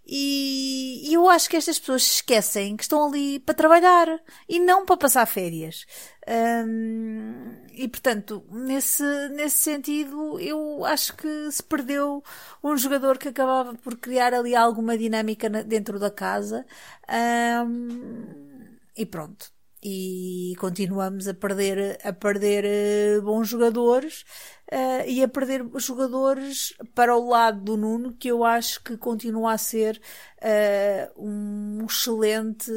E, 0.05 1.09
e, 1.09 1.13
eu 1.13 1.29
acho 1.29 1.49
que 1.49 1.55
estas 1.55 1.79
pessoas 1.79 2.03
esquecem 2.03 2.75
que 2.75 2.83
estão 2.83 3.07
ali 3.07 3.39
para 3.39 3.55
trabalhar 3.55 4.07
e 4.49 4.59
não 4.59 4.85
para 4.85 4.97
passar 4.97 5.25
férias. 5.25 5.85
E 7.73 7.87
portanto, 7.87 8.43
nesse, 8.51 9.03
nesse 9.29 9.57
sentido, 9.59 10.39
eu 10.39 10.83
acho 10.85 11.15
que 11.15 11.51
se 11.51 11.63
perdeu 11.63 12.23
um 12.63 12.75
jogador 12.77 13.17
que 13.17 13.29
acabava 13.29 13.75
por 13.75 13.97
criar 13.97 14.33
ali 14.33 14.55
alguma 14.55 14.97
dinâmica 14.97 15.49
dentro 15.49 15.99
da 15.99 16.11
casa. 16.11 16.65
E 18.95 19.05
pronto 19.05 19.52
e 19.83 20.55
continuamos 20.59 21.27
a 21.27 21.33
perder, 21.33 21.99
a 22.03 22.13
perder 22.13 22.63
uh, 22.63 23.21
bons 23.21 23.49
jogadores 23.49 24.23
uh, 24.71 25.05
e 25.05 25.21
a 25.21 25.27
perder 25.27 25.65
jogadores 25.75 26.73
para 26.95 27.15
o 27.15 27.27
lado 27.27 27.59
do 27.59 27.75
Nuno, 27.75 28.13
que 28.13 28.29
eu 28.29 28.45
acho 28.45 28.81
que 28.81 28.95
continua 28.95 29.53
a 29.53 29.57
ser 29.57 30.01
uh, 30.37 31.21
um 31.21 31.85
excelente 31.85 32.71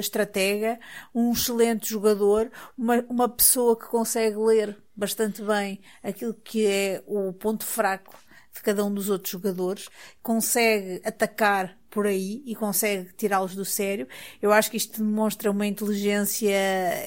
estratega, 0.00 0.80
um 1.14 1.32
excelente 1.32 1.88
jogador, 1.88 2.50
uma, 2.76 3.04
uma 3.08 3.28
pessoa 3.28 3.78
que 3.78 3.86
consegue 3.86 4.36
ler 4.36 4.76
bastante 4.96 5.42
bem 5.42 5.80
aquilo 6.02 6.34
que 6.34 6.66
é 6.66 7.02
o 7.06 7.32
ponto 7.32 7.64
fraco 7.64 8.14
de 8.54 8.62
cada 8.62 8.84
um 8.84 8.92
dos 8.92 9.08
outros 9.08 9.30
jogadores, 9.30 9.88
consegue 10.22 11.00
atacar 11.04 11.76
por 11.92 12.06
aí 12.06 12.42
e 12.46 12.54
consegue 12.56 13.12
tirá-los 13.12 13.54
do 13.54 13.66
sério. 13.66 14.08
Eu 14.40 14.50
acho 14.50 14.70
que 14.70 14.78
isto 14.78 15.04
demonstra 15.04 15.50
uma 15.50 15.66
inteligência 15.66 16.50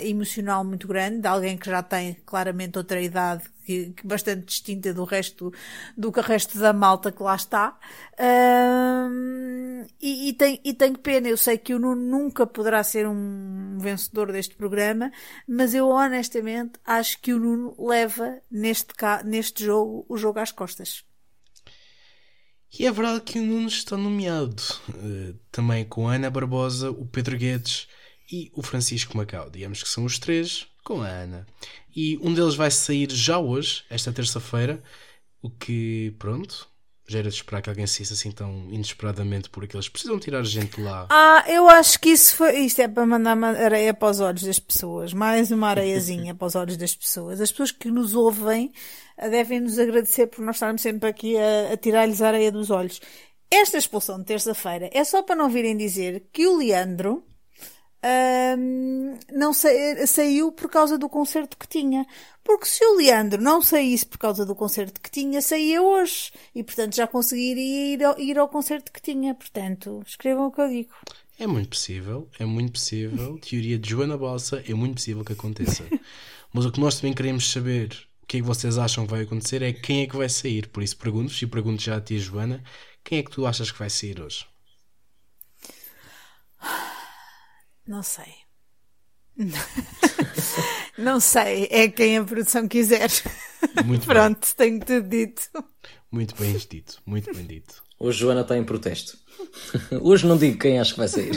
emocional 0.07 0.63
muito 0.63 0.87
grande, 0.87 1.21
de 1.21 1.27
alguém 1.27 1.57
que 1.57 1.69
já 1.69 1.81
tem 1.81 2.15
claramente 2.23 2.77
outra 2.77 3.01
idade 3.01 3.43
que, 3.65 3.93
que 3.93 4.05
bastante 4.05 4.45
distinta 4.45 4.93
do 4.93 5.03
resto 5.03 5.51
do 5.97 6.11
que 6.11 6.19
o 6.19 6.23
resto 6.23 6.59
da 6.59 6.71
malta 6.71 7.11
que 7.11 7.23
lá 7.23 7.35
está. 7.35 7.77
Um, 8.19 9.85
e, 9.99 10.29
e, 10.29 10.33
tem, 10.33 10.61
e 10.63 10.73
tenho 10.73 10.97
pena, 10.99 11.27
eu 11.27 11.37
sei 11.37 11.57
que 11.57 11.73
o 11.73 11.79
Nuno 11.79 12.01
nunca 12.01 12.45
poderá 12.45 12.83
ser 12.83 13.07
um 13.07 13.77
vencedor 13.79 14.31
deste 14.31 14.55
programa, 14.55 15.11
mas 15.47 15.73
eu 15.73 15.89
honestamente 15.89 16.73
acho 16.85 17.19
que 17.21 17.33
o 17.33 17.39
Nuno 17.39 17.75
leva 17.79 18.39
neste, 18.51 18.93
neste 19.25 19.65
jogo 19.65 20.05
o 20.07 20.15
jogo 20.15 20.39
às 20.39 20.51
costas. 20.51 21.03
E 22.77 22.85
é 22.85 22.91
verdade 22.91 23.21
que 23.21 23.39
o 23.39 23.43
Nunes 23.43 23.73
está 23.73 23.95
nomeado 23.95 24.61
uh, 24.89 25.37
também 25.51 25.85
com 25.85 26.09
a 26.09 26.15
Ana 26.15 26.29
Barbosa, 26.29 26.91
o 26.91 27.05
Pedro 27.05 27.37
Guedes 27.37 27.87
e 28.31 28.51
o 28.53 28.61
Francisco 28.61 29.15
Macau. 29.15 29.49
Digamos 29.49 29.81
que 29.81 29.89
são 29.89 30.03
os 30.03 30.19
três 30.19 30.67
com 30.83 31.01
a 31.01 31.07
Ana. 31.07 31.47
E 31.95 32.17
um 32.21 32.33
deles 32.33 32.55
vai 32.55 32.69
sair 32.69 33.09
já 33.11 33.39
hoje, 33.39 33.83
esta 33.89 34.11
terça-feira, 34.11 34.83
o 35.41 35.49
que, 35.49 36.13
pronto, 36.19 36.67
já 37.07 37.19
era 37.19 37.29
de 37.29 37.35
esperar 37.35 37.61
que 37.61 37.69
alguém 37.69 37.85
saísse 37.85 38.13
assim 38.13 38.31
tão 38.31 38.67
inesperadamente 38.69 39.49
porque 39.49 39.75
eles 39.75 39.87
precisam 39.87 40.19
tirar 40.19 40.43
gente 40.43 40.81
lá. 40.81 41.07
Ah, 41.09 41.43
eu 41.47 41.69
acho 41.69 41.99
que 41.99 42.09
isso 42.09 42.35
foi. 42.35 42.59
Isto 42.59 42.81
é 42.81 42.87
para 42.87 43.05
mandar 43.05 43.37
areia 43.43 43.93
para 43.93 44.09
os 44.09 44.19
olhos 44.19 44.43
das 44.43 44.59
pessoas. 44.59 45.13
Mais 45.13 45.51
uma 45.51 45.69
areiazinha 45.69 46.33
para 46.35 46.47
os 46.47 46.55
olhos 46.55 46.77
das 46.77 46.95
pessoas. 46.95 47.39
As 47.39 47.51
pessoas 47.51 47.71
que 47.71 47.91
nos 47.91 48.15
ouvem 48.15 48.71
devem 49.29 49.59
nos 49.59 49.77
agradecer 49.77 50.27
por 50.27 50.43
nós 50.43 50.55
estarmos 50.55 50.81
sempre 50.81 51.09
aqui 51.09 51.37
a, 51.37 51.73
a 51.73 51.77
tirar-lhes 51.77 52.21
a 52.21 52.27
areia 52.27 52.51
dos 52.51 52.71
olhos. 52.71 52.99
Esta 53.51 53.77
expulsão 53.77 54.19
de 54.19 54.25
terça-feira 54.25 54.89
é 54.91 55.03
só 55.03 55.21
para 55.21 55.35
não 55.35 55.49
virem 55.49 55.77
dizer 55.77 56.27
que 56.33 56.47
o 56.47 56.57
Leandro 56.57 57.23
um, 58.05 59.17
não 59.33 59.53
sa 59.53 59.69
saiu 60.05 60.51
por 60.51 60.69
causa 60.69 60.97
do 60.97 61.09
concerto 61.09 61.57
que 61.57 61.67
tinha. 61.67 62.05
Porque 62.43 62.67
se 62.67 62.85
o 62.85 62.97
Leandro 62.97 63.41
não 63.41 63.61
saísse 63.61 64.05
por 64.05 64.19
causa 64.19 64.45
do 64.45 64.55
concerto 64.55 65.01
que 65.01 65.09
tinha, 65.09 65.41
saía 65.41 65.81
hoje. 65.81 66.31
E 66.53 66.63
portanto 66.63 66.95
já 66.95 67.07
conseguiria 67.07 67.93
ir 67.93 68.03
ao, 68.03 68.19
ir 68.19 68.37
ao 68.37 68.47
concerto 68.47 68.91
que 68.91 69.01
tinha. 69.01 69.33
Portanto, 69.33 70.03
escrevam 70.05 70.47
o 70.47 70.51
que 70.51 70.61
eu 70.61 70.69
digo. 70.69 70.93
É 71.39 71.47
muito 71.47 71.69
possível, 71.69 72.29
é 72.39 72.45
muito 72.45 72.73
possível. 72.73 73.39
Teoria 73.43 73.79
de 73.79 73.89
Joana 73.89 74.17
Bossa, 74.17 74.63
é 74.67 74.73
muito 74.73 74.95
possível 74.95 75.25
que 75.25 75.33
aconteça. 75.33 75.83
Mas 76.53 76.65
o 76.65 76.71
que 76.71 76.79
nós 76.79 76.95
também 76.95 77.13
queremos 77.13 77.51
saber 77.51 78.07
o 78.21 78.25
que 78.27 78.37
é 78.37 78.39
que 78.39 78.45
vocês 78.45 78.77
acham 78.77 79.05
que 79.05 79.11
vai 79.11 79.23
acontecer 79.23 79.61
é 79.61 79.73
quem 79.73 80.01
é 80.03 80.07
que 80.07 80.15
vai 80.15 80.29
sair. 80.29 80.67
Por 80.67 80.81
isso 80.81 80.97
pergunto-vos 80.97 81.41
e 81.41 81.47
pergunto 81.47 81.81
já 81.81 81.97
a 81.97 82.01
ti, 82.01 82.17
Joana, 82.17 82.63
quem 83.03 83.19
é 83.19 83.23
que 83.23 83.31
tu 83.31 83.45
achas 83.45 83.71
que 83.71 83.79
vai 83.79 83.89
sair 83.89 84.21
hoje? 84.21 84.47
Não 87.87 88.01
sei. 88.03 88.33
Não 90.97 91.19
sei, 91.19 91.67
é 91.69 91.89
quem 91.89 92.17
a 92.17 92.23
produção 92.23 92.67
quiser. 92.67 93.09
Muito 93.83 94.05
Pronto, 94.07 94.47
bem. 94.57 94.79
tenho 94.79 94.79
tudo 94.85 95.09
dito. 95.09 95.49
Muito 96.09 96.35
bem 96.35 96.55
dito, 96.57 97.01
muito 97.05 97.33
bem 97.33 97.45
dito. 97.45 97.83
Hoje 97.99 98.19
Joana 98.19 98.41
está 98.41 98.57
em 98.57 98.63
protesto. 98.63 99.17
Hoje 100.01 100.25
não 100.25 100.37
digo 100.37 100.57
quem 100.59 100.79
acho 100.79 100.93
que 100.93 100.99
vai 100.99 101.07
sair. 101.09 101.31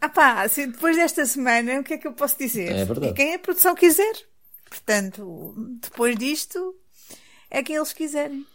ah 0.00 0.08
pá, 0.08 0.42
assim, 0.42 0.70
depois 0.70 0.96
desta 0.96 1.24
semana, 1.24 1.80
o 1.80 1.84
que 1.84 1.94
é 1.94 1.98
que 1.98 2.06
eu 2.06 2.12
posso 2.12 2.36
dizer? 2.38 2.70
É 2.72 2.84
verdade. 2.84 3.12
É 3.12 3.14
quem 3.14 3.34
a 3.34 3.38
produção 3.38 3.74
quiser. 3.74 4.12
Portanto, 4.68 5.54
depois 5.80 6.16
disto, 6.16 6.74
é 7.50 7.62
quem 7.62 7.76
eles 7.76 7.92
quiserem. 7.92 8.46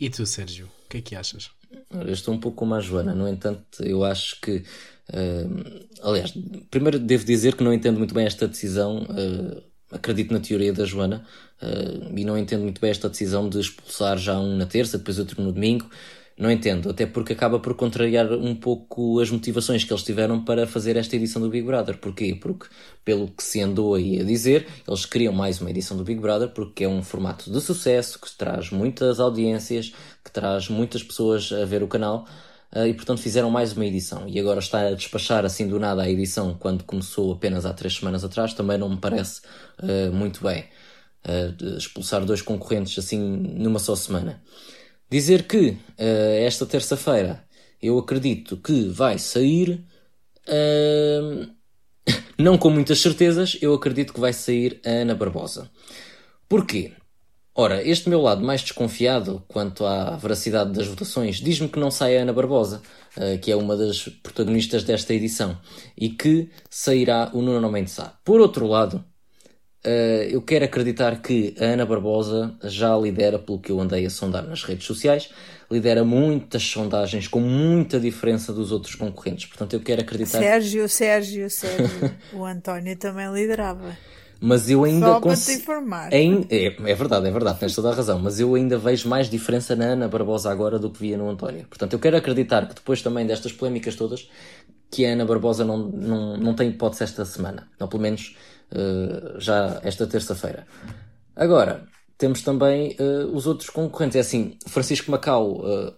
E 0.00 0.08
tu, 0.08 0.24
Sérgio, 0.24 0.70
o 0.86 0.88
que 0.88 0.98
é 0.98 1.02
que 1.02 1.14
achas? 1.16 1.50
Eu 1.90 2.12
estou 2.12 2.32
um 2.34 2.40
pouco 2.40 2.56
como 2.58 2.74
a 2.74 2.80
Joana, 2.80 3.14
no 3.14 3.28
entanto, 3.28 3.82
eu 3.84 4.04
acho 4.04 4.40
que. 4.40 4.64
Uh, 5.08 5.86
aliás, 6.02 6.32
primeiro 6.70 6.98
devo 6.98 7.24
dizer 7.24 7.54
que 7.56 7.64
não 7.64 7.72
entendo 7.72 7.98
muito 7.98 8.14
bem 8.14 8.26
esta 8.26 8.48
decisão. 8.48 9.02
Uh, 9.02 9.62
acredito 9.90 10.32
na 10.32 10.40
teoria 10.40 10.72
da 10.72 10.84
Joana 10.84 11.24
uh, 11.62 12.18
e 12.18 12.24
não 12.24 12.36
entendo 12.36 12.62
muito 12.62 12.80
bem 12.80 12.90
esta 12.90 13.08
decisão 13.08 13.48
de 13.48 13.60
expulsar 13.60 14.18
já 14.18 14.38
um 14.38 14.56
na 14.56 14.66
terça, 14.66 14.98
depois 14.98 15.18
outro 15.18 15.42
no 15.42 15.52
domingo. 15.52 15.88
Não 16.36 16.50
entendo, 16.50 16.90
até 16.90 17.06
porque 17.06 17.32
acaba 17.32 17.60
por 17.60 17.74
contrariar 17.74 18.32
um 18.32 18.56
pouco 18.56 19.20
as 19.20 19.30
motivações 19.30 19.84
que 19.84 19.92
eles 19.92 20.02
tiveram 20.02 20.44
para 20.44 20.66
fazer 20.66 20.96
esta 20.96 21.14
edição 21.14 21.40
do 21.40 21.48
Big 21.48 21.64
Brother. 21.64 21.96
Porquê? 21.96 22.36
Porque, 22.40 22.66
pelo 23.04 23.28
que 23.28 23.44
se 23.44 23.60
andou 23.60 23.94
aí 23.94 24.20
a 24.20 24.24
dizer, 24.24 24.66
eles 24.86 25.06
queriam 25.06 25.32
mais 25.32 25.60
uma 25.60 25.70
edição 25.70 25.96
do 25.96 26.02
Big 26.02 26.20
Brother 26.20 26.48
porque 26.48 26.82
é 26.82 26.88
um 26.88 27.04
formato 27.04 27.52
de 27.52 27.60
sucesso, 27.60 28.20
que 28.20 28.28
traz 28.36 28.70
muitas 28.70 29.20
audiências, 29.20 29.94
que 30.24 30.32
traz 30.32 30.68
muitas 30.68 31.04
pessoas 31.04 31.52
a 31.52 31.64
ver 31.64 31.84
o 31.84 31.88
canal 31.88 32.26
e 32.88 32.94
portanto 32.94 33.20
fizeram 33.20 33.50
mais 33.50 33.72
uma 33.72 33.86
edição. 33.86 34.28
E 34.28 34.38
agora 34.40 34.58
está 34.58 34.88
a 34.88 34.94
despachar 34.94 35.44
assim 35.44 35.68
do 35.68 35.78
nada 35.78 36.02
a 36.02 36.10
edição 36.10 36.54
quando 36.58 36.84
começou 36.84 37.32
apenas 37.32 37.64
há 37.64 37.72
três 37.72 37.94
semanas 37.94 38.24
atrás, 38.24 38.52
também 38.52 38.76
não 38.76 38.88
me 38.88 38.96
parece 38.96 39.42
uh, 39.82 40.12
muito 40.12 40.42
bem. 40.42 40.64
Uh, 41.26 41.78
expulsar 41.78 42.24
dois 42.24 42.42
concorrentes 42.42 42.98
assim 42.98 43.18
numa 43.18 43.78
só 43.78 43.94
semana. 43.94 44.42
Dizer 45.08 45.46
que 45.46 45.68
uh, 45.68 45.78
esta 46.44 46.66
terça-feira 46.66 47.44
eu 47.80 47.98
acredito 47.98 48.56
que 48.56 48.88
vai 48.88 49.18
sair, 49.18 49.84
não 52.38 52.56
com 52.56 52.70
muitas 52.70 53.00
certezas, 53.00 53.58
eu 53.60 53.74
acredito 53.74 54.12
que 54.14 54.20
vai 54.20 54.32
sair 54.32 54.80
a 54.84 54.88
Ana 54.88 55.14
Barbosa. 55.14 55.70
Porquê? 56.48 56.92
Ora, 57.56 57.86
este 57.88 58.08
meu 58.08 58.20
lado 58.20 58.44
mais 58.44 58.62
desconfiado 58.62 59.42
quanto 59.46 59.86
à 59.86 60.16
veracidade 60.16 60.72
das 60.72 60.88
votações 60.88 61.36
diz-me 61.36 61.68
que 61.68 61.78
não 61.78 61.90
sai 61.90 62.18
a 62.18 62.22
Ana 62.22 62.32
Barbosa, 62.32 62.82
uh, 63.16 63.38
que 63.38 63.52
é 63.52 63.56
uma 63.56 63.76
das 63.76 64.08
protagonistas 64.22 64.82
desta 64.82 65.14
edição, 65.14 65.56
e 65.96 66.08
que 66.08 66.50
sairá 66.68 67.30
o 67.32 67.40
Nuno 67.40 67.70
Mendes 67.70 67.92
Sá. 67.92 68.18
Por 68.24 68.40
outro 68.40 68.66
lado, 68.66 69.04
Uh, 69.86 70.24
eu 70.30 70.40
quero 70.40 70.64
acreditar 70.64 71.20
que 71.20 71.54
a 71.60 71.64
Ana 71.64 71.84
Barbosa 71.84 72.54
já 72.62 72.96
lidera, 72.96 73.38
pelo 73.38 73.58
que 73.58 73.70
eu 73.70 73.78
andei 73.78 74.06
a 74.06 74.08
sondar 74.08 74.42
nas 74.42 74.62
redes 74.64 74.86
sociais, 74.86 75.28
lidera 75.70 76.02
muitas 76.02 76.62
sondagens 76.62 77.28
com 77.28 77.38
muita 77.38 78.00
diferença 78.00 78.50
dos 78.50 78.72
outros 78.72 78.94
concorrentes. 78.94 79.44
Portanto, 79.44 79.74
eu 79.74 79.80
quero 79.80 80.00
acreditar. 80.00 80.38
Sérgio, 80.38 80.88
Sérgio, 80.88 81.50
Sérgio. 81.50 82.14
o 82.32 82.46
António 82.46 82.96
também 82.96 83.30
liderava. 83.30 83.94
Mas 84.40 84.68
eu 84.68 84.84
ainda 84.84 85.06
Só 85.06 85.20
cons... 85.20 85.44
para 85.44 85.54
te 85.54 85.60
informar. 85.60 86.12
É, 86.12 86.66
é, 86.90 86.94
verdade, 86.94 87.26
é 87.26 87.30
verdade, 87.30 87.58
tens 87.58 87.74
toda 87.74 87.90
a 87.90 87.94
razão. 87.94 88.18
Mas 88.18 88.40
eu 88.40 88.54
ainda 88.54 88.76
vejo 88.78 89.08
mais 89.08 89.30
diferença 89.30 89.74
na 89.74 89.86
Ana 89.86 90.08
Barbosa 90.08 90.50
agora 90.50 90.78
do 90.78 90.90
que 90.90 91.00
via 91.00 91.16
no 91.16 91.28
António. 91.28 91.66
Portanto, 91.66 91.92
eu 91.92 91.98
quero 91.98 92.16
acreditar 92.16 92.66
que 92.68 92.74
depois 92.74 93.00
também 93.02 93.26
destas 93.26 93.52
polémicas 93.52 93.94
todas, 93.94 94.28
que 94.90 95.06
a 95.06 95.12
Ana 95.12 95.24
Barbosa 95.24 95.64
não, 95.64 95.78
não, 95.78 96.36
não 96.36 96.54
tem 96.54 96.68
hipótese 96.68 97.04
esta 97.04 97.24
semana. 97.24 97.68
Ou 97.80 97.88
pelo 97.88 98.02
menos 98.02 98.36
uh, 98.72 99.40
já 99.40 99.80
esta 99.82 100.06
terça-feira. 100.06 100.66
Agora, 101.34 101.84
temos 102.18 102.42
também 102.42 102.96
uh, 103.00 103.34
os 103.34 103.46
outros 103.46 103.70
concorrentes. 103.70 104.16
É 104.16 104.20
assim, 104.20 104.56
Francisco 104.66 105.10
Macau 105.10 105.60
uh, 105.60 105.94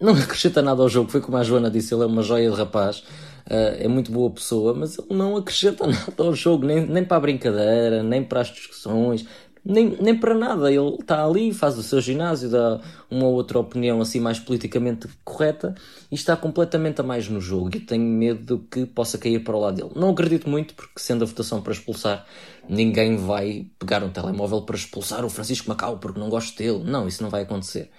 não 0.00 0.14
acrescenta 0.14 0.62
nada 0.62 0.82
ao 0.82 0.88
jogo, 0.88 1.10
foi 1.10 1.20
como 1.20 1.36
a 1.36 1.42
Joana 1.42 1.70
disse, 1.70 1.92
ele 1.94 2.04
é 2.04 2.06
uma 2.06 2.22
joia 2.22 2.50
de 2.50 2.56
rapaz, 2.56 3.04
é 3.46 3.88
muito 3.88 4.10
boa 4.12 4.30
pessoa, 4.30 4.74
mas 4.74 4.98
ele 4.98 5.08
não 5.10 5.36
acrescenta 5.36 5.86
nada 5.88 6.14
ao 6.18 6.34
jogo, 6.34 6.66
nem, 6.66 6.86
nem 6.86 7.04
para 7.04 7.16
a 7.16 7.20
brincadeira, 7.20 8.02
nem 8.02 8.22
para 8.22 8.40
as 8.40 8.48
discussões, 8.48 9.26
nem, 9.64 9.96
nem 10.00 10.18
para 10.18 10.34
nada. 10.34 10.72
Ele 10.72 10.96
está 11.00 11.24
ali, 11.24 11.52
faz 11.52 11.78
o 11.78 11.82
seu 11.82 12.00
ginásio, 12.00 12.50
dá 12.50 12.80
uma 13.10 13.26
ou 13.26 13.34
outra 13.34 13.58
opinião 13.58 14.00
assim 14.00 14.20
mais 14.20 14.38
politicamente 14.38 15.08
correta 15.24 15.74
e 16.10 16.14
está 16.14 16.36
completamente 16.36 17.00
a 17.00 17.04
mais 17.04 17.28
no 17.28 17.40
jogo. 17.40 17.70
E 17.74 17.80
tenho 17.80 18.04
medo 18.04 18.66
que 18.70 18.86
possa 18.86 19.18
cair 19.18 19.42
para 19.44 19.56
o 19.56 19.60
lado 19.60 19.76
dele. 19.76 19.90
Não 19.94 20.10
acredito 20.10 20.48
muito, 20.48 20.74
porque 20.74 20.98
sendo 20.98 21.24
a 21.24 21.26
votação 21.26 21.62
para 21.62 21.72
expulsar, 21.72 22.26
ninguém 22.68 23.16
vai 23.16 23.66
pegar 23.78 24.02
um 24.02 24.10
telemóvel 24.10 24.62
para 24.62 24.76
expulsar 24.76 25.24
o 25.24 25.30
Francisco 25.30 25.68
Macau 25.68 25.98
porque 25.98 26.18
não 26.18 26.28
gosto 26.28 26.56
dele. 26.56 26.82
Não, 26.84 27.06
isso 27.06 27.22
não 27.22 27.30
vai 27.30 27.42
acontecer. 27.42 27.90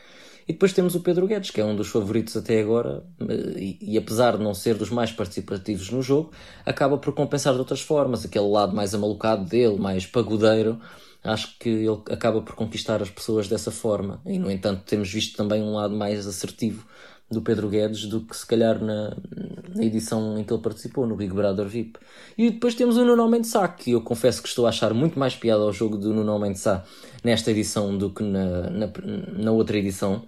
E 0.48 0.54
depois 0.54 0.74
temos 0.74 0.96
o 0.96 1.02
Pedro 1.02 1.28
Guedes, 1.28 1.52
que 1.52 1.62
é 1.62 1.66
um 1.66 1.76
dos 1.76 1.88
favoritos 1.88 2.36
até 2.36 2.60
agora, 2.60 3.04
e, 3.58 3.78
e, 3.82 3.98
apesar 3.98 4.38
de 4.38 4.44
não 4.44 4.54
ser 4.54 4.76
dos 4.76 4.90
mais 4.90 5.12
participativos 5.12 5.90
no 5.90 6.02
jogo, 6.02 6.32
acaba 6.66 6.98
por 6.98 7.14
compensar 7.14 7.54
de 7.54 7.60
outras 7.60 7.82
formas. 7.82 8.26
Aquele 8.26 8.48
lado 8.48 8.76
mais 8.76 8.94
amalucado 8.94 9.46
dele, 9.46 9.78
mais 9.78 10.06
pagodeiro, 10.06 10.80
acho 11.24 11.58
que 11.60 11.70
ele 11.70 12.02
acaba 12.10 12.42
por 12.42 12.56
conquistar 12.56 13.02
as 13.02 13.10
pessoas 13.10 13.48
dessa 13.48 13.72
forma. 13.72 14.22
E, 14.26 14.40
no 14.40 14.50
entanto, 14.50 14.84
temos 14.86 15.12
visto 15.12 15.38
também 15.38 15.62
um 15.62 15.74
lado 15.74 15.96
mais 15.96 16.26
assertivo 16.26 16.86
do 17.32 17.42
Pedro 17.42 17.70
Guedes 17.70 18.06
do 18.06 18.22
que 18.22 18.36
se 18.36 18.46
calhar 18.46 18.84
na, 18.84 19.16
na 19.74 19.84
edição 19.84 20.38
em 20.38 20.44
que 20.44 20.52
ele 20.52 20.62
participou, 20.62 21.08
no 21.08 21.16
Big 21.16 21.34
Brother 21.34 21.66
VIP. 21.66 21.98
E 22.38 22.52
depois 22.52 22.76
temos 22.76 22.98
o 22.98 23.06
Nuno 23.06 23.28
Mendes 23.30 23.52
Sá, 23.52 23.68
que 23.70 23.92
eu 23.92 24.02
confesso 24.02 24.42
que 24.42 24.50
estou 24.50 24.66
a 24.66 24.70
achar 24.70 24.94
muito 24.94 25.18
mais 25.18 25.34
piada 25.34 25.64
ao 25.64 25.72
jogo 25.72 25.98
do 25.98 26.14
Nuno 26.14 26.38
Mendes 26.38 26.62
Sá 26.62 26.84
nesta 27.24 27.52
edição 27.52 27.98
do 27.98 28.10
que 28.10 28.24
na, 28.24 28.70
na, 28.70 28.92
na 29.38 29.52
outra 29.52 29.78
edição. 29.78 30.24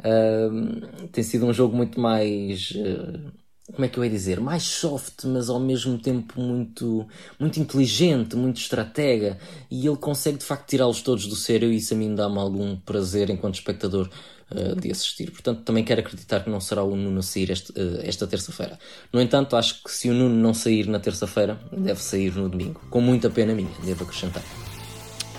Uh, 0.00 1.06
tem 1.08 1.22
sido 1.22 1.46
um 1.46 1.52
jogo 1.52 1.76
muito 1.76 2.00
mais. 2.00 2.70
Uh, 2.72 3.32
como 3.72 3.84
é 3.84 3.88
que 3.88 3.98
eu 3.98 4.04
ia 4.04 4.10
dizer, 4.10 4.40
mais 4.40 4.64
soft, 4.64 5.24
mas 5.24 5.48
ao 5.48 5.60
mesmo 5.60 5.96
tempo 5.96 6.40
muito, 6.40 7.06
muito 7.38 7.58
inteligente, 7.60 8.36
muito 8.36 8.60
estratega, 8.60 9.38
e 9.70 9.86
ele 9.86 9.96
consegue 9.96 10.38
de 10.38 10.44
facto 10.44 10.68
tirá-los 10.68 11.00
todos 11.00 11.26
do 11.26 11.36
sério, 11.36 11.72
e 11.72 11.76
isso 11.76 11.94
a 11.94 11.96
mim 11.96 12.14
dá-me 12.14 12.38
algum 12.38 12.76
prazer 12.76 13.30
enquanto 13.30 13.54
espectador 13.54 14.10
uh, 14.50 14.78
de 14.78 14.90
assistir. 14.90 15.30
Portanto, 15.30 15.62
também 15.62 15.84
quero 15.84 16.00
acreditar 16.00 16.40
que 16.40 16.50
não 16.50 16.60
será 16.60 16.82
o 16.82 16.96
Nuno 16.96 17.20
a 17.20 17.22
sair 17.22 17.50
este, 17.50 17.72
uh, 17.72 18.00
esta 18.02 18.26
terça-feira. 18.26 18.78
No 19.12 19.20
entanto, 19.20 19.56
acho 19.56 19.82
que 19.82 19.90
se 19.90 20.10
o 20.10 20.14
Nuno 20.14 20.34
não 20.34 20.52
sair 20.52 20.86
na 20.88 20.98
terça-feira, 20.98 21.58
deve 21.72 22.00
sair 22.02 22.34
no 22.34 22.48
domingo. 22.48 22.80
Com 22.90 23.00
muita 23.00 23.30
pena 23.30 23.54
minha, 23.54 23.70
devo 23.84 24.04
acrescentar. 24.04 24.42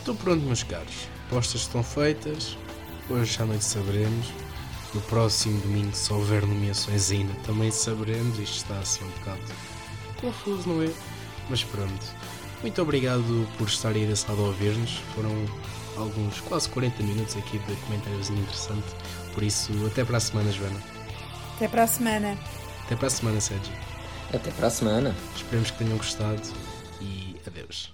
Estou 0.04 0.16
pronto, 0.16 0.43
meus 0.43 0.64
caros. 0.64 1.08
Postas 1.30 1.62
estão 1.62 1.82
feitas, 1.82 2.58
hoje 3.10 3.41
à 3.41 3.45
noite 3.45 3.64
saberemos. 3.64 4.28
No 4.93 4.99
próximo 4.99 5.62
domingo, 5.62 5.95
se 5.95 6.12
houver 6.12 6.45
nomeações 6.45 7.10
ainda, 7.10 7.34
também 7.45 7.72
saberemos. 7.72 8.38
Isto 8.38 8.58
está 8.58 8.80
assim 8.80 9.06
um 9.06 9.10
bocado 9.12 9.39
confuso, 10.20 10.68
não 10.68 10.84
é? 10.84 10.91
Mas 11.49 11.64
pronto. 11.64 12.06
Muito 12.62 12.82
obrigado 12.82 13.47
por 13.58 13.70
estar 13.70 13.91
aí 13.91 14.06
desse 14.06 14.28
lado 14.28 14.41
a 14.41 14.47
ouvir-nos. 14.47 14.97
Foram 15.16 15.34
alguns, 15.95 16.41
quase 16.41 16.68
40 16.68 17.01
minutos 17.01 17.38
aqui 17.38 17.58
de 17.60 17.76
comentários 17.88 18.30
interessante. 18.30 18.93
Por 19.34 19.41
isso, 19.41 19.72
até 19.88 20.04
para 20.04 20.18
a 20.18 20.20
semana, 20.20 20.51
Joana. 20.51 20.84
Até 21.56 21.70
para 21.70 21.84
a 21.84 21.88
semana. 21.88 22.38
Até 22.84 22.97
para 22.97 23.08
a 23.08 23.10
semana, 23.10 23.39
Sérgio. 23.39 23.74
Até 24.34 24.51
para 24.51 24.68
a 24.68 24.70
semana. 24.70 25.16
Esperemos 25.34 25.72
que 25.72 25.78
tenham 25.78 25.95
gostado 25.95 26.41
e 26.99 27.38
adeus. 27.47 27.93